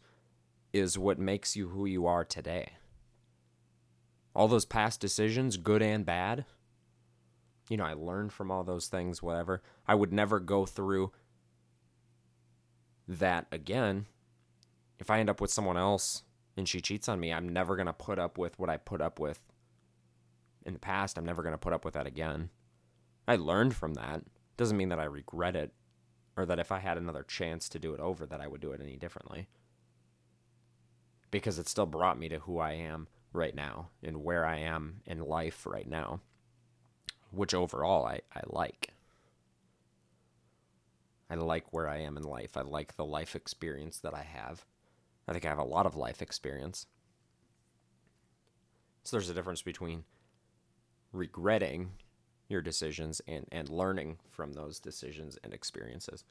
is 0.72 0.98
what 0.98 1.18
makes 1.18 1.56
you 1.56 1.68
who 1.68 1.86
you 1.86 2.06
are 2.06 2.24
today. 2.24 2.72
All 4.34 4.48
those 4.48 4.64
past 4.64 5.00
decisions, 5.00 5.56
good 5.56 5.82
and 5.82 6.04
bad, 6.04 6.44
you 7.70 7.76
know, 7.76 7.84
I 7.84 7.94
learned 7.94 8.32
from 8.32 8.50
all 8.50 8.64
those 8.64 8.88
things, 8.88 9.22
whatever. 9.22 9.62
I 9.86 9.94
would 9.94 10.12
never 10.12 10.40
go 10.40 10.66
through 10.66 11.12
that 13.10 13.46
again. 13.50 14.06
If 14.98 15.10
I 15.10 15.18
end 15.18 15.28
up 15.28 15.40
with 15.40 15.50
someone 15.50 15.76
else 15.76 16.22
and 16.56 16.68
she 16.68 16.80
cheats 16.80 17.08
on 17.08 17.20
me, 17.20 17.32
I'm 17.32 17.48
never 17.48 17.74
going 17.74 17.86
to 17.86 17.92
put 17.92 18.18
up 18.18 18.38
with 18.38 18.58
what 18.58 18.70
I 18.70 18.76
put 18.76 19.00
up 19.00 19.18
with 19.18 19.40
in 20.64 20.72
the 20.72 20.78
past. 20.78 21.18
I'm 21.18 21.24
never 21.24 21.42
going 21.42 21.54
to 21.54 21.58
put 21.58 21.72
up 21.72 21.84
with 21.84 21.94
that 21.94 22.06
again. 22.06 22.50
I 23.26 23.36
learned 23.36 23.74
from 23.74 23.94
that. 23.94 24.22
Doesn't 24.56 24.76
mean 24.76 24.90
that 24.90 25.00
I 25.00 25.04
regret 25.04 25.56
it 25.56 25.72
or 26.36 26.46
that 26.46 26.58
if 26.58 26.70
I 26.70 26.78
had 26.78 26.96
another 26.96 27.24
chance 27.24 27.68
to 27.70 27.78
do 27.78 27.94
it 27.94 28.00
over 28.00 28.26
that 28.26 28.40
I 28.40 28.46
would 28.46 28.60
do 28.60 28.72
it 28.72 28.80
any 28.80 28.96
differently. 28.96 29.48
Because 31.30 31.58
it 31.58 31.68
still 31.68 31.86
brought 31.86 32.18
me 32.18 32.28
to 32.28 32.40
who 32.40 32.58
I 32.58 32.72
am 32.72 33.08
right 33.32 33.54
now 33.54 33.90
and 34.02 34.22
where 34.22 34.44
I 34.44 34.58
am 34.58 35.00
in 35.06 35.20
life 35.20 35.66
right 35.66 35.88
now, 35.88 36.20
which 37.30 37.54
overall 37.54 38.06
I, 38.06 38.20
I 38.34 38.42
like. 38.46 38.92
I 41.30 41.36
like 41.36 41.72
where 41.72 41.88
I 41.88 41.98
am 41.98 42.16
in 42.16 42.24
life. 42.24 42.56
I 42.56 42.62
like 42.62 42.96
the 42.96 43.04
life 43.04 43.36
experience 43.36 43.98
that 44.00 44.14
I 44.14 44.22
have. 44.22 44.64
I 45.28 45.32
think 45.32 45.46
I 45.46 45.48
have 45.48 45.58
a 45.58 45.64
lot 45.64 45.86
of 45.86 45.94
life 45.94 46.20
experience. 46.20 46.86
So 49.04 49.16
there's 49.16 49.30
a 49.30 49.34
difference 49.34 49.62
between 49.62 50.04
regretting 51.12 51.92
your 52.48 52.60
decisions 52.60 53.22
and, 53.28 53.46
and 53.52 53.68
learning 53.68 54.18
from 54.28 54.52
those 54.52 54.80
decisions 54.80 55.38
and 55.44 55.54
experiences. 55.54 56.24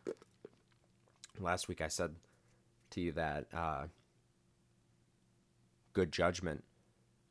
Last 1.39 1.69
week 1.69 1.79
I 1.81 1.87
said 1.87 2.15
to 2.91 3.01
you 3.01 3.13
that 3.13 3.45
uh, 3.53 3.85
good 5.93 6.11
judgment 6.11 6.65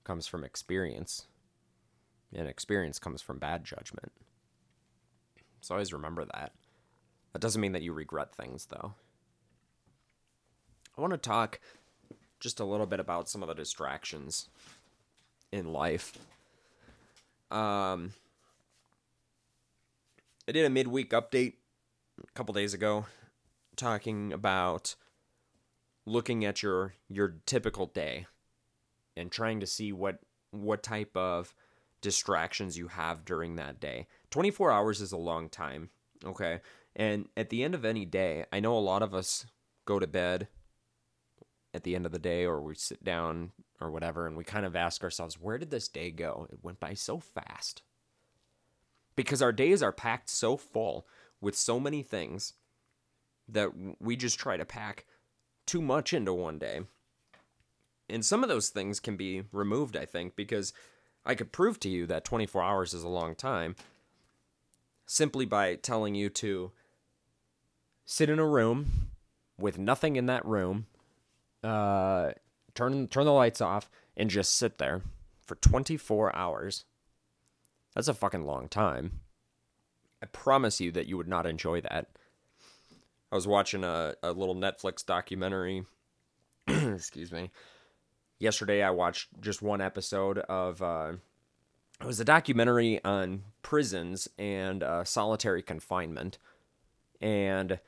comes 0.04 0.26
from 0.26 0.42
experience, 0.42 1.26
and 2.34 2.48
experience 2.48 2.98
comes 2.98 3.20
from 3.20 3.38
bad 3.38 3.62
judgment. 3.64 4.10
So 5.60 5.74
always 5.74 5.92
remember 5.92 6.24
that. 6.24 6.52
That 7.32 7.40
doesn't 7.40 7.60
mean 7.60 7.72
that 7.72 7.82
you 7.82 7.92
regret 7.92 8.34
things, 8.34 8.66
though. 8.66 8.94
I 10.96 11.00
want 11.00 11.12
to 11.12 11.18
talk 11.18 11.60
just 12.40 12.60
a 12.60 12.64
little 12.64 12.86
bit 12.86 13.00
about 13.00 13.28
some 13.28 13.42
of 13.42 13.48
the 13.48 13.54
distractions 13.54 14.48
in 15.52 15.72
life. 15.72 16.16
Um, 17.50 18.12
I 20.48 20.52
did 20.52 20.64
a 20.64 20.70
midweek 20.70 21.10
update 21.10 21.54
a 22.22 22.32
couple 22.34 22.54
days 22.54 22.74
ago 22.74 23.06
talking 23.76 24.32
about 24.32 24.96
looking 26.04 26.44
at 26.44 26.62
your 26.62 26.94
your 27.08 27.36
typical 27.46 27.86
day 27.86 28.26
and 29.16 29.30
trying 29.30 29.60
to 29.60 29.66
see 29.66 29.92
what 29.92 30.18
what 30.50 30.82
type 30.82 31.16
of 31.16 31.54
distractions 32.00 32.78
you 32.78 32.88
have 32.88 33.24
during 33.24 33.56
that 33.56 33.80
day. 33.80 34.06
24 34.30 34.70
hours 34.70 35.00
is 35.00 35.12
a 35.12 35.16
long 35.16 35.48
time, 35.48 35.90
okay? 36.24 36.60
And 36.96 37.28
at 37.36 37.50
the 37.50 37.62
end 37.62 37.74
of 37.74 37.84
any 37.84 38.04
day, 38.04 38.44
I 38.52 38.60
know 38.60 38.76
a 38.76 38.80
lot 38.80 39.02
of 39.02 39.14
us 39.14 39.46
go 39.84 39.98
to 39.98 40.06
bed 40.06 40.48
at 41.74 41.84
the 41.84 41.94
end 41.94 42.06
of 42.06 42.12
the 42.12 42.18
day 42.18 42.44
or 42.44 42.60
we 42.60 42.74
sit 42.74 43.04
down 43.04 43.52
or 43.80 43.90
whatever 43.90 44.26
and 44.26 44.36
we 44.36 44.44
kind 44.44 44.66
of 44.66 44.74
ask 44.74 45.02
ourselves, 45.02 45.38
where 45.40 45.58
did 45.58 45.70
this 45.70 45.88
day 45.88 46.10
go? 46.10 46.46
It 46.50 46.58
went 46.62 46.80
by 46.80 46.94
so 46.94 47.18
fast. 47.18 47.82
Because 49.14 49.42
our 49.42 49.52
days 49.52 49.82
are 49.82 49.92
packed 49.92 50.30
so 50.30 50.56
full 50.56 51.06
with 51.40 51.56
so 51.56 51.78
many 51.78 52.02
things 52.02 52.54
that 53.48 53.70
we 54.00 54.16
just 54.16 54.38
try 54.38 54.56
to 54.56 54.64
pack 54.64 55.06
too 55.66 55.80
much 55.80 56.12
into 56.12 56.32
one 56.32 56.58
day. 56.58 56.80
And 58.08 58.24
some 58.24 58.42
of 58.42 58.48
those 58.48 58.70
things 58.70 59.00
can 59.00 59.16
be 59.16 59.44
removed, 59.52 59.96
I 59.96 60.04
think, 60.04 60.34
because 60.34 60.72
I 61.24 61.34
could 61.34 61.52
prove 61.52 61.78
to 61.80 61.88
you 61.88 62.06
that 62.06 62.24
24 62.24 62.62
hours 62.62 62.94
is 62.94 63.02
a 63.02 63.08
long 63.08 63.34
time 63.34 63.76
simply 65.09 65.46
by 65.46 65.74
telling 65.74 66.14
you 66.14 66.28
to 66.28 66.70
sit 68.04 68.28
in 68.28 68.38
a 68.38 68.46
room 68.46 69.09
with 69.59 69.78
nothing 69.78 70.16
in 70.16 70.26
that 70.26 70.44
room, 70.44 70.86
uh, 71.64 72.30
turn 72.74 73.09
turn 73.09 73.24
the 73.24 73.32
lights 73.32 73.61
off, 73.61 73.90
and 74.16 74.30
just 74.30 74.54
sit 74.54 74.78
there 74.78 75.02
for 75.44 75.56
24 75.56 76.36
hours. 76.36 76.84
That's 77.94 78.06
a 78.06 78.14
fucking 78.14 78.44
long 78.44 78.68
time. 78.68 79.20
I 80.22 80.26
promise 80.26 80.80
you 80.80 80.92
that 80.92 81.06
you 81.06 81.16
would 81.16 81.26
not 81.26 81.46
enjoy 81.46 81.80
that. 81.80 82.11
I 83.32 83.34
was 83.34 83.46
watching 83.46 83.84
a, 83.84 84.14
a 84.22 84.32
little 84.32 84.54
Netflix 84.54 85.04
documentary. 85.04 85.84
excuse 86.68 87.32
me. 87.32 87.50
Yesterday, 88.38 88.82
I 88.82 88.90
watched 88.90 89.28
just 89.40 89.62
one 89.62 89.80
episode 89.80 90.38
of. 90.38 90.82
Uh, 90.82 91.12
it 92.01 92.07
was 92.07 92.20
a 92.20 92.24
documentary 92.24 93.03
on 93.05 93.42
prisons 93.62 94.28
and 94.38 94.82
uh, 94.82 95.05
solitary 95.05 95.62
confinement, 95.62 96.38
and 97.20 97.80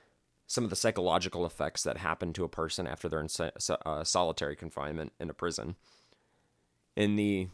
some 0.46 0.64
of 0.64 0.70
the 0.70 0.76
psychological 0.76 1.46
effects 1.46 1.84
that 1.84 1.98
happen 1.98 2.32
to 2.32 2.44
a 2.44 2.48
person 2.48 2.86
after 2.86 3.08
they're 3.08 3.20
in 3.20 3.28
so, 3.28 3.50
uh, 3.86 4.02
solitary 4.02 4.56
confinement 4.56 5.12
in 5.20 5.30
a 5.30 5.34
prison. 5.34 5.76
And 6.96 7.18
the 7.18 7.48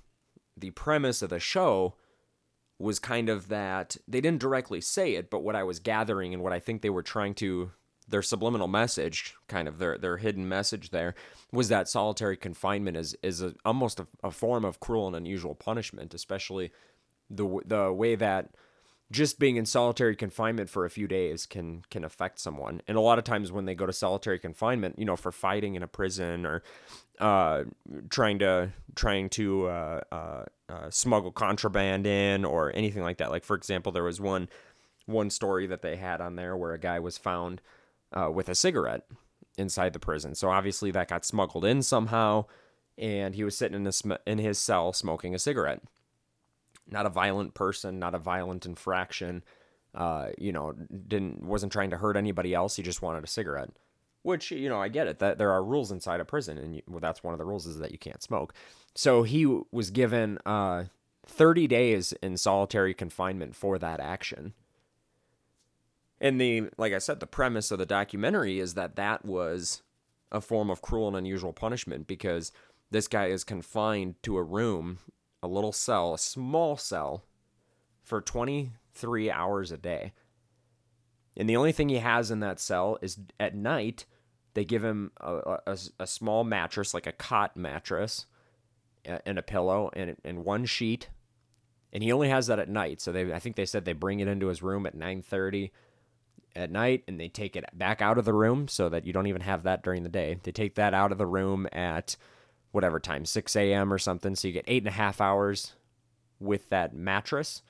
the 0.57 0.71
premise 0.71 1.21
of 1.21 1.29
the 1.29 1.39
show 1.39 1.95
was 2.79 2.99
kind 2.99 3.29
of 3.29 3.49
that 3.49 3.97
they 4.09 4.21
didn't 4.21 4.41
directly 4.41 4.81
say 4.81 5.15
it, 5.15 5.31
but 5.31 5.43
what 5.43 5.57
I 5.57 5.63
was 5.63 5.79
gathering 5.79 6.33
and 6.33 6.43
what 6.43 6.53
I 6.55 6.59
think 6.59 6.81
they 6.81 6.91
were 6.91 7.03
trying 7.03 7.35
to 7.35 7.73
their 8.09 8.23
subliminal 8.23 8.69
message, 8.69 9.35
kind 9.49 9.67
of 9.69 9.79
their 9.79 9.99
their 9.99 10.19
hidden 10.19 10.49
message 10.49 10.91
there, 10.91 11.15
was 11.53 11.69
that 11.69 11.89
solitary 11.89 12.37
confinement 12.37 12.97
is 12.97 13.17
is 13.23 13.43
a, 13.43 13.55
almost 13.65 14.01
a, 14.01 14.07
a 14.23 14.31
form 14.31 14.65
of 14.65 14.81
cruel 14.81 15.07
and 15.07 15.17
unusual 15.17 15.55
punishment, 15.55 16.15
especially 16.15 16.73
the 17.29 17.61
the 17.67 17.93
way 17.93 18.15
that 18.15 18.51
just 19.13 19.39
being 19.39 19.57
in 19.57 19.65
solitary 19.65 20.17
confinement 20.17 20.69
for 20.69 20.85
a 20.85 20.91
few 20.91 21.07
days 21.07 21.47
can 21.47 21.83
can 21.91 22.05
affect 22.05 22.41
someone. 22.41 22.83
And 22.89 22.97
a 22.97 23.01
lot 23.01 23.19
of 23.19 23.25
times 23.25 23.53
when 23.53 23.65
they 23.65 23.75
go 23.75 23.87
to 23.87 23.93
solitary 23.93 24.39
confinement, 24.39 24.99
you 24.99 25.05
know, 25.05 25.17
for 25.17 25.33
fighting 25.33 25.75
in 25.75 25.83
a 25.83 25.89
prison 25.89 26.45
or 26.45 26.63
uh, 27.21 27.65
trying 28.11 28.39
to 28.41 28.73
trying 28.95 29.29
to 29.31 29.67
uh, 29.67 30.01
uh, 30.11 30.45
uh, 30.69 30.91
smuggle 30.91 31.33
contraband 31.33 32.07
in 32.07 32.45
or 32.45 32.75
anything 32.75 33.03
like 33.03 33.19
that. 33.19 33.31
Like 33.31 33.45
for 33.45 33.57
example, 33.57 33.93
there 33.93 34.05
was 34.05 34.21
one 34.21 34.49
one 35.07 35.31
story 35.31 35.69
that 35.69 35.83
they 35.83 35.97
had 35.97 36.21
on 36.21 36.35
there 36.35 36.57
where 36.57 36.73
a 36.73 36.79
guy 36.79 36.99
was 36.99 37.17
found 37.17 37.61
uh, 38.13 38.31
with 38.31 38.49
a 38.49 38.55
cigarette 38.55 39.07
inside 39.59 39.93
the 39.93 39.99
prison. 39.99 40.35
So 40.35 40.51
obviously 40.51 40.91
that 40.91 41.09
got 41.09 41.25
smuggled 41.25 41.65
in 41.65 41.83
somehow, 41.83 42.47
and 42.99 43.35
he 43.35 43.45
was 43.45 43.57
sitting 43.57 43.77
in 43.77 43.85
his 43.85 44.03
in 44.27 44.39
his 44.39 44.59
cell 44.59 44.93
smoking 44.93 45.35
a 45.35 45.39
cigarette 45.39 45.83
not 46.89 47.07
a 47.07 47.11
violent 47.11 47.55
person, 47.55 47.99
not 47.99 48.15
a 48.15 48.19
violent 48.19 48.67
infraction. 48.67 49.43
Uh, 49.95 50.29
you 50.39 50.53
know, 50.53 50.73
didn't 51.09 51.43
wasn't 51.43 51.73
trying 51.73 51.91
to 51.91 51.97
hurt 51.97 52.17
anybody 52.17 52.55
else. 52.55 52.77
He 52.77 52.83
just 52.83 53.03
wanted 53.03 53.25
a 53.25 53.29
cigarette. 53.29 53.71
which 54.23 54.51
you 54.51 54.69
know 54.69 54.81
I 54.81 54.89
get 54.89 55.07
it 55.07 55.19
that 55.21 55.39
there 55.39 55.53
are 55.53 55.65
rules 55.65 55.91
inside 55.91 56.21
a 56.21 56.25
prison, 56.25 56.59
and 56.59 56.77
you, 56.77 56.83
well, 56.87 57.01
that's 57.01 57.23
one 57.23 57.35
of 57.35 57.39
the 57.39 57.45
rules 57.45 57.67
is 57.67 57.79
that 57.79 57.93
you 57.93 57.99
can't 57.99 58.23
smoke. 58.23 58.53
So 58.95 59.23
he 59.23 59.47
was 59.71 59.91
given 59.91 60.39
uh, 60.47 60.85
30 61.27 61.67
days 61.67 62.13
in 62.23 62.37
solitary 62.37 62.95
confinement 62.95 63.57
for 63.57 63.79
that 63.79 64.01
action. 64.01 64.55
And 66.21 66.41
the 66.41 66.71
like 66.79 66.93
I 66.93 66.99
said, 66.99 67.21
the 67.21 67.27
premise 67.27 67.71
of 67.71 67.79
the 67.79 67.87
documentary 67.87 68.59
is 68.59 68.75
that 68.75 68.97
that 68.97 69.25
was 69.25 69.83
a 70.33 70.41
form 70.41 70.71
of 70.71 70.83
cruel 70.83 71.09
and 71.09 71.17
unusual 71.17 71.53
punishment 71.53 72.07
because 72.07 72.53
this 72.91 73.09
guy 73.09 73.27
is 73.27 73.45
confined 73.45 74.17
to 74.23 74.37
a 74.37 74.43
room, 74.43 74.99
a 75.43 75.49
little 75.49 75.73
cell, 75.73 76.14
a 76.14 76.19
small 76.19 76.77
cell, 76.77 77.25
for 78.03 78.21
23 78.21 79.31
hours 79.31 79.71
a 79.71 79.77
day. 79.77 80.12
And 81.37 81.49
the 81.49 81.57
only 81.57 81.73
thing 81.73 81.89
he 81.89 81.99
has 81.99 82.31
in 82.31 82.41
that 82.41 82.61
cell 82.61 82.99
is 83.03 83.19
at 83.39 83.55
night, 83.55 84.07
they 84.55 84.64
give 84.64 84.83
him 84.83 85.11
a, 85.21 85.59
a, 85.67 85.79
a 86.01 86.07
small 86.07 86.45
mattress, 86.45 86.95
like 86.95 87.07
a 87.07 87.12
cot 87.12 87.57
mattress, 87.57 88.27
and 89.05 89.39
a 89.39 89.43
pillow 89.43 89.91
and, 89.95 90.17
and 90.25 90.45
one 90.45 90.64
sheet. 90.64 91.11
And 91.93 92.03
he 92.03 92.11
only 92.11 92.29
has 92.29 92.47
that 92.47 92.59
at 92.59 92.69
night. 92.69 93.01
So 93.01 93.12
they, 93.12 93.33
I 93.33 93.39
think 93.39 93.57
they 93.57 93.67
said 93.67 93.85
they 93.85 93.93
bring 93.93 94.21
it 94.21 94.29
into 94.29 94.49
his 94.49 94.62
room 94.62 94.87
at 94.87 94.97
9:30 94.97 95.71
at 96.57 96.71
night 96.71 97.05
and 97.07 97.21
they 97.21 97.29
take 97.29 97.55
it 97.55 97.65
back 97.73 98.03
out 98.03 98.19
of 98.19 98.25
the 98.25 98.33
room 98.33 98.67
so 98.67 98.89
that 98.89 99.07
you 99.07 99.13
don't 99.13 99.27
even 99.27 99.43
have 99.43 99.63
that 99.65 99.83
during 99.83 100.03
the 100.03 100.09
day. 100.09 100.39
They 100.43 100.53
take 100.53 100.75
that 100.77 100.95
out 100.95 101.13
of 101.13 101.19
the 101.19 101.27
room 101.27 101.69
at 101.73 102.17
whatever 102.73 102.99
time, 102.99 103.25
6 103.25 103.57
a.m. 103.57 103.93
or 103.93 103.99
something. 103.99 104.35
So 104.35 104.49
you 104.49 104.55
get 104.55 104.65
eight 104.67 104.83
and 104.83 104.89
a 104.89 104.93
half 104.93 105.21
hours 105.21 105.75
with 106.41 106.69
that 106.71 106.95
mattress. 106.95 107.63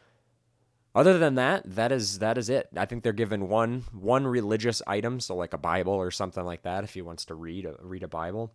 Other 0.94 1.18
than 1.18 1.34
that, 1.34 1.62
that 1.66 1.92
is 1.92 2.20
that 2.20 2.38
is 2.38 2.48
it. 2.48 2.68
I 2.74 2.86
think 2.86 3.02
they're 3.02 3.12
given 3.12 3.50
one 3.50 3.84
one 3.92 4.26
religious 4.26 4.80
item, 4.86 5.20
so 5.20 5.36
like 5.36 5.52
a 5.52 5.58
Bible 5.58 5.92
or 5.92 6.10
something 6.10 6.44
like 6.44 6.62
that, 6.62 6.84
if 6.84 6.94
he 6.94 7.02
wants 7.02 7.26
to 7.26 7.34
read 7.34 7.66
a, 7.66 7.74
read 7.82 8.02
a 8.02 8.08
Bible, 8.08 8.54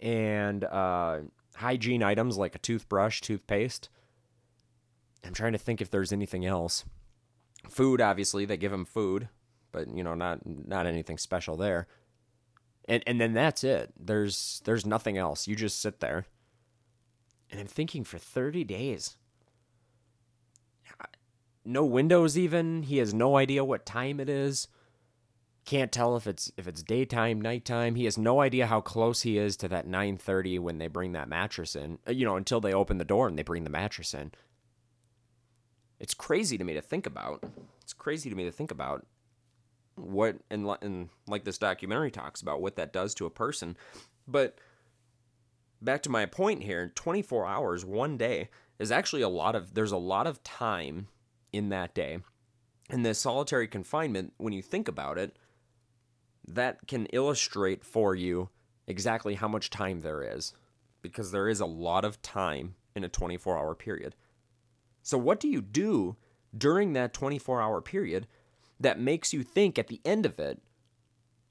and 0.00 0.64
uh, 0.64 1.18
hygiene 1.56 2.02
items 2.02 2.38
like 2.38 2.54
a 2.54 2.60
toothbrush, 2.60 3.20
toothpaste. 3.20 3.90
I'm 5.22 5.34
trying 5.34 5.52
to 5.52 5.58
think 5.58 5.82
if 5.82 5.90
there's 5.90 6.12
anything 6.14 6.46
else. 6.46 6.86
Food, 7.68 8.00
obviously, 8.00 8.46
they 8.46 8.56
give 8.56 8.72
him 8.72 8.86
food, 8.86 9.28
but 9.72 9.94
you 9.94 10.02
know, 10.02 10.14
not 10.14 10.40
not 10.44 10.86
anything 10.86 11.18
special 11.18 11.56
there. 11.56 11.86
And 12.88 13.02
and 13.06 13.20
then 13.20 13.32
that's 13.32 13.64
it. 13.64 13.92
There's 13.98 14.62
there's 14.64 14.86
nothing 14.86 15.18
else. 15.18 15.46
You 15.46 15.56
just 15.56 15.80
sit 15.80 16.00
there. 16.00 16.26
And 17.50 17.58
I'm 17.58 17.66
thinking 17.66 18.04
for 18.04 18.16
30 18.16 18.62
days 18.62 19.16
no 21.64 21.84
windows 21.84 22.38
even. 22.38 22.82
He 22.84 22.98
has 22.98 23.14
no 23.14 23.36
idea 23.36 23.64
what 23.64 23.86
time 23.86 24.20
it 24.20 24.28
is. 24.28 24.68
Can't 25.66 25.92
tell 25.92 26.16
if 26.16 26.26
it's 26.26 26.50
if 26.56 26.66
it's 26.66 26.82
daytime, 26.82 27.40
nighttime. 27.40 27.94
He 27.94 28.06
has 28.06 28.16
no 28.18 28.40
idea 28.40 28.66
how 28.66 28.80
close 28.80 29.22
he 29.22 29.38
is 29.38 29.56
to 29.58 29.68
that 29.68 29.86
9:30 29.86 30.58
when 30.58 30.78
they 30.78 30.88
bring 30.88 31.12
that 31.12 31.28
mattress 31.28 31.76
in. 31.76 31.98
Uh, 32.08 32.12
you 32.12 32.24
know, 32.24 32.36
until 32.36 32.60
they 32.60 32.72
open 32.72 32.98
the 32.98 33.04
door 33.04 33.28
and 33.28 33.38
they 33.38 33.42
bring 33.42 33.64
the 33.64 33.70
mattress 33.70 34.14
in. 34.14 34.32
It's 35.98 36.14
crazy 36.14 36.56
to 36.56 36.64
me 36.64 36.74
to 36.74 36.80
think 36.80 37.06
about. 37.06 37.44
It's 37.82 37.92
crazy 37.92 38.30
to 38.30 38.36
me 38.36 38.44
to 38.44 38.50
think 38.50 38.70
about 38.70 39.06
what 39.96 40.36
and, 40.50 40.66
and 40.82 41.08
like 41.26 41.44
this 41.44 41.58
documentary 41.58 42.10
talks 42.10 42.40
about 42.40 42.60
what 42.60 42.76
that 42.76 42.92
does 42.92 43.14
to 43.14 43.26
a 43.26 43.30
person. 43.30 43.76
But 44.26 44.58
back 45.82 46.02
to 46.02 46.10
my 46.10 46.26
point 46.26 46.62
here, 46.62 46.92
24 46.94 47.46
hours, 47.46 47.84
one 47.84 48.16
day 48.16 48.48
is 48.78 48.90
actually 48.90 49.22
a 49.22 49.28
lot 49.28 49.54
of 49.54 49.74
there's 49.74 49.92
a 49.92 49.96
lot 49.96 50.26
of 50.26 50.42
time 50.42 51.08
in 51.52 51.68
that 51.70 51.94
day. 51.94 52.18
And 52.88 53.04
this 53.04 53.20
solitary 53.20 53.68
confinement, 53.68 54.32
when 54.36 54.52
you 54.52 54.62
think 54.62 54.88
about 54.88 55.16
it, 55.16 55.36
that 56.46 56.88
can 56.88 57.06
illustrate 57.06 57.84
for 57.84 58.14
you 58.14 58.48
exactly 58.86 59.34
how 59.34 59.46
much 59.46 59.70
time 59.70 60.00
there 60.00 60.22
is, 60.22 60.52
because 61.02 61.30
there 61.30 61.48
is 61.48 61.60
a 61.60 61.66
lot 61.66 62.04
of 62.04 62.20
time 62.22 62.74
in 62.96 63.04
a 63.04 63.08
24 63.08 63.56
hour 63.56 63.74
period. 63.74 64.16
So, 65.02 65.16
what 65.16 65.38
do 65.40 65.48
you 65.48 65.60
do 65.60 66.16
during 66.56 66.94
that 66.94 67.12
24 67.12 67.62
hour 67.62 67.80
period 67.80 68.26
that 68.80 68.98
makes 68.98 69.32
you 69.32 69.42
think 69.42 69.78
at 69.78 69.88
the 69.88 70.00
end 70.04 70.26
of 70.26 70.38
it 70.38 70.60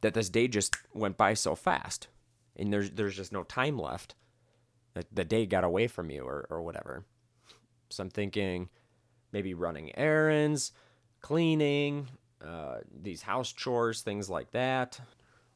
that 0.01 0.13
this 0.13 0.29
day 0.29 0.47
just 0.47 0.75
went 0.93 1.17
by 1.17 1.33
so 1.33 1.55
fast 1.55 2.07
and 2.55 2.73
there's, 2.73 2.91
there's 2.91 3.15
just 3.15 3.31
no 3.31 3.43
time 3.43 3.77
left? 3.77 4.15
That 4.95 5.05
the 5.13 5.23
day 5.23 5.45
got 5.45 5.63
away 5.63 5.87
from 5.87 6.09
you 6.09 6.23
or, 6.23 6.47
or 6.49 6.63
whatever. 6.63 7.05
So, 7.91 8.03
I'm 8.03 8.09
thinking 8.09 8.69
maybe 9.31 9.53
running 9.53 9.97
errands, 9.97 10.71
cleaning, 11.21 12.07
uh, 12.43 12.79
these 12.91 13.21
house 13.21 13.53
chores, 13.53 14.01
things 14.01 14.29
like 14.29 14.51
that. 14.51 14.99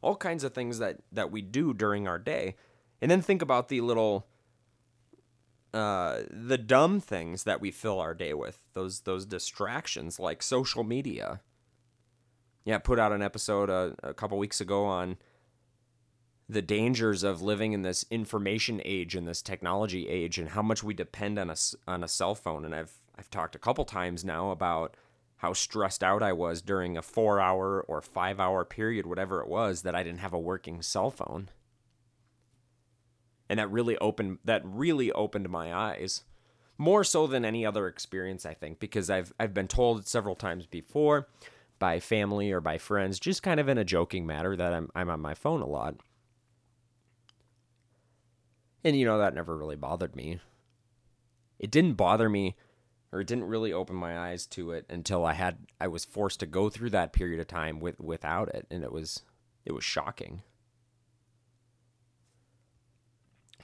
All 0.01 0.15
kinds 0.15 0.43
of 0.43 0.53
things 0.53 0.80
that, 0.80 0.97
that 1.11 1.32
we 1.32 1.41
do 1.41 1.74
during 1.74 2.07
our 2.07 2.19
day. 2.19 2.55
And 3.01 3.09
then 3.09 3.21
think 3.21 3.41
about 3.41 3.69
the 3.69 3.82
little 3.82 4.28
uh, 5.74 6.21
the 6.30 6.57
dumb 6.57 6.99
things 6.99 7.45
that 7.45 7.59
we 7.59 7.71
fill 7.71 7.99
our 7.99 8.13
day 8.13 8.34
with, 8.34 8.61
those 8.74 9.01
those 9.01 9.26
distractions 9.26 10.19
like 10.19 10.43
social 10.43 10.84
media. 10.84 11.41
Yeah, 12.66 12.78
put 12.78 12.99
out 12.99 13.11
an 13.11 13.22
episode 13.22 13.70
a, 13.70 13.95
a 14.03 14.14
couple 14.14 14.38
weeks 14.38 14.61
ago 14.61 14.86
on 14.86 15.18
the 16.49 16.61
dangers 16.61 17.24
of 17.24 17.41
living 17.41 17.74
in 17.74 17.82
this 17.82 18.05
information 18.09 18.82
age 18.86 19.16
and 19.16 19.28
this 19.28 19.41
technology 19.41 20.07
age 20.07 20.38
and 20.38 20.49
how 20.49 20.61
much 20.61 20.84
we 20.84 20.93
depend 20.93 21.39
on 21.39 21.49
a, 21.49 21.55
on 21.88 22.03
a 22.03 22.07
cell 22.07 22.36
phone 22.36 22.66
and 22.66 22.76
I've 22.76 22.93
I've 23.16 23.30
talked 23.30 23.55
a 23.55 23.59
couple 23.59 23.86
times 23.86 24.26
now 24.26 24.49
about 24.49 24.97
how 25.38 25.53
stressed 25.53 26.03
out 26.03 26.24
I 26.24 26.34
was 26.34 26.61
during 26.61 26.97
a 26.97 27.01
4 27.01 27.39
hour 27.39 27.82
or 27.82 28.01
5 28.01 28.39
hour 28.39 28.66
period 28.66 29.05
whatever 29.05 29.41
it 29.41 29.47
was 29.47 29.84
that 29.84 29.95
I 29.95 30.03
didn't 30.03 30.20
have 30.20 30.34
a 30.34 30.39
working 30.39 30.82
cell 30.82 31.11
phone. 31.11 31.49
And 33.49 33.59
that 33.59 33.72
really 33.72 33.97
opened 33.99 34.39
that 34.43 34.61
really 34.66 35.11
opened 35.11 35.49
my 35.49 35.74
eyes 35.74 36.24
more 36.78 37.03
so 37.03 37.28
than 37.28 37.45
any 37.45 37.66
other 37.66 37.88
experience 37.88 38.45
I 38.45 38.53
think 38.53 38.80
because 38.80 39.09
I've 39.09 39.32
I've 39.39 39.53
been 39.53 39.68
told 39.68 40.07
several 40.07 40.36
times 40.36 40.66
before 40.66 41.28
by 41.84 42.00
family 42.00 42.50
or 42.50 42.62
by 42.62 42.78
friends 42.78 43.20
just 43.20 43.44
kind 43.44 43.60
of 43.60 43.68
in 43.68 43.78
a 43.78 43.84
joking 43.84 44.26
matter 44.26 44.56
that 44.56 44.72
I'm 44.72 44.90
I'm 44.96 45.10
on 45.10 45.20
my 45.20 45.34
phone 45.34 45.62
a 45.62 45.68
lot. 45.68 45.96
And 48.86 48.98
you 48.98 49.04
know, 49.06 49.18
that 49.18 49.36
never 49.36 49.58
really 49.58 49.76
bothered 49.76 50.16
me. 50.16 50.40
It 51.60 51.72
didn't 51.72 51.96
bother 51.96 52.30
me, 52.30 52.56
or 53.12 53.20
it 53.20 53.28
didn't 53.28 53.50
really 53.50 53.74
open 53.74 53.98
my 53.98 54.18
eyes 54.18 54.46
to 54.48 54.72
it 54.72 54.86
until 54.90 55.26
I 55.26 55.34
had 55.34 55.58
I 55.78 55.90
was 55.90 56.06
forced 56.06 56.40
to 56.40 56.46
go 56.46 56.70
through 56.70 56.92
that 56.92 57.12
period 57.12 57.42
of 57.42 57.48
time 57.48 57.82
with 57.82 58.00
without 58.00 58.48
it, 58.56 58.66
and 58.72 58.86
it 58.86 58.94
was 58.94 59.24
it 59.66 59.74
was 59.74 59.84
shocking. 59.84 60.42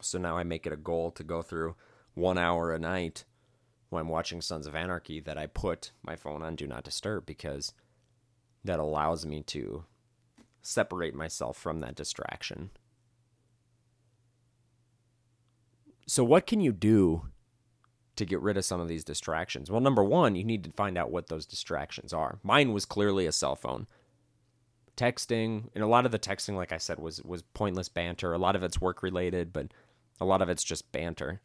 So 0.01 0.17
now 0.17 0.35
I 0.35 0.43
make 0.43 0.67
it 0.67 0.73
a 0.73 0.75
goal 0.91 1.11
to 1.11 1.23
go 1.23 1.41
through 1.41 1.77
one 2.15 2.37
hour 2.37 2.73
a 2.73 2.79
night 2.79 3.23
when 3.87 4.01
I'm 4.01 4.09
watching 4.09 4.41
Sons 4.41 4.67
of 4.67 4.75
Anarchy 4.75 5.21
that 5.21 5.37
I 5.37 5.45
put 5.45 5.93
my 6.03 6.17
phone 6.17 6.43
on 6.43 6.57
Do 6.57 6.67
Not 6.67 6.83
Disturb 6.83 7.25
because 7.25 7.73
that 8.63 8.79
allows 8.79 9.25
me 9.25 9.41
to 9.43 9.85
separate 10.61 11.15
myself 11.15 11.57
from 11.57 11.79
that 11.79 11.95
distraction. 11.95 12.69
So, 16.07 16.23
what 16.23 16.47
can 16.47 16.59
you 16.59 16.71
do 16.71 17.27
to 18.15 18.25
get 18.25 18.41
rid 18.41 18.57
of 18.57 18.65
some 18.65 18.81
of 18.81 18.87
these 18.87 19.03
distractions? 19.03 19.69
Well, 19.69 19.81
number 19.81 20.03
one, 20.03 20.35
you 20.35 20.43
need 20.43 20.63
to 20.63 20.71
find 20.71 20.97
out 20.97 21.11
what 21.11 21.27
those 21.27 21.45
distractions 21.45 22.13
are. 22.13 22.39
Mine 22.43 22.73
was 22.73 22.85
clearly 22.85 23.25
a 23.25 23.31
cell 23.31 23.55
phone. 23.55 23.87
Texting, 24.97 25.69
and 25.73 25.83
a 25.83 25.87
lot 25.87 26.05
of 26.05 26.11
the 26.11 26.19
texting, 26.19 26.55
like 26.55 26.73
I 26.73 26.77
said, 26.77 26.99
was 26.99 27.21
was 27.23 27.43
pointless 27.53 27.89
banter. 27.89 28.33
A 28.33 28.37
lot 28.37 28.55
of 28.55 28.63
it's 28.63 28.81
work 28.81 29.01
related, 29.01 29.53
but 29.53 29.67
a 30.19 30.25
lot 30.25 30.41
of 30.41 30.49
it's 30.49 30.63
just 30.63 30.91
banter. 30.91 31.41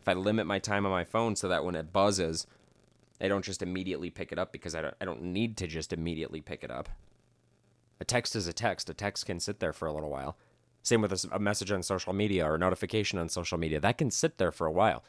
If 0.00 0.08
I 0.08 0.12
limit 0.12 0.46
my 0.46 0.58
time 0.58 0.84
on 0.84 0.92
my 0.92 1.04
phone 1.04 1.34
so 1.34 1.48
that 1.48 1.64
when 1.64 1.74
it 1.74 1.92
buzzes, 1.92 2.46
I 3.22 3.28
don't 3.28 3.44
just 3.44 3.62
immediately 3.62 4.10
pick 4.10 4.32
it 4.32 4.38
up 4.38 4.52
because 4.52 4.74
I 4.74 4.82
don't, 4.82 4.94
I 5.00 5.04
don't 5.04 5.22
need 5.22 5.56
to 5.58 5.68
just 5.68 5.92
immediately 5.92 6.40
pick 6.40 6.64
it 6.64 6.70
up. 6.72 6.88
A 8.00 8.04
text 8.04 8.34
is 8.34 8.48
a 8.48 8.52
text. 8.52 8.90
A 8.90 8.94
text 8.94 9.26
can 9.26 9.38
sit 9.38 9.60
there 9.60 9.72
for 9.72 9.86
a 9.86 9.92
little 9.92 10.10
while. 10.10 10.36
Same 10.82 11.00
with 11.00 11.12
a, 11.12 11.28
a 11.30 11.38
message 11.38 11.70
on 11.70 11.84
social 11.84 12.12
media 12.12 12.44
or 12.44 12.56
a 12.56 12.58
notification 12.58 13.20
on 13.20 13.28
social 13.28 13.56
media. 13.56 13.78
That 13.78 13.96
can 13.96 14.10
sit 14.10 14.38
there 14.38 14.50
for 14.50 14.66
a 14.66 14.72
while. 14.72 15.04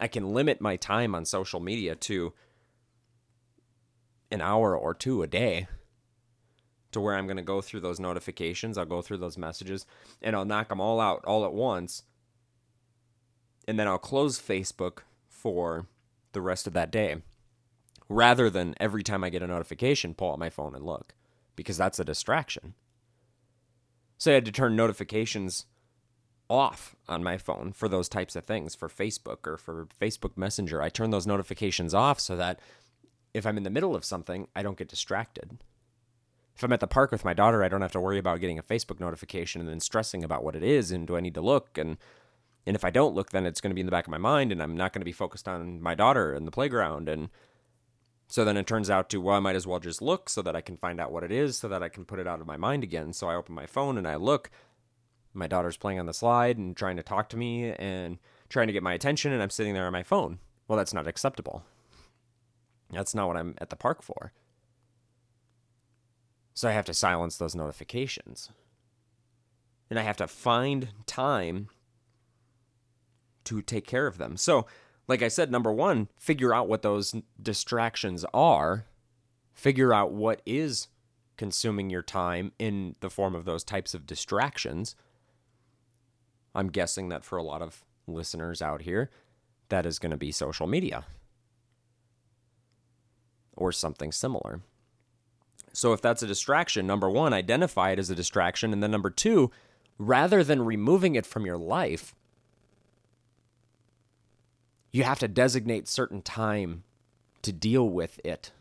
I 0.00 0.08
can 0.08 0.32
limit 0.32 0.62
my 0.62 0.76
time 0.76 1.14
on 1.14 1.26
social 1.26 1.60
media 1.60 1.94
to 1.96 2.32
an 4.30 4.40
hour 4.40 4.74
or 4.74 4.94
two 4.94 5.22
a 5.22 5.26
day 5.26 5.68
to 6.92 7.00
where 7.00 7.14
I'm 7.14 7.26
going 7.26 7.36
to 7.36 7.42
go 7.42 7.60
through 7.60 7.80
those 7.80 8.00
notifications, 8.00 8.78
I'll 8.78 8.86
go 8.86 9.02
through 9.02 9.18
those 9.18 9.38
messages, 9.38 9.86
and 10.22 10.34
I'll 10.34 10.46
knock 10.46 10.70
them 10.70 10.80
all 10.80 10.98
out 10.98 11.24
all 11.26 11.44
at 11.44 11.52
once. 11.52 12.04
And 13.68 13.78
then 13.78 13.86
I'll 13.86 13.98
close 13.98 14.40
Facebook 14.40 15.00
for 15.28 15.86
the 16.32 16.40
rest 16.40 16.66
of 16.66 16.72
that 16.72 16.90
day 16.90 17.22
rather 18.10 18.50
than 18.50 18.74
every 18.80 19.04
time 19.04 19.22
I 19.22 19.30
get 19.30 19.42
a 19.42 19.46
notification, 19.46 20.14
pull 20.14 20.32
out 20.32 20.38
my 20.38 20.50
phone 20.50 20.74
and 20.74 20.84
look 20.84 21.14
because 21.54 21.78
that's 21.78 22.00
a 22.00 22.04
distraction. 22.04 22.74
So 24.18 24.32
I 24.32 24.34
had 24.34 24.44
to 24.44 24.52
turn 24.52 24.76
notifications 24.76 25.66
off 26.50 26.96
on 27.08 27.22
my 27.22 27.38
phone 27.38 27.72
for 27.72 27.88
those 27.88 28.08
types 28.08 28.34
of 28.34 28.44
things 28.44 28.74
for 28.74 28.88
Facebook 28.88 29.46
or 29.46 29.56
for 29.56 29.86
Facebook 30.00 30.36
Messenger. 30.36 30.82
I 30.82 30.88
turn 30.88 31.10
those 31.10 31.26
notifications 31.26 31.94
off 31.94 32.18
so 32.18 32.36
that 32.36 32.58
if 33.32 33.46
I'm 33.46 33.56
in 33.56 33.62
the 33.62 33.70
middle 33.70 33.94
of 33.94 34.04
something, 34.04 34.48
I 34.56 34.64
don't 34.64 34.76
get 34.76 34.88
distracted. 34.88 35.62
If 36.56 36.64
I'm 36.64 36.72
at 36.72 36.80
the 36.80 36.88
park 36.88 37.12
with 37.12 37.24
my 37.24 37.32
daughter, 37.32 37.62
I 37.62 37.68
don't 37.68 37.80
have 37.80 37.92
to 37.92 38.00
worry 38.00 38.18
about 38.18 38.40
getting 38.40 38.58
a 38.58 38.64
Facebook 38.64 38.98
notification 38.98 39.60
and 39.60 39.70
then 39.70 39.78
stressing 39.78 40.24
about 40.24 40.42
what 40.42 40.56
it 40.56 40.64
is 40.64 40.90
and 40.90 41.06
do 41.06 41.16
I 41.16 41.20
need 41.20 41.34
to 41.34 41.40
look 41.40 41.78
and 41.78 41.96
and 42.66 42.76
if 42.76 42.84
I 42.84 42.90
don't 42.90 43.14
look, 43.14 43.30
then 43.30 43.46
it's 43.46 43.60
going 43.60 43.70
to 43.70 43.74
be 43.74 43.80
in 43.80 43.86
the 43.86 43.90
back 43.90 44.06
of 44.06 44.10
my 44.10 44.18
mind 44.18 44.52
and 44.52 44.62
I'm 44.62 44.76
not 44.76 44.92
going 44.92 45.00
to 45.00 45.06
be 45.06 45.12
focused 45.12 45.48
on 45.48 45.80
my 45.80 45.94
daughter 45.94 46.34
and 46.34 46.46
the 46.46 46.50
playground 46.50 47.08
and 47.08 47.30
so 48.30 48.44
then 48.44 48.56
it 48.56 48.68
turns 48.68 48.88
out 48.88 49.10
to 49.10 49.20
well, 49.20 49.34
I 49.34 49.40
might 49.40 49.56
as 49.56 49.66
well 49.66 49.80
just 49.80 50.00
look 50.00 50.28
so 50.28 50.40
that 50.42 50.54
I 50.54 50.60
can 50.60 50.76
find 50.76 51.00
out 51.00 51.10
what 51.10 51.24
it 51.24 51.32
is 51.32 51.58
so 51.58 51.66
that 51.66 51.82
I 51.82 51.88
can 51.88 52.04
put 52.04 52.20
it 52.20 52.28
out 52.28 52.40
of 52.40 52.46
my 52.46 52.56
mind 52.56 52.84
again. 52.84 53.12
So 53.12 53.28
I 53.28 53.34
open 53.34 53.56
my 53.56 53.66
phone 53.66 53.98
and 53.98 54.06
I 54.06 54.14
look. 54.14 54.50
My 55.34 55.48
daughter's 55.48 55.76
playing 55.76 55.98
on 55.98 56.06
the 56.06 56.14
slide 56.14 56.56
and 56.56 56.76
trying 56.76 56.96
to 56.96 57.02
talk 57.02 57.28
to 57.30 57.36
me 57.36 57.72
and 57.72 58.18
trying 58.48 58.68
to 58.68 58.72
get 58.72 58.84
my 58.84 58.94
attention 58.94 59.32
and 59.32 59.42
I'm 59.42 59.50
sitting 59.50 59.74
there 59.74 59.84
on 59.84 59.92
my 59.92 60.04
phone. 60.04 60.38
Well, 60.68 60.78
that's 60.78 60.94
not 60.94 61.08
acceptable. 61.08 61.64
That's 62.92 63.16
not 63.16 63.26
what 63.26 63.36
I'm 63.36 63.56
at 63.58 63.68
the 63.68 63.76
park 63.76 64.00
for. 64.00 64.32
So 66.54 66.68
I 66.68 66.72
have 66.72 66.84
to 66.84 66.94
silence 66.94 67.36
those 67.36 67.56
notifications. 67.56 68.50
And 69.90 69.98
I 69.98 70.02
have 70.02 70.18
to 70.18 70.28
find 70.28 70.90
time 71.04 71.68
to 73.42 73.60
take 73.60 73.88
care 73.88 74.06
of 74.06 74.18
them. 74.18 74.36
So, 74.36 74.66
like 75.10 75.22
I 75.22 75.28
said, 75.28 75.50
number 75.50 75.72
one, 75.72 76.08
figure 76.16 76.54
out 76.54 76.68
what 76.68 76.82
those 76.82 77.16
distractions 77.42 78.24
are, 78.32 78.86
figure 79.52 79.92
out 79.92 80.12
what 80.12 80.40
is 80.46 80.86
consuming 81.36 81.90
your 81.90 82.00
time 82.00 82.52
in 82.60 82.94
the 83.00 83.10
form 83.10 83.34
of 83.34 83.44
those 83.44 83.64
types 83.64 83.92
of 83.92 84.06
distractions. 84.06 84.94
I'm 86.54 86.68
guessing 86.68 87.08
that 87.08 87.24
for 87.24 87.36
a 87.36 87.42
lot 87.42 87.60
of 87.60 87.84
listeners 88.06 88.62
out 88.62 88.82
here, 88.82 89.10
that 89.68 89.84
is 89.84 89.98
going 89.98 90.12
to 90.12 90.16
be 90.16 90.30
social 90.30 90.68
media 90.68 91.04
or 93.56 93.72
something 93.72 94.12
similar. 94.12 94.60
So, 95.72 95.92
if 95.92 96.00
that's 96.00 96.22
a 96.22 96.26
distraction, 96.28 96.86
number 96.86 97.10
one, 97.10 97.32
identify 97.32 97.90
it 97.90 97.98
as 97.98 98.10
a 98.10 98.14
distraction. 98.14 98.72
And 98.72 98.80
then 98.80 98.92
number 98.92 99.10
two, 99.10 99.50
rather 99.98 100.44
than 100.44 100.62
removing 100.62 101.16
it 101.16 101.26
from 101.26 101.46
your 101.46 101.58
life, 101.58 102.14
you 104.92 105.04
have 105.04 105.18
to 105.20 105.28
designate 105.28 105.88
certain 105.88 106.22
time 106.22 106.84
to 107.42 107.52
deal 107.52 107.88
with 107.88 108.20
it. 108.24 108.52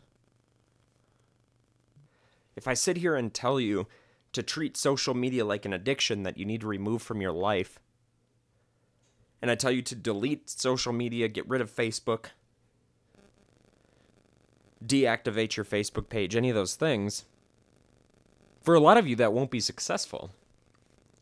If 2.55 2.67
I 2.67 2.73
sit 2.73 2.97
here 2.97 3.15
and 3.15 3.33
tell 3.33 3.59
you 3.59 3.87
to 4.33 4.43
treat 4.43 4.77
social 4.77 5.13
media 5.13 5.45
like 5.45 5.65
an 5.65 5.73
addiction 5.73 6.23
that 6.23 6.37
you 6.37 6.45
need 6.45 6.61
to 6.61 6.67
remove 6.67 7.01
from 7.01 7.21
your 7.21 7.31
life, 7.31 7.79
and 9.41 9.49
I 9.49 9.55
tell 9.55 9.71
you 9.71 9.81
to 9.83 9.95
delete 9.95 10.49
social 10.49 10.93
media, 10.93 11.27
get 11.27 11.47
rid 11.47 11.61
of 11.61 11.73
Facebook, 11.73 12.25
deactivate 14.85 15.55
your 15.55 15.65
Facebook 15.65 16.09
page, 16.09 16.35
any 16.35 16.49
of 16.49 16.55
those 16.55 16.75
things, 16.75 17.25
for 18.61 18.75
a 18.75 18.79
lot 18.79 18.97
of 18.97 19.07
you, 19.07 19.15
that 19.15 19.33
won't 19.33 19.51
be 19.51 19.61
successful. 19.61 20.31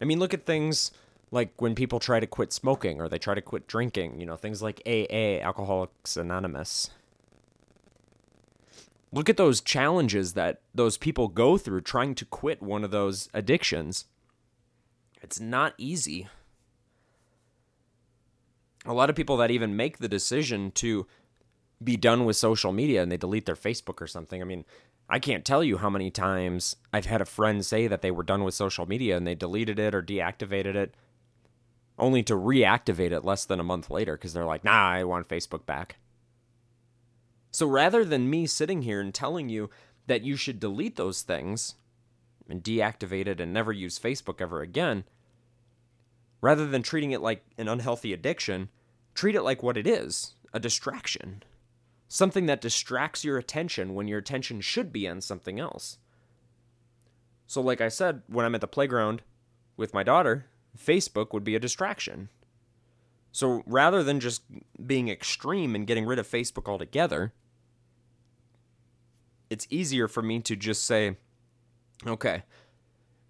I 0.01 0.05
mean, 0.05 0.19
look 0.19 0.33
at 0.33 0.45
things 0.45 0.91
like 1.31 1.61
when 1.61 1.75
people 1.75 1.99
try 1.99 2.19
to 2.19 2.27
quit 2.27 2.53
smoking 2.53 3.01
or 3.01 3.09
they 3.09 3.19
try 3.19 3.35
to 3.35 3.41
quit 3.41 3.67
drinking, 3.67 4.19
you 4.19 4.25
know, 4.25 4.37
things 4.37 4.61
like 4.61 4.81
AA, 4.85 5.39
Alcoholics 5.41 6.15
Anonymous. 6.15 6.89
Look 9.11 9.29
at 9.29 9.37
those 9.37 9.61
challenges 9.61 10.33
that 10.33 10.61
those 10.73 10.97
people 10.97 11.27
go 11.27 11.57
through 11.57 11.81
trying 11.81 12.15
to 12.15 12.25
quit 12.25 12.61
one 12.61 12.83
of 12.83 12.91
those 12.91 13.29
addictions. 13.33 14.05
It's 15.21 15.39
not 15.39 15.73
easy. 15.77 16.27
A 18.85 18.93
lot 18.93 19.09
of 19.09 19.15
people 19.15 19.37
that 19.37 19.51
even 19.51 19.75
make 19.75 19.97
the 19.97 20.07
decision 20.07 20.71
to 20.71 21.07
be 21.83 21.97
done 21.97 22.25
with 22.25 22.35
social 22.35 22.71
media 22.71 23.03
and 23.03 23.11
they 23.11 23.17
delete 23.17 23.45
their 23.45 23.55
Facebook 23.55 24.01
or 24.01 24.07
something. 24.07 24.41
I 24.41 24.45
mean, 24.45 24.65
I 25.09 25.19
can't 25.19 25.45
tell 25.45 25.63
you 25.63 25.77
how 25.77 25.89
many 25.89 26.09
times 26.09 26.77
I've 26.93 27.05
had 27.05 27.21
a 27.21 27.25
friend 27.25 27.65
say 27.65 27.87
that 27.87 28.01
they 28.01 28.11
were 28.11 28.23
done 28.23 28.43
with 28.43 28.53
social 28.53 28.85
media 28.85 29.15
and 29.15 29.27
they 29.27 29.35
deleted 29.35 29.77
it 29.77 29.93
or 29.93 30.01
deactivated 30.01 30.75
it 30.75 30.95
only 31.97 32.23
to 32.23 32.33
reactivate 32.35 33.11
it 33.11 33.25
less 33.25 33.45
than 33.45 33.59
a 33.59 33.63
month 33.63 33.89
later 33.89 34.15
because 34.15 34.33
they're 34.33 34.45
like, 34.45 34.63
nah, 34.63 34.89
I 34.89 35.03
want 35.03 35.27
Facebook 35.27 35.65
back. 35.65 35.97
So 37.51 37.65
rather 37.65 38.05
than 38.05 38.29
me 38.29 38.45
sitting 38.45 38.83
here 38.83 39.01
and 39.01 39.13
telling 39.13 39.49
you 39.49 39.69
that 40.05 40.23
you 40.23 40.35
should 40.35 40.59
delete 40.59 40.95
those 40.95 41.21
things 41.21 41.75
and 42.49 42.63
deactivate 42.63 43.27
it 43.27 43.41
and 43.41 43.51
never 43.51 43.71
use 43.71 43.99
Facebook 43.99 44.39
ever 44.41 44.61
again, 44.61 45.05
rather 46.39 46.67
than 46.67 46.83
treating 46.83 47.11
it 47.11 47.21
like 47.21 47.43
an 47.57 47.67
unhealthy 47.67 48.13
addiction, 48.13 48.69
treat 49.13 49.35
it 49.35 49.41
like 49.41 49.63
what 49.63 49.77
it 49.77 49.87
is 49.87 50.33
a 50.53 50.59
distraction. 50.59 51.43
Something 52.07 52.45
that 52.45 52.61
distracts 52.61 53.25
your 53.25 53.37
attention 53.37 53.93
when 53.93 54.07
your 54.07 54.19
attention 54.19 54.61
should 54.61 54.93
be 54.93 55.07
on 55.07 55.19
something 55.19 55.59
else. 55.59 55.97
So, 57.47 57.61
like 57.61 57.81
I 57.81 57.89
said, 57.89 58.21
when 58.27 58.45
I'm 58.45 58.55
at 58.55 58.61
the 58.61 58.67
playground 58.67 59.23
with 59.75 59.93
my 59.93 60.03
daughter, 60.03 60.45
Facebook 60.77 61.33
would 61.33 61.43
be 61.43 61.55
a 61.55 61.59
distraction. 61.59 62.29
So 63.31 63.63
rather 63.65 64.03
than 64.03 64.19
just 64.19 64.43
being 64.85 65.09
extreme 65.09 65.75
and 65.75 65.85
getting 65.85 66.05
rid 66.05 66.19
of 66.19 66.27
Facebook 66.27 66.69
altogether, 66.69 67.33
it's 69.49 69.67
easier 69.69 70.07
for 70.07 70.21
me 70.21 70.39
to 70.41 70.55
just 70.55 70.85
say, 70.85 71.17
okay, 72.05 72.43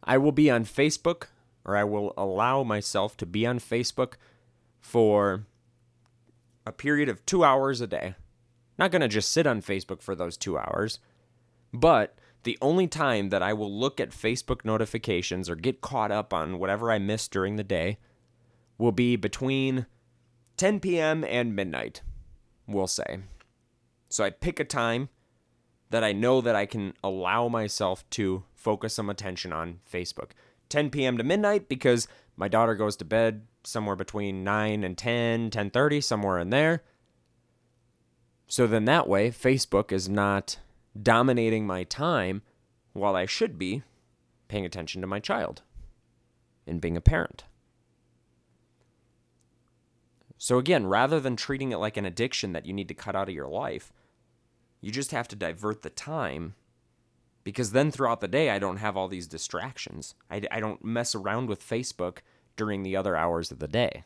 I 0.04 0.18
will 0.18 0.32
be 0.32 0.50
on 0.50 0.66
Facebook 0.66 1.28
or 1.66 1.76
I 1.76 1.84
will 1.84 2.14
allow 2.18 2.64
myself 2.64 3.18
to 3.18 3.26
be 3.26 3.46
on 3.46 3.60
Facebook 3.60 4.14
for 4.80 5.46
a 6.66 6.72
period 6.72 7.10
of 7.10 7.26
two 7.26 7.44
hours 7.44 7.82
a 7.82 7.88
day. 7.88 8.16
Not 8.78 8.92
going 8.92 9.02
to 9.02 9.08
just 9.08 9.32
sit 9.32 9.48
on 9.48 9.62
Facebook 9.62 10.02
for 10.02 10.16
those 10.16 10.38
two 10.38 10.58
hours, 10.58 11.00
but 11.74 12.18
the 12.48 12.58
only 12.62 12.88
time 12.88 13.28
that 13.28 13.44
I 13.44 13.52
will 13.52 13.70
look 13.70 14.00
at 14.00 14.12
Facebook 14.12 14.64
notifications 14.64 15.50
or 15.50 15.56
get 15.58 15.82
caught 15.82 16.12
up 16.12 16.34
on 16.34 16.60
whatever 16.60 16.90
I 16.90 16.98
missed 16.98 17.30
during 17.30 17.58
the 17.58 17.64
day 17.64 17.98
will 18.78 18.94
be 18.94 19.18
between 19.18 19.86
10 20.56 20.80
p.m. 20.80 21.26
and 21.26 21.54
midnight, 21.54 22.04
we'll 22.66 22.88
say. 22.88 23.20
So 24.08 24.24
I 24.24 24.30
pick 24.30 24.62
a 24.62 24.64
time 24.64 25.10
that 25.90 26.06
I 26.06 26.14
know 26.14 26.40
that 26.40 26.56
I 26.56 26.66
can 26.66 26.94
allow 27.04 27.50
myself 27.50 28.10
to 28.12 28.46
focus 28.56 28.94
some 28.94 29.10
attention 29.10 29.52
on 29.52 29.82
Facebook. 29.92 30.30
10 30.70 30.90
p.m. 30.90 31.18
to 31.18 31.26
midnight 31.26 31.68
because 31.68 32.08
my 32.38 32.48
daughter 32.48 32.76
goes 32.76 32.96
to 32.96 33.04
bed 33.04 33.46
somewhere 33.66 33.98
between 33.98 34.46
9 34.46 34.86
and 34.86 34.98
10, 34.98 35.50
10:30, 35.50 36.02
somewhere 36.02 36.40
in 36.40 36.50
there. 36.50 36.82
So 38.48 38.68
then 38.68 38.86
that 38.86 39.10
way 39.10 39.32
Facebook 39.32 39.92
is 39.92 40.08
not 40.08 40.60
dominating 41.02 41.68
my 41.68 41.84
time 41.84 42.42
while 42.94 43.16
I 43.16 43.26
should 43.26 43.58
be 43.58 43.84
paying 44.48 44.66
attention 44.66 45.02
to 45.02 45.08
my 45.08 45.20
child 45.20 45.62
and 46.66 46.82
being 46.82 46.98
a 46.98 47.02
parent. 47.02 47.46
So, 50.38 50.58
again, 50.58 50.86
rather 50.86 51.20
than 51.20 51.36
treating 51.36 51.72
it 51.72 51.78
like 51.78 51.98
an 51.98 52.06
addiction 52.06 52.54
that 52.54 52.66
you 52.66 52.74
need 52.74 52.88
to 52.90 52.94
cut 52.94 53.16
out 53.16 53.28
of 53.28 53.36
your 53.36 53.48
life, 53.48 53.92
you 54.82 54.92
just 54.92 55.12
have 55.12 55.28
to 55.30 55.36
divert 55.36 55.82
the 55.82 55.90
time 55.90 56.54
because 57.48 57.72
then 57.72 57.92
throughout 57.92 58.20
the 58.20 58.28
day, 58.28 58.50
I 58.50 58.60
don't 58.60 58.76
have 58.76 58.98
all 58.98 59.08
these 59.08 59.26
distractions. 59.26 60.16
I, 60.30 60.42
I 60.52 60.60
don't 60.60 60.84
mess 60.84 61.16
around 61.16 61.48
with 61.48 61.66
Facebook 61.66 62.18
during 62.58 62.84
the 62.84 62.98
other 62.98 63.16
hours 63.16 63.52
of 63.52 63.60
the 63.60 63.70
day. 63.70 64.04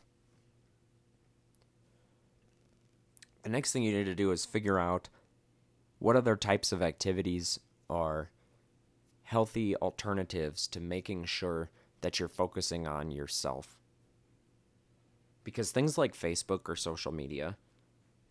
The 3.42 3.48
next 3.48 3.72
thing 3.72 3.82
you 3.82 3.92
need 3.92 4.04
to 4.04 4.14
do 4.14 4.30
is 4.30 4.44
figure 4.44 4.78
out 4.78 5.08
what 6.02 6.16
other 6.16 6.34
types 6.34 6.72
of 6.72 6.82
activities 6.82 7.60
are 7.88 8.30
healthy 9.22 9.76
alternatives 9.76 10.66
to 10.66 10.80
making 10.80 11.24
sure 11.24 11.70
that 12.00 12.18
you're 12.18 12.28
focusing 12.28 12.88
on 12.88 13.12
yourself? 13.12 13.78
Because 15.44 15.70
things 15.70 15.96
like 15.96 16.16
Facebook 16.16 16.68
or 16.68 16.74
social 16.74 17.12
media, 17.12 17.56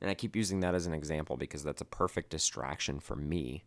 and 0.01 0.09
I 0.09 0.15
keep 0.15 0.35
using 0.35 0.59
that 0.59 0.75
as 0.75 0.85
an 0.85 0.93
example 0.93 1.37
because 1.37 1.63
that's 1.63 1.81
a 1.81 1.85
perfect 1.85 2.29
distraction 2.29 2.99
for 2.99 3.15
me 3.15 3.63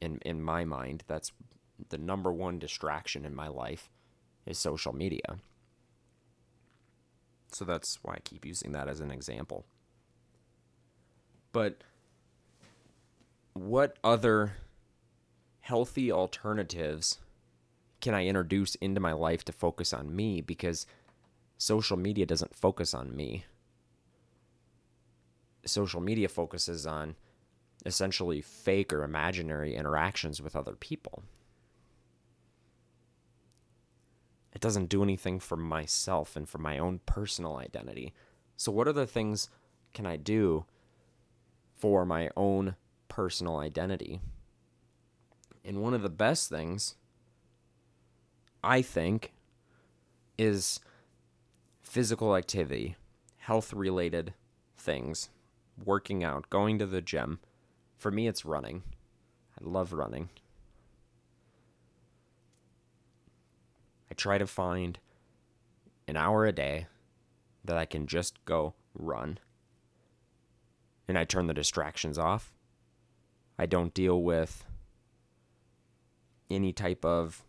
in 0.00 0.18
in 0.24 0.42
my 0.42 0.64
mind. 0.64 1.04
That's 1.06 1.30
the 1.88 1.98
number 1.98 2.32
one 2.32 2.58
distraction 2.58 3.24
in 3.24 3.34
my 3.34 3.46
life 3.46 3.90
is 4.44 4.58
social 4.58 4.92
media. 4.92 5.38
So 7.52 7.64
that's 7.64 7.98
why 8.02 8.14
I 8.14 8.20
keep 8.24 8.44
using 8.44 8.72
that 8.72 8.88
as 8.88 9.00
an 9.00 9.10
example. 9.10 9.66
But 11.52 11.82
what 13.60 13.98
other 14.02 14.54
healthy 15.60 16.10
alternatives 16.10 17.18
can 18.00 18.14
I 18.14 18.24
introduce 18.24 18.74
into 18.76 19.00
my 19.00 19.12
life 19.12 19.44
to 19.44 19.52
focus 19.52 19.92
on 19.92 20.16
me? 20.16 20.40
Because 20.40 20.86
social 21.58 21.98
media 21.98 22.24
doesn't 22.24 22.56
focus 22.56 22.94
on 22.94 23.14
me. 23.14 23.44
Social 25.66 26.00
media 26.00 26.26
focuses 26.26 26.86
on 26.86 27.16
essentially 27.84 28.40
fake 28.40 28.94
or 28.94 29.04
imaginary 29.04 29.76
interactions 29.76 30.40
with 30.40 30.56
other 30.56 30.74
people. 30.74 31.22
It 34.54 34.62
doesn't 34.62 34.88
do 34.88 35.02
anything 35.02 35.38
for 35.38 35.56
myself 35.56 36.34
and 36.34 36.48
for 36.48 36.58
my 36.58 36.78
own 36.78 37.00
personal 37.04 37.58
identity. 37.58 38.14
So, 38.56 38.72
what 38.72 38.88
other 38.88 39.06
things 39.06 39.50
can 39.92 40.06
I 40.06 40.16
do 40.16 40.64
for 41.76 42.06
my 42.06 42.30
own 42.38 42.74
personal 43.20 43.58
identity. 43.58 44.18
And 45.62 45.82
one 45.82 45.92
of 45.92 46.00
the 46.00 46.08
best 46.08 46.48
things, 46.48 46.94
I 48.64 48.80
think, 48.80 49.34
is 50.38 50.80
physical 51.82 52.34
activity, 52.34 52.96
health 53.36 53.74
related 53.74 54.32
things, 54.78 55.28
working 55.84 56.24
out, 56.24 56.48
going 56.48 56.78
to 56.78 56.86
the 56.86 57.02
gym. 57.02 57.40
For 57.98 58.10
me, 58.10 58.26
it's 58.26 58.46
running. 58.46 58.84
I 59.60 59.68
love 59.68 59.92
running. 59.92 60.30
I 64.10 64.14
try 64.14 64.38
to 64.38 64.46
find 64.46 64.98
an 66.08 66.16
hour 66.16 66.46
a 66.46 66.52
day 66.52 66.86
that 67.66 67.76
I 67.76 67.84
can 67.84 68.06
just 68.06 68.42
go 68.46 68.72
run. 68.94 69.38
And 71.06 71.18
I 71.18 71.24
turn 71.24 71.48
the 71.48 71.52
distractions 71.52 72.16
off. 72.16 72.54
I 73.60 73.66
don't 73.66 73.92
deal 73.92 74.22
with 74.22 74.64
any 76.48 76.72
type 76.72 77.04
of 77.04 77.44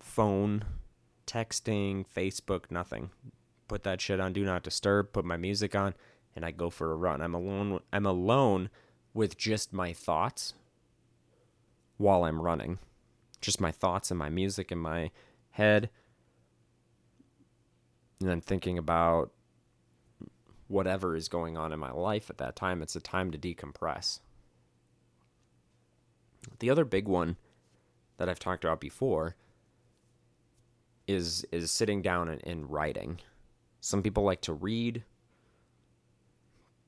phone, 0.00 0.64
texting, 1.28 2.04
Facebook, 2.04 2.64
nothing. 2.68 3.10
Put 3.68 3.84
that 3.84 4.00
shit 4.00 4.18
on 4.18 4.32
do 4.32 4.44
not 4.44 4.64
disturb, 4.64 5.12
put 5.12 5.24
my 5.24 5.36
music 5.36 5.76
on, 5.76 5.94
and 6.34 6.44
I 6.44 6.50
go 6.50 6.70
for 6.70 6.90
a 6.90 6.96
run. 6.96 7.22
I'm 7.22 7.36
alone 7.36 7.78
I'm 7.92 8.04
alone 8.04 8.68
with 9.14 9.38
just 9.38 9.72
my 9.72 9.92
thoughts 9.92 10.54
while 11.96 12.24
I'm 12.24 12.42
running. 12.42 12.80
Just 13.40 13.60
my 13.60 13.70
thoughts 13.70 14.10
and 14.10 14.18
my 14.18 14.28
music 14.28 14.72
in 14.72 14.78
my 14.78 15.12
head. 15.50 15.88
And 18.18 18.28
then 18.28 18.40
thinking 18.40 18.76
about 18.76 19.30
whatever 20.66 21.14
is 21.14 21.28
going 21.28 21.56
on 21.56 21.72
in 21.72 21.78
my 21.78 21.92
life 21.92 22.28
at 22.28 22.38
that 22.38 22.56
time. 22.56 22.82
It's 22.82 22.96
a 22.96 23.00
time 23.00 23.30
to 23.30 23.38
decompress. 23.38 24.18
The 26.58 26.70
other 26.70 26.84
big 26.84 27.08
one 27.08 27.36
that 28.16 28.28
I've 28.28 28.38
talked 28.38 28.64
about 28.64 28.80
before 28.80 29.36
is 31.06 31.46
is 31.50 31.70
sitting 31.70 32.02
down 32.02 32.28
and, 32.28 32.40
and 32.44 32.70
writing. 32.70 33.20
Some 33.80 34.02
people 34.02 34.24
like 34.24 34.40
to 34.42 34.52
read, 34.52 35.04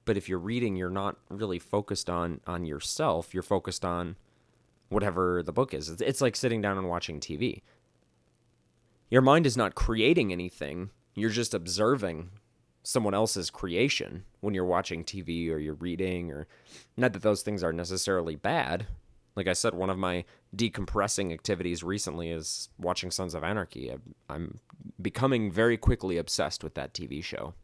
but 0.04 0.16
if 0.16 0.28
you're 0.28 0.38
reading, 0.38 0.76
you're 0.76 0.90
not 0.90 1.16
really 1.28 1.58
focused 1.58 2.10
on 2.10 2.40
on 2.46 2.64
yourself. 2.64 3.32
You're 3.32 3.42
focused 3.42 3.84
on 3.84 4.16
whatever 4.88 5.42
the 5.42 5.52
book 5.52 5.72
is. 5.72 5.88
It's, 5.88 6.02
it's 6.02 6.20
like 6.20 6.36
sitting 6.36 6.60
down 6.60 6.76
and 6.76 6.88
watching 6.88 7.20
TV. 7.20 7.62
Your 9.08 9.22
mind 9.22 9.46
is 9.46 9.56
not 9.56 9.74
creating 9.74 10.32
anything. 10.32 10.90
You're 11.14 11.30
just 11.30 11.54
observing 11.54 12.30
someone 12.82 13.14
else's 13.14 13.50
creation 13.50 14.24
when 14.40 14.54
you're 14.54 14.64
watching 14.64 15.04
TV 15.04 15.50
or 15.50 15.58
you're 15.58 15.74
reading 15.74 16.30
or 16.30 16.46
not 16.96 17.12
that 17.12 17.22
those 17.22 17.42
things 17.42 17.62
are 17.62 17.72
necessarily 17.72 18.36
bad. 18.36 18.86
Like 19.36 19.46
I 19.46 19.52
said, 19.52 19.74
one 19.74 19.90
of 19.90 19.98
my 19.98 20.24
decompressing 20.54 21.32
activities 21.32 21.82
recently 21.82 22.30
is 22.30 22.68
watching 22.78 23.10
Sons 23.10 23.34
of 23.34 23.44
Anarchy. 23.44 23.94
I'm 24.28 24.58
becoming 25.00 25.50
very 25.50 25.76
quickly 25.76 26.18
obsessed 26.18 26.64
with 26.64 26.74
that 26.74 26.92
TV 26.92 27.22
show. 27.22 27.54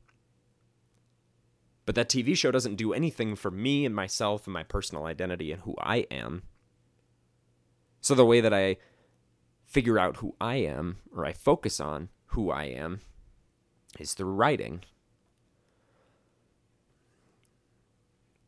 But 1.85 1.95
that 1.95 2.09
TV 2.09 2.37
show 2.37 2.51
doesn't 2.51 2.77
do 2.77 2.93
anything 2.93 3.37
for 3.37 3.51
me 3.51 3.85
and 3.85 3.95
myself 3.95 4.47
and 4.47 4.55
my 4.55 4.63
personal 4.63 5.05
identity 5.07 5.53
and 5.53 5.63
who 5.63 5.75
I 5.79 5.99
am. 6.11 6.43
So 8.01 8.15
the 8.15 8.25
way 8.25 8.41
that 8.41 8.55
I 8.55 8.77
figure 9.67 9.99
out 9.99 10.17
who 10.17 10.35
I 10.41 10.57
am 10.57 10.99
or 11.15 11.25
I 11.25 11.33
focus 11.33 11.81
on 11.81 12.09
who 12.27 12.51
I 12.51 12.65
am 12.65 13.01
is 13.99 14.15
through 14.15 14.33
writing. 14.33 14.83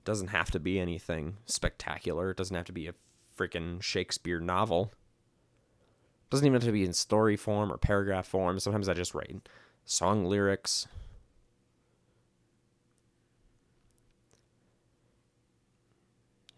doesn't 0.09 0.29
have 0.29 0.51
to 0.51 0.59
be 0.59 0.81
anything 0.81 1.37
spectacular. 1.45 2.31
It 2.31 2.39
doesn't 2.39 2.57
have 2.57 2.65
to 2.65 2.73
be 2.73 2.87
a 2.87 2.95
freaking 3.39 3.83
Shakespeare 3.83 4.41
novel. 4.41 4.93
Doesn't 6.31 6.45
even 6.47 6.55
have 6.55 6.65
to 6.65 6.73
be 6.73 6.85
in 6.85 6.93
story 6.93 7.37
form 7.37 7.73
or 7.73 7.79
paragraph 7.79 8.27
form. 8.27 8.59
Sometimes 8.59 8.89
I 8.89 8.95
just 8.95 9.15
write 9.15 9.49
song 9.85 10.27
lyrics. 10.27 10.87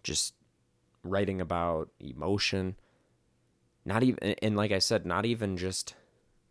Just 0.02 0.34
writing 1.04 1.40
about 1.40 1.90
emotion. 2.00 2.76
Not 3.84 4.02
even 4.02 4.18
and 4.42 4.56
like 4.56 4.72
I 4.72 4.80
said, 4.80 5.06
not 5.06 5.24
even 5.24 5.56
just 5.56 5.94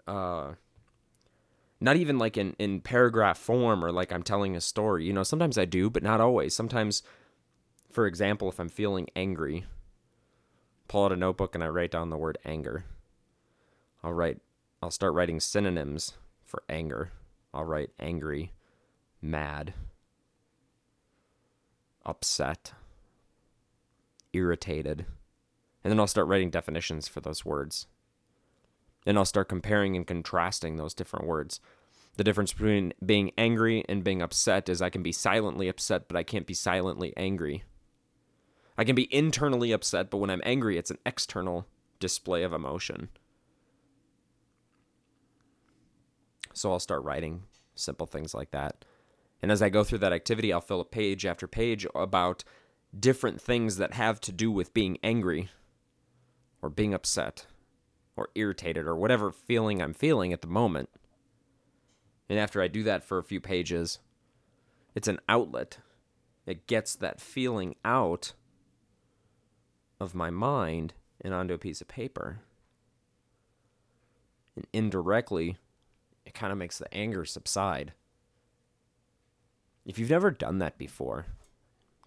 uh 0.08 0.54
not 1.82 1.96
even 1.96 2.18
like 2.18 2.38
in, 2.38 2.56
in 2.60 2.82
paragraph 2.82 3.38
form 3.38 3.84
or 3.84 3.92
like 3.92 4.12
I'm 4.12 4.24
telling 4.24 4.56
a 4.56 4.62
story. 4.62 5.06
You 5.06 5.14
know, 5.14 5.24
sometimes 5.24 5.58
I 5.58 5.66
do, 5.66 5.90
but 5.90 6.04
not 6.04 6.22
always. 6.22 6.54
Sometimes, 6.54 7.04
for 7.90 8.06
example, 8.06 8.50
if 8.50 8.60
I'm 8.60 8.70
feeling 8.70 9.08
angry, 9.16 9.66
pull 10.90 11.06
out 11.06 11.14
a 11.14 11.16
notebook 11.16 11.56
and 11.56 11.64
I 11.64 11.68
write 11.68 11.92
down 11.92 12.10
the 12.10 12.18
word 12.18 12.38
anger. 12.44 12.84
I'll 14.04 14.12
write, 14.12 14.40
I'll 14.84 14.92
start 14.92 15.14
writing 15.14 15.40
synonyms 15.40 16.16
for 16.44 16.64
anger. 16.68 17.14
I'll 17.54 17.64
write 17.64 17.92
angry, 17.98 18.52
mad, 19.22 19.74
upset, 22.06 22.74
irritated. 24.34 25.06
And 25.84 25.92
then 25.92 26.00
I'll 26.00 26.08
start 26.08 26.28
writing 26.28 26.50
definitions 26.50 27.08
for 27.08 27.22
those 27.22 27.46
words 27.46 27.88
and 29.06 29.18
I'll 29.18 29.26
start 29.26 29.50
comparing 29.50 29.96
and 29.96 30.06
contrasting 30.06 30.76
those 30.76 30.94
different 30.94 31.26
words. 31.26 31.60
The 32.18 32.24
difference 32.24 32.54
between 32.54 32.94
being 33.04 33.32
angry 33.38 33.86
and 33.88 34.04
being 34.04 34.22
upset 34.22 34.68
is 34.68 34.82
I 34.82 34.90
can 34.90 35.04
be 35.04 35.12
silently 35.12 35.68
upset, 35.68 36.08
but 36.08 36.18
I 36.18 36.24
can't 36.24 36.46
be 36.46 36.54
silently 36.54 37.14
angry. 37.16 37.64
I 38.80 38.86
can 38.86 38.96
be 38.96 39.14
internally 39.14 39.74
upset, 39.74 40.10
but 40.10 40.20
when 40.20 40.30
I'm 40.30 40.42
angry, 40.46 40.78
it's 40.78 40.90
an 40.90 41.00
external 41.06 41.68
display 42.00 42.44
of 42.44 42.54
emotion. 42.54 43.10
So 46.54 46.72
I'll 46.72 46.80
start 46.80 47.04
writing 47.04 47.44
simple 47.76 48.08
things 48.08 48.34
like 48.34 48.52
that. 48.52 48.86
And 49.42 49.52
as 49.52 49.62
I 49.62 49.68
go 49.68 49.84
through 49.84 49.98
that 49.98 50.14
activity, 50.14 50.54
I'll 50.54 50.62
fill 50.62 50.80
a 50.80 50.86
page 50.86 51.26
after 51.26 51.46
page 51.46 51.86
about 51.94 52.46
different 52.98 53.42
things 53.42 53.76
that 53.76 53.96
have 53.96 54.22
to 54.22 54.32
do 54.32 54.50
with 54.50 54.74
being 54.74 54.98
angry 55.04 55.50
or 56.62 56.70
being 56.70 56.94
upset 56.94 57.48
or 58.16 58.30
irritated 58.34 58.88
or 58.88 58.96
whatever 58.96 59.30
feeling 59.30 59.82
I'm 59.82 59.94
feeling 59.94 60.32
at 60.32 60.40
the 60.40 60.48
moment. 60.48 60.88
And 62.30 62.40
after 62.40 62.62
I 62.62 62.70
do 62.70 62.84
that 62.84 63.04
for 63.04 63.18
a 63.18 63.26
few 63.26 63.42
pages, 63.42 64.00
it's 64.96 65.10
an 65.10 65.20
outlet. 65.28 65.80
It 66.46 66.66
gets 66.66 66.96
that 66.96 67.20
feeling 67.20 67.76
out 67.84 68.32
of 70.00 70.16
my 70.16 70.30
mind 70.30 70.94
and 71.22 71.34
onto 71.34 71.54
a 71.54 71.60
piece 71.60 71.82
of 71.82 71.88
paper. 71.88 72.40
And 74.56 74.66
indirectly, 74.74 75.58
it 76.26 76.34
kind 76.34 76.52
of 76.52 76.58
makes 76.58 76.78
the 76.78 76.94
anger 76.94 77.26
subside. 77.26 77.94
If 79.86 79.98
you've 79.98 80.10
never 80.10 80.32
done 80.32 80.60
that 80.60 80.78
before, 80.78 81.26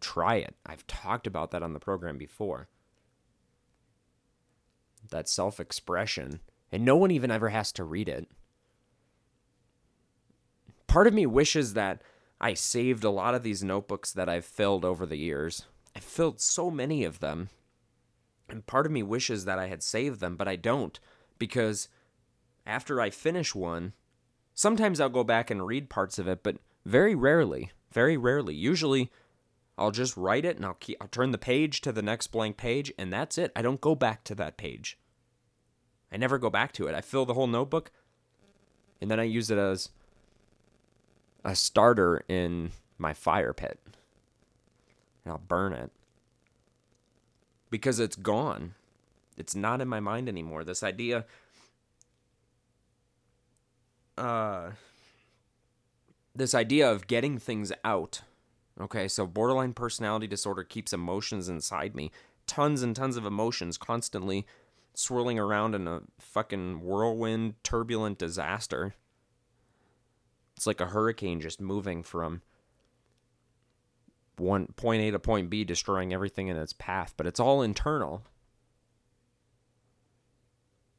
try 0.01 0.37
it. 0.37 0.55
I've 0.65 0.87
talked 0.87 1.27
about 1.27 1.51
that 1.51 1.63
on 1.63 1.73
the 1.73 1.81
program 1.81 2.19
before 2.19 2.69
that 5.11 5.29
self 5.29 5.59
expression, 5.61 6.41
and 6.71 6.85
no 6.85 6.97
one 6.97 7.11
even 7.11 7.31
ever 7.31 7.49
has 7.49 7.73
to 7.73 7.85
read 7.85 8.09
it. 8.09 8.29
Part 10.87 11.07
of 11.07 11.15
me 11.15 11.27
wishes 11.27 11.75
that 11.75 12.03
I 12.41 12.55
saved 12.55 13.05
a 13.05 13.11
lot 13.11 13.35
of 13.35 13.43
these 13.43 13.65
notebooks 13.65 14.13
that 14.13 14.29
I've 14.29 14.45
filled 14.45 14.85
over 14.85 15.07
the 15.07 15.17
years. 15.17 15.65
I've 15.97 16.05
filled 16.05 16.41
so 16.41 16.71
many 16.71 17.05
of 17.05 17.21
them. 17.21 17.49
And 18.53 18.67
part 18.67 18.85
of 18.85 18.93
me 18.93 19.03
wishes 19.03 19.47
that 19.47 19.59
I 19.59 19.67
had 19.67 19.83
saved 19.83 20.21
them, 20.21 20.37
but 20.37 20.47
I 20.47 20.57
don't 20.57 21.01
because 21.39 21.89
after 22.67 23.01
I 23.01 23.09
finish 23.09 23.55
one, 23.55 23.95
sometimes 24.55 25.01
I'll 25.01 25.09
go 25.09 25.25
back 25.25 25.51
and 25.51 25.67
read 25.67 25.89
parts 25.89 26.19
of 26.19 26.29
it, 26.29 26.43
but 26.43 26.59
very 26.85 27.15
rarely, 27.15 27.73
very 27.91 28.19
rarely. 28.19 28.55
Usually 28.55 29.11
I'll 29.79 29.91
just 29.91 30.19
write 30.19 30.45
it 30.45 30.57
and 30.57 30.67
I'll 30.67 30.75
keep, 30.75 30.99
I'll 31.01 31.09
turn 31.09 31.31
the 31.31 31.39
page 31.39 31.81
to 31.81 31.93
the 31.93 32.03
next 32.03 32.27
blank 32.27 32.59
page 32.59 32.93
and 32.99 33.11
that's 33.11 33.39
it. 33.39 33.53
I 33.57 33.63
don't 33.63 33.81
go 33.81 33.95
back 33.95 34.23
to 34.25 34.35
that 34.35 34.59
page. 34.59 34.99
I 36.13 36.19
never 36.19 36.37
go 36.37 36.51
back 36.51 36.73
to 36.75 36.87
it. 36.87 36.95
I 36.95 37.01
fill 37.01 37.25
the 37.25 37.35
whole 37.35 37.47
notebook 37.47 37.91
and 39.01 39.11
then 39.11 39.19
I 39.19 39.25
use 39.25 39.51
it 39.51 39.57
as 39.57 39.89
a 41.43 41.57
starter 41.57 42.23
in 42.29 42.73
my 42.99 43.15
fire 43.15 43.55
pit. 43.55 43.81
And 45.25 45.33
I'll 45.33 45.39
burn 45.39 45.73
it. 45.73 45.91
Because 47.73 47.99
it's 47.99 48.17
gone. 48.17 48.75
It's 49.37 49.57
not 49.57 49.81
in 49.81 49.89
my 49.89 49.99
mind 49.99 50.29
anymore. 50.29 50.63
This 50.63 50.85
idea 50.85 51.25
uh 54.19 54.73
this 56.35 56.55
idea 56.55 56.89
of 56.93 57.07
getting 57.07 57.39
things 57.39 57.73
out 57.83 58.21
Okay, 58.81 59.07
so 59.07 59.27
borderline 59.27 59.75
personality 59.75 60.27
disorder 60.27 60.65
keeps 60.65 60.93
emotions 60.93 61.49
inside 61.49 61.95
me. 61.95 62.11
Tons 62.47 62.83
and 62.83 62.97
tons 62.97 63.17
of 63.17 63.27
emotions 63.27 63.77
constantly 63.77 64.47
swirling 64.95 65.39
around 65.39 65.75
in 65.75 65.87
a 65.87 66.03
fucking 66.19 66.81
whirlwind, 66.81 67.55
turbulent 67.63 68.19
disaster. 68.19 68.95
It's 70.57 70.67
like 70.67 70.81
a 70.81 70.87
hurricane 70.87 71.41
just 71.41 71.61
moving 71.61 72.03
from 72.03 72.43
one 74.43 74.67
point 74.77 75.03
A 75.03 75.11
to 75.13 75.19
point 75.19 75.49
B, 75.49 75.65
destroying 75.65 76.13
everything 76.13 76.49
in 76.49 76.57
its 76.57 76.73
path, 76.73 77.15
but 77.17 77.27
it's 77.27 77.41
all 77.41 77.63
internal. 77.63 78.23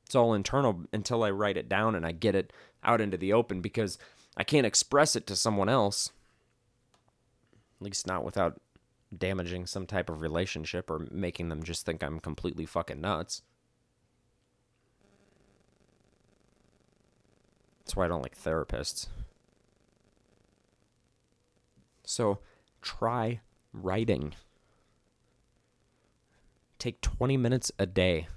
It's 0.06 0.16
all 0.16 0.34
internal 0.34 0.82
until 0.92 1.24
I 1.24 1.32
write 1.32 1.58
it 1.58 1.70
down 1.70 1.96
and 1.96 2.06
I 2.06 2.12
get 2.12 2.36
it 2.36 2.54
out 2.84 3.02
into 3.02 3.18
the 3.18 3.34
open 3.34 3.62
because 3.62 3.98
I 4.38 4.44
can't 4.44 4.66
express 4.66 5.16
it 5.16 5.28
to 5.28 5.36
someone 5.36 5.70
else. 5.70 6.12
At 7.80 7.86
least 7.86 8.08
not 8.08 8.24
without 8.24 8.60
damaging 9.16 9.66
some 9.66 9.86
type 9.86 10.10
of 10.10 10.22
relationship 10.22 10.90
or 10.90 11.08
making 11.12 11.50
them 11.50 11.64
just 11.64 11.86
think 11.86 12.04
I'm 12.04 12.20
completely 12.20 12.66
fucking 12.66 13.02
nuts. 13.02 13.42
That's 17.80 17.96
why 17.96 18.06
I 18.06 18.08
don't 18.08 18.22
like 18.22 18.38
therapists. 18.38 19.08
So 22.06 22.40
try 22.84 23.40
writing. 23.72 24.36
Take 26.78 27.02
20 27.02 27.38
minutes 27.38 27.72
a 27.80 27.88
day 27.88 28.28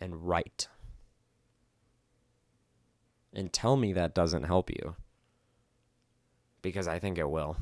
and 0.00 0.26
write. 0.26 0.68
And 3.34 3.52
tell 3.52 3.76
me 3.76 3.92
that 3.92 4.14
doesn't 4.14 4.44
help 4.44 4.70
you. 4.70 4.96
Because 6.62 6.88
I 6.88 6.98
think 6.98 7.18
it 7.18 7.28
will. 7.28 7.56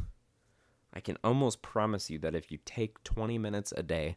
I 0.92 1.00
can 1.00 1.18
almost 1.24 1.60
promise 1.60 2.08
you 2.08 2.18
that 2.20 2.34
if 2.34 2.52
you 2.52 2.58
take 2.64 3.02
20 3.04 3.36
minutes 3.38 3.72
a 3.76 3.82
day 3.82 4.16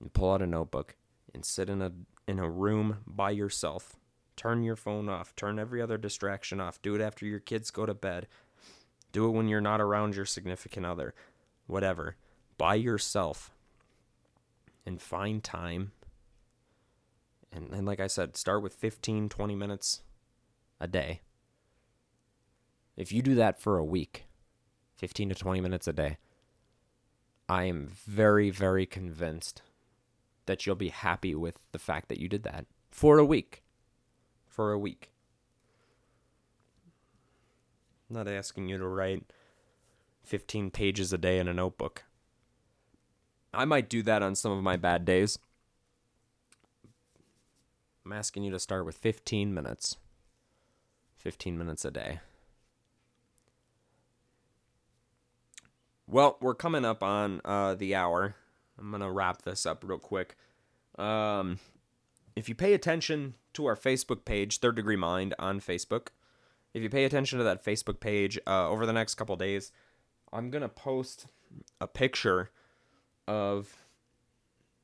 and 0.00 0.12
pull 0.12 0.32
out 0.32 0.42
a 0.42 0.46
notebook 0.46 0.96
and 1.34 1.44
sit 1.44 1.68
in 1.68 1.82
a 1.82 1.92
in 2.26 2.38
a 2.38 2.48
room 2.48 2.98
by 3.06 3.30
yourself, 3.30 3.96
turn 4.36 4.62
your 4.62 4.76
phone 4.76 5.08
off, 5.08 5.34
turn 5.34 5.58
every 5.58 5.80
other 5.80 5.96
distraction 5.98 6.60
off, 6.60 6.80
do 6.80 6.94
it 6.94 7.00
after 7.00 7.26
your 7.26 7.40
kids 7.40 7.70
go 7.70 7.86
to 7.86 7.94
bed, 7.94 8.28
do 9.12 9.26
it 9.26 9.30
when 9.30 9.48
you're 9.48 9.60
not 9.60 9.80
around 9.80 10.14
your 10.14 10.24
significant 10.24 10.86
other, 10.86 11.14
whatever, 11.66 12.16
by 12.56 12.74
yourself 12.74 13.52
and 14.84 15.00
find 15.00 15.42
time. 15.42 15.92
And, 17.52 17.72
and 17.72 17.86
like 17.86 18.00
I 18.00 18.06
said, 18.06 18.36
start 18.36 18.62
with 18.62 18.74
15, 18.74 19.28
20 19.28 19.54
minutes 19.54 20.02
a 20.80 20.86
day. 20.86 21.20
If 22.96 23.12
you 23.12 23.22
do 23.22 23.34
that 23.36 23.60
for 23.60 23.78
a 23.78 23.84
week, 23.84 24.24
15 24.96 25.30
to 25.30 25.34
20 25.34 25.60
minutes 25.60 25.86
a 25.86 25.92
day, 25.92 26.18
I 27.48 27.64
am 27.64 27.90
very, 27.92 28.50
very 28.50 28.84
convinced 28.84 29.62
that 30.46 30.66
you'll 30.66 30.74
be 30.74 30.88
happy 30.88 31.34
with 31.34 31.58
the 31.72 31.78
fact 31.78 32.08
that 32.08 32.18
you 32.18 32.28
did 32.28 32.42
that 32.42 32.66
for 32.90 33.18
a 33.18 33.24
week. 33.24 33.62
For 34.46 34.72
a 34.72 34.78
week. 34.78 35.12
I'm 38.08 38.16
not 38.16 38.28
asking 38.28 38.68
you 38.68 38.78
to 38.78 38.86
write 38.86 39.32
15 40.24 40.70
pages 40.70 41.12
a 41.12 41.18
day 41.18 41.38
in 41.38 41.48
a 41.48 41.54
notebook. 41.54 42.04
I 43.52 43.64
might 43.64 43.88
do 43.88 44.02
that 44.02 44.22
on 44.22 44.34
some 44.34 44.52
of 44.52 44.62
my 44.62 44.76
bad 44.76 45.04
days. 45.04 45.38
I'm 48.04 48.12
asking 48.12 48.44
you 48.44 48.50
to 48.52 48.58
start 48.58 48.86
with 48.86 48.96
15 48.96 49.52
minutes. 49.52 49.96
15 51.16 51.58
minutes 51.58 51.84
a 51.84 51.90
day. 51.90 52.20
Well, 56.06 56.38
we're 56.40 56.54
coming 56.54 56.86
up 56.86 57.02
on 57.02 57.42
uh, 57.44 57.74
the 57.74 57.94
hour. 57.94 58.34
I'm 58.78 58.90
going 58.90 59.02
to 59.02 59.10
wrap 59.10 59.42
this 59.42 59.66
up 59.66 59.84
real 59.86 59.98
quick. 59.98 60.36
Um, 60.96 61.58
if 62.34 62.48
you 62.48 62.54
pay 62.54 62.72
attention 62.72 63.34
to 63.52 63.66
our 63.66 63.76
Facebook 63.76 64.24
page, 64.24 64.58
Third 64.58 64.76
Degree 64.76 64.96
Mind 64.96 65.34
on 65.38 65.60
Facebook, 65.60 66.08
if 66.74 66.82
you 66.82 66.88
pay 66.88 67.04
attention 67.04 67.38
to 67.38 67.44
that 67.44 67.64
Facebook 67.64 68.00
page 68.00 68.38
uh, 68.46 68.68
over 68.68 68.86
the 68.86 68.92
next 68.92 69.14
couple 69.14 69.36
days, 69.36 69.72
I'm 70.32 70.50
going 70.50 70.62
to 70.62 70.68
post 70.68 71.26
a 71.80 71.86
picture 71.86 72.50
of 73.26 73.84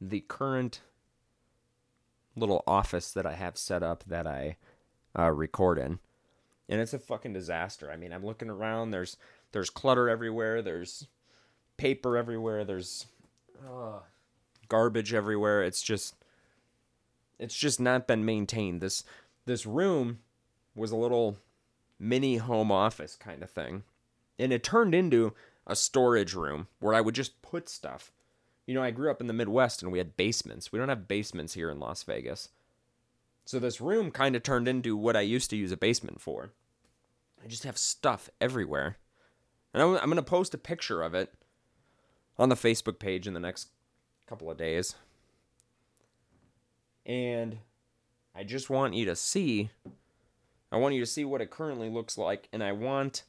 the 0.01 0.21
current 0.21 0.81
little 2.37 2.65
office 2.67 3.13
that 3.13 3.27
I 3.27 3.35
have 3.35 3.57
set 3.57 3.83
up 3.83 4.05
that 4.05 4.27
I 4.27 4.57
uh, 5.19 5.31
record 5.31 5.79
in. 5.79 5.99
And 6.69 6.81
it's 6.81 6.95
a 6.95 6.99
fucking 6.99 7.33
disaster. 7.33 7.91
I 7.91 7.97
mean, 7.97 8.13
I'm 8.13 8.25
looking 8.25 8.49
around. 8.49 8.91
There's 8.91 9.17
there's 9.53 9.71
clutter 9.71 10.09
everywhere. 10.09 10.63
There's 10.63 11.07
paper 11.77 12.17
everywhere. 12.17 12.65
There's 12.65 13.07
uh, 13.63 14.01
garbage 14.69 15.13
everywhere. 15.13 15.63
It's 15.63 15.83
just 15.83 16.17
it's 17.39 17.55
just 17.55 17.81
not 17.81 18.07
been 18.07 18.25
maintained. 18.25 18.81
This 18.81 19.05
this 19.45 19.67
room 19.67 20.21
was 20.75 20.91
a 20.91 20.97
little 20.97 21.37
mini 22.05 22.37
home 22.37 22.71
office 22.71 23.17
kind 23.17 23.43
of 23.43 23.51
thing. 23.51 23.83
And 24.39 24.53
it 24.53 24.63
turned 24.63 24.95
into 24.95 25.33
a 25.67 25.75
storage 25.75 26.35
room 26.35 26.69
where 26.79 26.95
I 26.95 27.01
would 27.01 27.15
just 27.15 27.41
put 27.43 27.69
stuff. 27.69 28.13
You 28.67 28.75
know, 28.75 28.83
I 28.83 28.91
grew 28.91 29.11
up 29.11 29.21
in 29.21 29.27
the 29.27 29.33
Midwest 29.33 29.83
and 29.83 29.91
we 29.91 29.99
had 29.99 30.17
basements. 30.17 30.71
We 30.71 30.79
don't 30.79 30.89
have 30.89 31.09
basements 31.09 31.55
here 31.55 31.71
in 31.71 31.81
Las 31.81 32.03
Vegas. 32.03 32.51
So 33.45 33.59
this 33.59 33.81
room 33.81 34.11
kind 34.11 34.37
of 34.37 34.43
turned 34.43 34.69
into 34.69 34.97
what 34.97 35.17
I 35.17 35.21
used 35.21 35.51
to 35.51 35.57
use 35.57 35.73
a 35.73 35.77
basement 35.77 36.21
for. 36.21 36.51
I 37.43 37.47
just 37.47 37.65
have 37.65 37.77
stuff 37.77 38.31
everywhere. 38.41 38.97
And 39.73 39.83
I'm, 39.83 39.97
I'm 39.97 40.05
going 40.07 40.17
to 40.17 40.23
post 40.23 40.55
a 40.55 40.59
picture 40.59 41.03
of 41.03 41.15
it 41.15 41.35
on 42.39 42.49
the 42.49 42.55
Facebook 42.55 42.99
page 42.99 43.27
in 43.27 43.35
the 43.35 43.41
next 43.41 43.69
couple 44.27 44.51
of 44.51 44.57
days. 44.57 44.95
And 47.05 47.59
I 48.35 48.45
just 48.45 48.71
want 48.71 48.95
you 48.95 49.05
to 49.07 49.17
see 49.17 49.71
I 50.75 50.79
want 50.79 50.95
you 50.95 51.01
to 51.01 51.07
see 51.07 51.25
what 51.25 51.41
it 51.41 51.51
currently 51.51 51.89
looks 51.89 52.19
like 52.19 52.49
and 52.53 52.63
I 52.63 52.73
want 52.73 53.23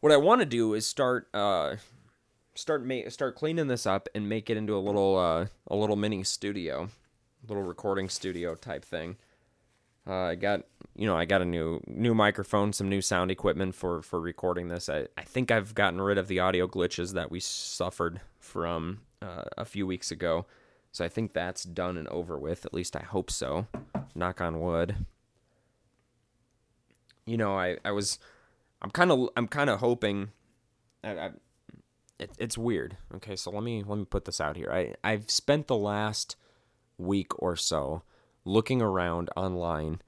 what 0.00 0.10
I 0.12 0.16
want 0.16 0.40
to 0.40 0.46
do 0.46 0.74
is 0.74 0.84
start 0.84 1.28
uh 1.32 1.76
start 2.54 2.84
ma- 2.84 3.08
start 3.08 3.36
cleaning 3.36 3.68
this 3.68 3.86
up 3.86 4.08
and 4.14 4.28
make 4.28 4.50
it 4.50 4.56
into 4.56 4.76
a 4.76 4.78
little 4.78 5.16
uh 5.16 5.46
a 5.68 5.76
little 5.76 5.96
mini 5.96 6.24
studio, 6.24 6.88
little 7.46 7.62
recording 7.62 8.08
studio 8.08 8.54
type 8.56 8.84
thing. 8.84 9.16
Uh, 10.04 10.14
I 10.14 10.34
got 10.34 10.64
you 10.96 11.06
know 11.06 11.16
I 11.16 11.24
got 11.26 11.42
a 11.42 11.44
new 11.44 11.80
new 11.86 12.14
microphone, 12.14 12.72
some 12.72 12.88
new 12.88 13.00
sound 13.00 13.30
equipment 13.30 13.76
for 13.76 14.02
for 14.02 14.20
recording 14.20 14.66
this. 14.66 14.88
I 14.88 15.06
I 15.16 15.22
think 15.22 15.52
I've 15.52 15.74
gotten 15.76 16.00
rid 16.00 16.18
of 16.18 16.26
the 16.26 16.40
audio 16.40 16.66
glitches 16.66 17.12
that 17.12 17.30
we 17.30 17.38
suffered 17.38 18.20
from 18.40 19.02
uh, 19.22 19.44
a 19.56 19.64
few 19.64 19.86
weeks 19.86 20.10
ago. 20.10 20.46
So 20.90 21.04
I 21.04 21.08
think 21.08 21.32
that's 21.32 21.62
done 21.62 21.96
and 21.96 22.08
over 22.08 22.36
with. 22.36 22.66
At 22.66 22.74
least 22.74 22.96
I 22.96 23.02
hope 23.02 23.30
so. 23.30 23.68
Knock 24.14 24.40
on 24.40 24.60
wood. 24.60 24.96
You 27.26 27.36
know, 27.36 27.56
I 27.56 27.78
I 27.84 27.92
was 27.92 28.18
I'm 28.80 28.90
kind 28.90 29.10
of 29.10 29.28
I'm 29.36 29.48
kind 29.48 29.70
of 29.70 29.80
hoping 29.80 30.30
I, 31.04 31.10
I 31.10 31.30
it, 32.18 32.30
it's 32.38 32.58
weird. 32.58 32.96
Okay, 33.16 33.36
so 33.36 33.50
let 33.50 33.62
me 33.62 33.82
let 33.86 33.98
me 33.98 34.04
put 34.04 34.24
this 34.24 34.40
out 34.40 34.56
here. 34.56 34.70
I 34.72 34.94
I've 35.04 35.30
spent 35.30 35.66
the 35.66 35.76
last 35.76 36.36
week 36.98 37.32
or 37.42 37.56
so 37.56 38.02
looking 38.44 38.82
around 38.82 39.30
online 39.36 40.00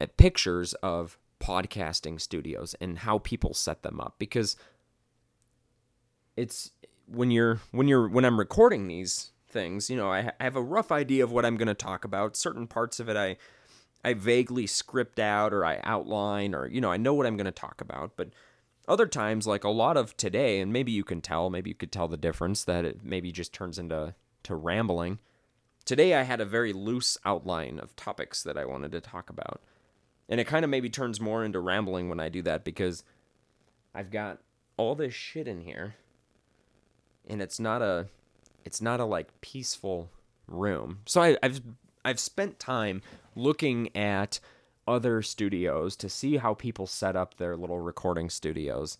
at 0.00 0.16
pictures 0.16 0.74
of 0.74 1.18
podcasting 1.40 2.20
studios 2.20 2.74
and 2.80 2.98
how 2.98 3.18
people 3.18 3.52
set 3.54 3.82
them 3.82 4.00
up 4.00 4.14
because 4.18 4.56
it's 6.36 6.70
when 7.06 7.30
you're 7.30 7.60
when 7.70 7.88
you're 7.88 8.08
when 8.08 8.24
I'm 8.24 8.38
recording 8.38 8.88
these 8.88 9.32
things, 9.48 9.90
you 9.90 9.96
know, 9.96 10.10
I, 10.10 10.32
I 10.40 10.44
have 10.44 10.56
a 10.56 10.62
rough 10.62 10.90
idea 10.90 11.24
of 11.24 11.32
what 11.32 11.44
I'm 11.44 11.56
going 11.56 11.68
to 11.68 11.74
talk 11.74 12.04
about. 12.04 12.36
Certain 12.36 12.66
parts 12.66 13.00
of 13.00 13.08
it 13.08 13.16
I 13.16 13.36
I 14.04 14.14
vaguely 14.14 14.66
script 14.66 15.18
out 15.18 15.52
or 15.52 15.64
I 15.64 15.80
outline 15.84 16.54
or 16.54 16.66
you 16.66 16.80
know, 16.80 16.90
I 16.90 16.96
know 16.96 17.14
what 17.14 17.26
I'm 17.26 17.36
going 17.36 17.44
to 17.44 17.50
talk 17.50 17.80
about, 17.80 18.12
but 18.16 18.30
other 18.88 19.06
times 19.06 19.46
like 19.46 19.64
a 19.64 19.70
lot 19.70 19.96
of 19.96 20.16
today 20.16 20.60
and 20.60 20.72
maybe 20.72 20.92
you 20.92 21.04
can 21.04 21.20
tell, 21.20 21.50
maybe 21.50 21.70
you 21.70 21.74
could 21.74 21.92
tell 21.92 22.08
the 22.08 22.16
difference 22.16 22.64
that 22.64 22.84
it 22.84 23.04
maybe 23.04 23.30
just 23.30 23.52
turns 23.52 23.78
into 23.78 24.14
to 24.42 24.56
rambling. 24.56 25.18
Today 25.84 26.14
I 26.14 26.22
had 26.22 26.40
a 26.40 26.44
very 26.44 26.72
loose 26.72 27.16
outline 27.24 27.78
of 27.78 27.94
topics 27.96 28.42
that 28.42 28.56
I 28.58 28.64
wanted 28.64 28.92
to 28.92 29.00
talk 29.00 29.30
about. 29.30 29.60
And 30.28 30.40
it 30.40 30.46
kind 30.46 30.64
of 30.64 30.70
maybe 30.70 30.88
turns 30.88 31.20
more 31.20 31.44
into 31.44 31.60
rambling 31.60 32.08
when 32.08 32.20
I 32.20 32.28
do 32.28 32.42
that 32.42 32.64
because 32.64 33.04
I've 33.94 34.10
got 34.10 34.38
all 34.76 34.94
this 34.94 35.14
shit 35.14 35.46
in 35.46 35.60
here 35.60 35.96
and 37.28 37.40
it's 37.40 37.60
not 37.60 37.82
a 37.82 38.06
it's 38.64 38.80
not 38.80 39.00
a 39.00 39.04
like 39.04 39.40
peaceful 39.40 40.10
room. 40.46 41.00
So 41.06 41.22
I, 41.22 41.36
I've 41.42 41.60
I've 42.04 42.20
spent 42.20 42.58
time 42.58 43.02
looking 43.34 43.94
at 43.96 44.40
other 44.86 45.22
studios 45.22 45.96
to 45.96 46.08
see 46.08 46.36
how 46.36 46.54
people 46.54 46.86
set 46.86 47.16
up 47.16 47.36
their 47.36 47.56
little 47.56 47.78
recording 47.78 48.28
studios. 48.28 48.98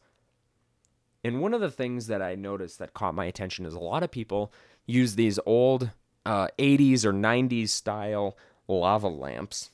And 1.25 1.41
one 1.41 1.55
of 1.55 1.61
the 1.61 1.71
things 1.71 2.07
that 2.09 2.23
I 2.23 2.35
noticed 2.35 2.79
that 2.79 2.95
caught 2.95 3.15
my 3.15 3.27
attention 3.27 3.67
is 3.67 3.75
a 3.75 3.81
lot 3.81 4.03
of 4.03 4.11
people 4.11 4.53
use 4.87 5.15
these 5.15 5.39
old 5.47 5.91
uh, 6.27 6.49
80s 6.59 7.05
or 7.05 7.13
90s 7.13 7.71
style 7.71 8.37
lava 8.69 9.09
lamps. 9.09 9.71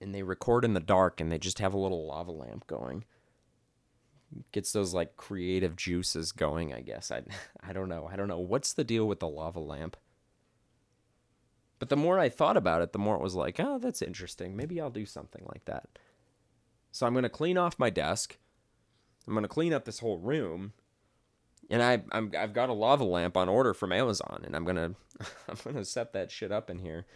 And 0.00 0.14
they 0.14 0.22
record 0.22 0.64
in 0.64 0.74
the 0.74 0.80
dark 0.80 1.20
and 1.20 1.32
they 1.32 1.38
just 1.38 1.58
have 1.58 1.74
a 1.74 1.78
little 1.78 2.06
lava 2.06 2.32
lamp 2.32 2.66
going. 2.66 3.04
Gets 4.52 4.72
those 4.72 4.92
like 4.92 5.16
creative 5.16 5.76
juices 5.76 6.32
going, 6.32 6.74
I 6.74 6.80
guess. 6.80 7.10
I 7.10 7.22
I 7.66 7.72
don't 7.72 7.88
know. 7.88 8.08
I 8.10 8.16
don't 8.16 8.28
know. 8.28 8.38
What's 8.38 8.72
the 8.72 8.84
deal 8.84 9.06
with 9.06 9.20
the 9.20 9.28
lava 9.28 9.60
lamp? 9.60 9.96
But 11.86 11.90
the 11.90 12.02
more 12.02 12.18
I 12.18 12.28
thought 12.28 12.56
about 12.56 12.82
it, 12.82 12.92
the 12.92 12.98
more 12.98 13.14
it 13.14 13.22
was 13.22 13.36
like, 13.36 13.60
oh, 13.60 13.78
that's 13.78 14.02
interesting. 14.02 14.56
Maybe 14.56 14.80
I'll 14.80 14.90
do 14.90 15.06
something 15.06 15.44
like 15.46 15.66
that. 15.66 16.00
So 16.90 17.06
I'm 17.06 17.12
going 17.12 17.22
to 17.22 17.28
clean 17.28 17.56
off 17.56 17.78
my 17.78 17.90
desk. 17.90 18.38
I'm 19.24 19.34
going 19.34 19.44
to 19.44 19.48
clean 19.48 19.72
up 19.72 19.84
this 19.84 20.00
whole 20.00 20.18
room. 20.18 20.72
And 21.70 21.84
I, 21.84 22.02
I'm, 22.10 22.32
I've 22.36 22.52
got 22.52 22.70
a 22.70 22.72
lava 22.72 23.04
lamp 23.04 23.36
on 23.36 23.48
order 23.48 23.72
from 23.72 23.92
Amazon, 23.92 24.42
and 24.44 24.56
I'm 24.56 24.64
gonna, 24.64 24.94
I'm 25.48 25.56
gonna 25.62 25.84
set 25.84 26.12
that 26.12 26.32
shit 26.32 26.50
up 26.50 26.70
in 26.70 26.80
here. 26.80 27.06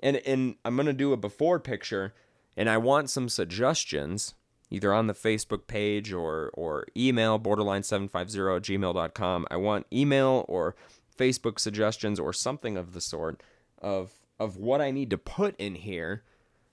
and 0.00 0.16
and 0.18 0.56
I'm 0.64 0.76
gonna 0.76 0.94
do 0.94 1.12
a 1.12 1.16
before 1.18 1.58
picture, 1.60 2.14
and 2.56 2.70
I 2.70 2.78
want 2.78 3.10
some 3.10 3.28
suggestions 3.28 4.34
either 4.70 4.92
on 4.92 5.06
the 5.06 5.14
Facebook 5.14 5.66
page 5.66 6.12
or 6.12 6.50
or 6.54 6.86
email 6.96 7.38
borderline750 7.38 8.56
at 8.56 8.62
gmail.com. 8.62 9.46
I 9.50 9.56
want 9.56 9.86
email 9.90 10.44
or 10.48 10.76
Facebook 11.16 11.58
suggestions 11.58 12.18
or 12.18 12.34
something 12.34 12.76
of 12.76 12.92
the 12.92 13.00
sort 13.00 13.42
of 13.80 14.12
of 14.38 14.56
what 14.56 14.80
I 14.80 14.90
need 14.90 15.10
to 15.10 15.18
put 15.18 15.56
in 15.58 15.74
here 15.74 16.22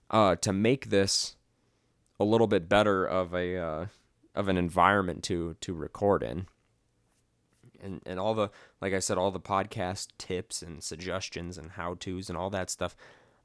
uh, 0.10 0.36
to 0.36 0.53
make 0.53 0.89
this 0.89 1.36
a 2.20 2.24
little 2.24 2.47
bit 2.47 2.70
better 2.70 3.06
of 3.06 3.34
a 3.34 3.58
uh, 3.58 3.86
of 4.34 4.47
an 4.47 4.58
environment 4.58 5.24
to 5.24 5.56
to 5.62 5.74
record 5.74 6.24
in. 6.24 6.47
And 7.82 8.01
and 8.06 8.20
all 8.20 8.34
the 8.34 8.49
like 8.82 8.93
I 8.93 8.99
said, 8.99 9.18
all 9.18 9.32
the 9.32 9.39
podcast 9.39 10.10
tips 10.18 10.62
and 10.62 10.84
suggestions 10.84 11.58
and 11.58 11.72
how 11.72 11.95
tos 11.95 12.30
and 12.30 12.38
all 12.38 12.49
that 12.51 12.70
stuff, 12.70 12.95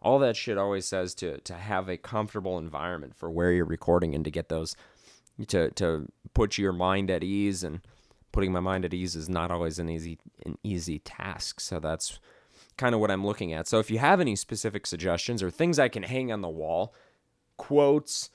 all 0.00 0.18
that 0.20 0.36
shit 0.36 0.58
always 0.58 0.86
says 0.86 1.14
to 1.16 1.38
to 1.38 1.54
have 1.54 1.88
a 1.88 1.96
comfortable 1.96 2.58
environment 2.58 3.14
for 3.16 3.30
where 3.30 3.52
you're 3.52 3.64
recording 3.64 4.14
and 4.14 4.24
to 4.24 4.30
get 4.30 4.48
those 4.48 4.76
to 5.48 5.70
to 5.72 6.06
put 6.34 6.58
your 6.58 6.72
mind 6.72 7.10
at 7.10 7.24
ease 7.24 7.64
and 7.64 7.80
putting 8.32 8.52
my 8.52 8.60
mind 8.60 8.84
at 8.84 8.94
ease 8.94 9.16
is 9.16 9.28
not 9.28 9.50
always 9.50 9.78
an 9.78 9.88
easy 9.88 10.18
an 10.44 10.58
easy 10.62 10.98
task. 11.00 11.60
So 11.60 11.80
that's 11.80 12.18
kind 12.80 12.94
of 12.94 13.00
what 13.00 13.10
I'm 13.10 13.26
looking 13.26 13.52
at. 13.52 13.68
So 13.68 13.78
if 13.78 13.90
you 13.90 13.98
have 13.98 14.20
any 14.20 14.34
specific 14.34 14.86
suggestions 14.86 15.42
or 15.42 15.50
things 15.50 15.78
I 15.78 15.88
can 15.88 16.02
hang 16.02 16.32
on 16.32 16.40
the 16.40 16.48
wall, 16.48 16.94
quotes 17.58 18.30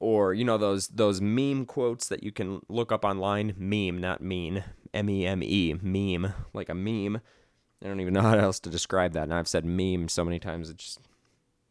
or 0.00 0.32
you 0.32 0.44
know 0.44 0.56
those 0.56 0.88
those 0.88 1.20
meme 1.20 1.66
quotes 1.66 2.08
that 2.08 2.24
you 2.24 2.32
can 2.32 2.62
look 2.68 2.90
up 2.90 3.04
online, 3.04 3.54
meme 3.58 4.00
not 4.00 4.22
mean, 4.22 4.64
M 4.94 5.10
E 5.10 5.26
M 5.26 5.42
E, 5.42 5.74
meme, 5.80 6.32
like 6.54 6.70
a 6.70 6.74
meme. 6.74 7.20
I 7.84 7.86
don't 7.86 8.00
even 8.00 8.14
know 8.14 8.22
how 8.30 8.38
else 8.38 8.58
to 8.60 8.70
describe 8.70 9.12
that. 9.12 9.24
And 9.24 9.34
I've 9.34 9.46
said 9.46 9.66
meme 9.66 10.08
so 10.08 10.24
many 10.24 10.38
times 10.38 10.70
it 10.70 10.78
just 10.78 10.98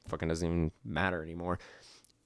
fucking 0.08 0.30
doesn't 0.30 0.48
even 0.48 0.72
matter 0.86 1.24
anymore. 1.24 1.58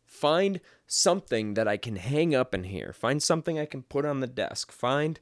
Find 0.04 0.60
something 0.88 1.54
that 1.56 1.68
I 1.68 1.78
can 1.78 1.96
hang 1.96 2.36
up 2.36 2.54
in 2.54 2.66
here. 2.66 2.94
Find 2.94 3.24
something 3.24 3.58
I 3.58 3.66
can 3.66 3.82
put 3.82 4.06
on 4.06 4.20
the 4.20 4.28
desk. 4.28 4.74
Find 4.74 5.20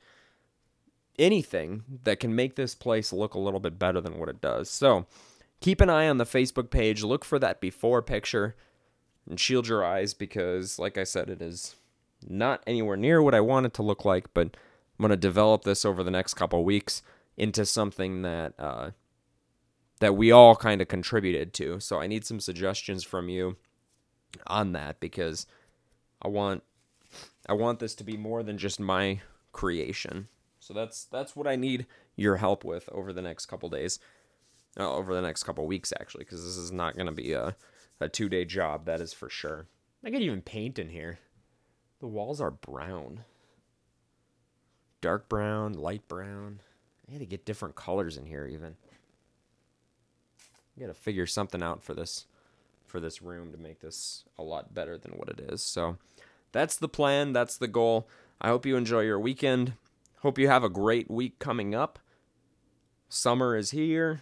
anything 1.20 1.84
that 2.04 2.20
can 2.20 2.36
make 2.36 2.56
this 2.56 2.76
place 2.76 3.14
look 3.14 3.34
a 3.34 3.40
little 3.40 3.60
bit 3.60 3.78
better 3.78 4.02
than 4.02 4.18
what 4.18 4.30
it 4.30 4.42
does. 4.42 4.70
So 4.70 5.06
keep 5.62 5.82
an 5.82 5.90
eye 5.90 6.08
on 6.08 6.18
the 6.18 6.26
Facebook 6.26 6.70
page. 6.70 7.04
Look 7.04 7.24
for 7.24 7.40
that 7.40 7.62
before 7.62 8.02
picture 8.02 8.56
and 9.30 9.40
shield 9.40 9.68
your 9.68 9.86
eyes 9.86 10.14
because, 10.14 10.80
like 10.80 10.98
I 10.98 11.04
said, 11.04 11.30
it 11.30 11.42
is 11.42 11.76
not 12.28 12.64
anywhere 12.66 12.98
near 12.98 13.22
what 13.22 13.36
I 13.36 13.42
want 13.42 13.66
it 13.66 13.74
to 13.76 13.84
look 13.84 14.06
like. 14.06 14.34
But 14.34 14.56
I'm 14.98 15.04
going 15.04 15.10
to 15.12 15.18
develop 15.18 15.64
this 15.64 15.86
over 15.86 16.04
the 16.04 16.12
next 16.12 16.34
couple 16.34 16.64
weeks 16.64 17.02
into 17.38 17.66
something 17.66 18.22
that 18.24 18.54
uh, 18.60 18.92
that 20.00 20.16
we 20.16 20.32
all 20.32 20.56
kind 20.56 20.82
of 20.82 20.88
contributed 20.88 21.54
to. 21.54 21.80
So 21.80 22.00
I 22.00 22.08
need 22.08 22.26
some 22.26 22.40
suggestions 22.40 23.04
from 23.04 23.30
you 23.30 23.58
on 24.48 24.74
that 24.74 25.00
because 25.00 25.48
I 26.22 26.28
want 26.28 26.64
I 27.48 27.54
want 27.54 27.80
this 27.80 27.96
to 27.96 28.04
be 28.04 28.18
more 28.18 28.44
than 28.44 28.58
just 28.58 28.80
my 28.80 29.22
creation. 29.52 30.28
So 30.64 30.74
that's 30.74 31.06
that's 31.06 31.36
what 31.36 31.48
I 31.48 31.56
need 31.56 31.86
your 32.16 32.38
help 32.38 32.64
with 32.64 32.88
over 32.92 33.12
the 33.12 33.22
next 33.22 33.48
couple 33.48 33.70
days, 33.70 34.00
uh, 34.80 34.96
over 34.96 35.14
the 35.14 35.22
next 35.22 35.44
couple 35.44 35.66
weeks 35.68 35.94
actually, 36.00 36.24
because 36.24 36.44
this 36.44 36.58
is 36.58 36.72
not 36.72 36.96
going 36.96 37.08
to 37.08 37.12
be 37.12 37.34
a 37.34 37.56
a 38.00 38.10
two 38.10 38.30
day 38.30 38.46
job. 38.46 38.86
That 38.86 39.02
is 39.02 39.14
for 39.14 39.30
sure. 39.30 39.68
I 40.06 40.10
could 40.12 40.22
even 40.22 40.42
paint 40.42 40.80
in 40.80 40.90
here. 40.90 41.20
The 42.00 42.08
walls 42.08 42.42
are 42.42 42.52
brown, 42.52 43.24
dark 45.02 45.30
brown, 45.30 45.74
light 45.74 46.08
brown. 46.08 46.60
I 47.08 47.12
had 47.12 47.22
to 47.22 47.26
get 47.26 47.46
different 47.46 47.76
colors 47.76 48.18
in 48.18 48.26
here 48.26 48.48
even. 48.48 48.76
I 50.76 50.82
got 50.82 50.88
to 50.88 50.94
figure 50.94 51.28
something 51.28 51.62
out 51.62 51.84
for 51.84 51.94
this 51.94 52.26
for 52.86 53.00
this 53.00 53.22
room 53.22 53.52
to 53.52 53.58
make 53.58 53.82
this 53.82 54.24
a 54.38 54.44
lot 54.44 54.74
better 54.74 54.98
than 54.98 55.14
what 55.14 55.30
it 55.30 55.40
is. 55.40 55.62
So 55.62 55.98
that's 56.52 56.78
the 56.78 56.88
plan. 56.88 57.34
That's 57.34 57.58
the 57.58 57.68
goal. 57.68 58.08
I 58.40 58.50
hope 58.50 58.66
you 58.66 58.78
enjoy 58.78 59.02
your 59.02 59.20
weekend. 59.20 59.74
Hope 60.24 60.40
you 60.40 60.48
have 60.48 60.64
a 60.64 60.70
great 60.70 61.12
week 61.12 61.38
coming 61.38 61.76
up. 61.76 62.00
Summer 63.10 63.58
is 63.58 63.72
here. 63.72 64.22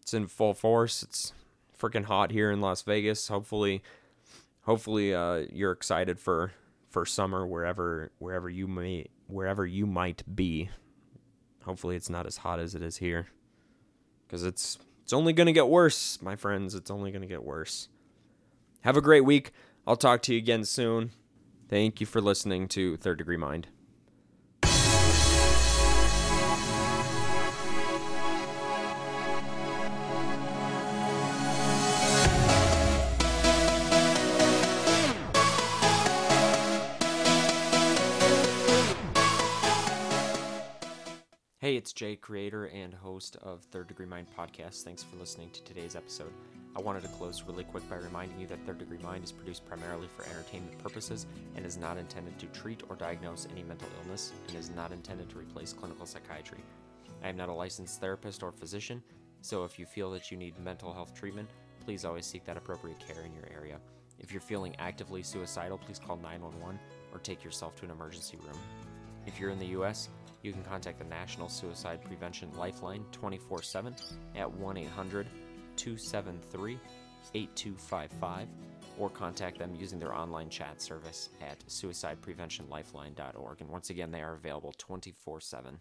It's 0.00 0.12
in 0.12 0.26
full 0.26 0.52
force. 0.52 1.04
It's 1.04 1.32
freaking 1.78 2.06
hot 2.06 2.32
here 2.32 2.50
in 2.50 2.60
Las 2.60 2.82
Vegas. 2.82 3.28
Hopefully 3.28 3.84
hopefully 4.62 5.14
uh, 5.14 5.44
you're 5.52 5.70
excited 5.70 6.18
for 6.18 6.50
for 6.90 7.06
summer 7.06 7.46
wherever 7.46 8.10
wherever 8.18 8.50
you 8.50 8.66
may 8.66 9.06
wherever 9.28 9.64
you 9.64 9.86
might 9.86 10.24
be. 10.34 10.70
Hopefully 11.64 11.94
it's 11.94 12.10
not 12.10 12.26
as 12.26 12.38
hot 12.38 12.58
as 12.58 12.74
it 12.74 12.82
is 12.82 12.96
here. 12.96 13.28
Cuz 14.28 14.42
it's 14.42 14.76
it's 15.04 15.12
only 15.12 15.32
to 15.32 15.52
get 15.52 15.68
worse, 15.68 16.20
my 16.20 16.34
friends. 16.34 16.74
It's 16.74 16.90
only 16.90 17.12
to 17.12 17.26
get 17.26 17.44
worse. 17.44 17.88
Have 18.80 18.96
a 18.96 19.00
great 19.00 19.24
week. 19.24 19.52
I'll 19.86 19.94
talk 19.94 20.20
to 20.22 20.32
you 20.32 20.38
again 20.38 20.64
soon. 20.64 21.12
Thank 21.68 22.00
you 22.00 22.06
for 22.08 22.20
listening 22.20 22.66
to 22.68 22.96
Third 22.96 23.18
Degree 23.18 23.36
Mind. 23.36 23.68
Hey, 41.72 41.78
it's 41.78 41.94
Jay, 41.94 42.16
creator 42.16 42.66
and 42.66 42.92
host 42.92 43.38
of 43.40 43.62
Third 43.62 43.88
Degree 43.88 44.04
Mind 44.04 44.26
podcast. 44.38 44.82
Thanks 44.82 45.02
for 45.02 45.16
listening 45.16 45.48
to 45.52 45.62
today's 45.62 45.96
episode. 45.96 46.30
I 46.76 46.82
wanted 46.82 47.00
to 47.00 47.08
close 47.08 47.44
really 47.44 47.64
quick 47.64 47.88
by 47.88 47.96
reminding 47.96 48.38
you 48.38 48.46
that 48.48 48.62
Third 48.66 48.76
Degree 48.76 48.98
Mind 48.98 49.24
is 49.24 49.32
produced 49.32 49.64
primarily 49.64 50.06
for 50.14 50.26
entertainment 50.26 50.78
purposes 50.80 51.24
and 51.56 51.64
is 51.64 51.78
not 51.78 51.96
intended 51.96 52.38
to 52.40 52.46
treat 52.48 52.82
or 52.90 52.96
diagnose 52.96 53.48
any 53.50 53.62
mental 53.62 53.88
illness 54.02 54.32
and 54.48 54.56
is 54.58 54.68
not 54.68 54.92
intended 54.92 55.30
to 55.30 55.38
replace 55.38 55.72
clinical 55.72 56.04
psychiatry. 56.04 56.58
I 57.24 57.30
am 57.30 57.38
not 57.38 57.48
a 57.48 57.54
licensed 57.54 58.02
therapist 58.02 58.42
or 58.42 58.52
physician, 58.52 59.02
so 59.40 59.64
if 59.64 59.78
you 59.78 59.86
feel 59.86 60.10
that 60.10 60.30
you 60.30 60.36
need 60.36 60.58
mental 60.58 60.92
health 60.92 61.14
treatment, 61.14 61.48
please 61.82 62.04
always 62.04 62.26
seek 62.26 62.44
that 62.44 62.58
appropriate 62.58 63.00
care 63.00 63.24
in 63.24 63.32
your 63.32 63.48
area. 63.50 63.78
If 64.18 64.30
you're 64.30 64.42
feeling 64.42 64.76
actively 64.78 65.22
suicidal, 65.22 65.78
please 65.78 65.98
call 65.98 66.18
911 66.18 66.78
or 67.14 67.18
take 67.20 67.42
yourself 67.42 67.76
to 67.76 67.86
an 67.86 67.92
emergency 67.92 68.36
room. 68.44 68.58
If 69.26 69.40
you're 69.40 69.50
in 69.50 69.58
the 69.58 69.66
U.S., 69.66 70.10
you 70.42 70.52
can 70.52 70.62
contact 70.62 70.98
the 70.98 71.04
National 71.04 71.48
Suicide 71.48 72.02
Prevention 72.04 72.50
Lifeline 72.56 73.04
24 73.12 73.62
7 73.62 73.94
at 74.34 74.50
1 74.50 74.76
800 74.76 75.26
273 75.76 76.78
8255 77.34 78.48
or 78.98 79.08
contact 79.08 79.58
them 79.58 79.74
using 79.74 79.98
their 79.98 80.14
online 80.14 80.50
chat 80.50 80.82
service 80.82 81.30
at 81.40 81.64
suicidepreventionlifeline.org. 81.66 83.60
And 83.60 83.70
once 83.70 83.90
again, 83.90 84.10
they 84.10 84.20
are 84.20 84.34
available 84.34 84.74
24 84.78 85.40
7. 85.40 85.78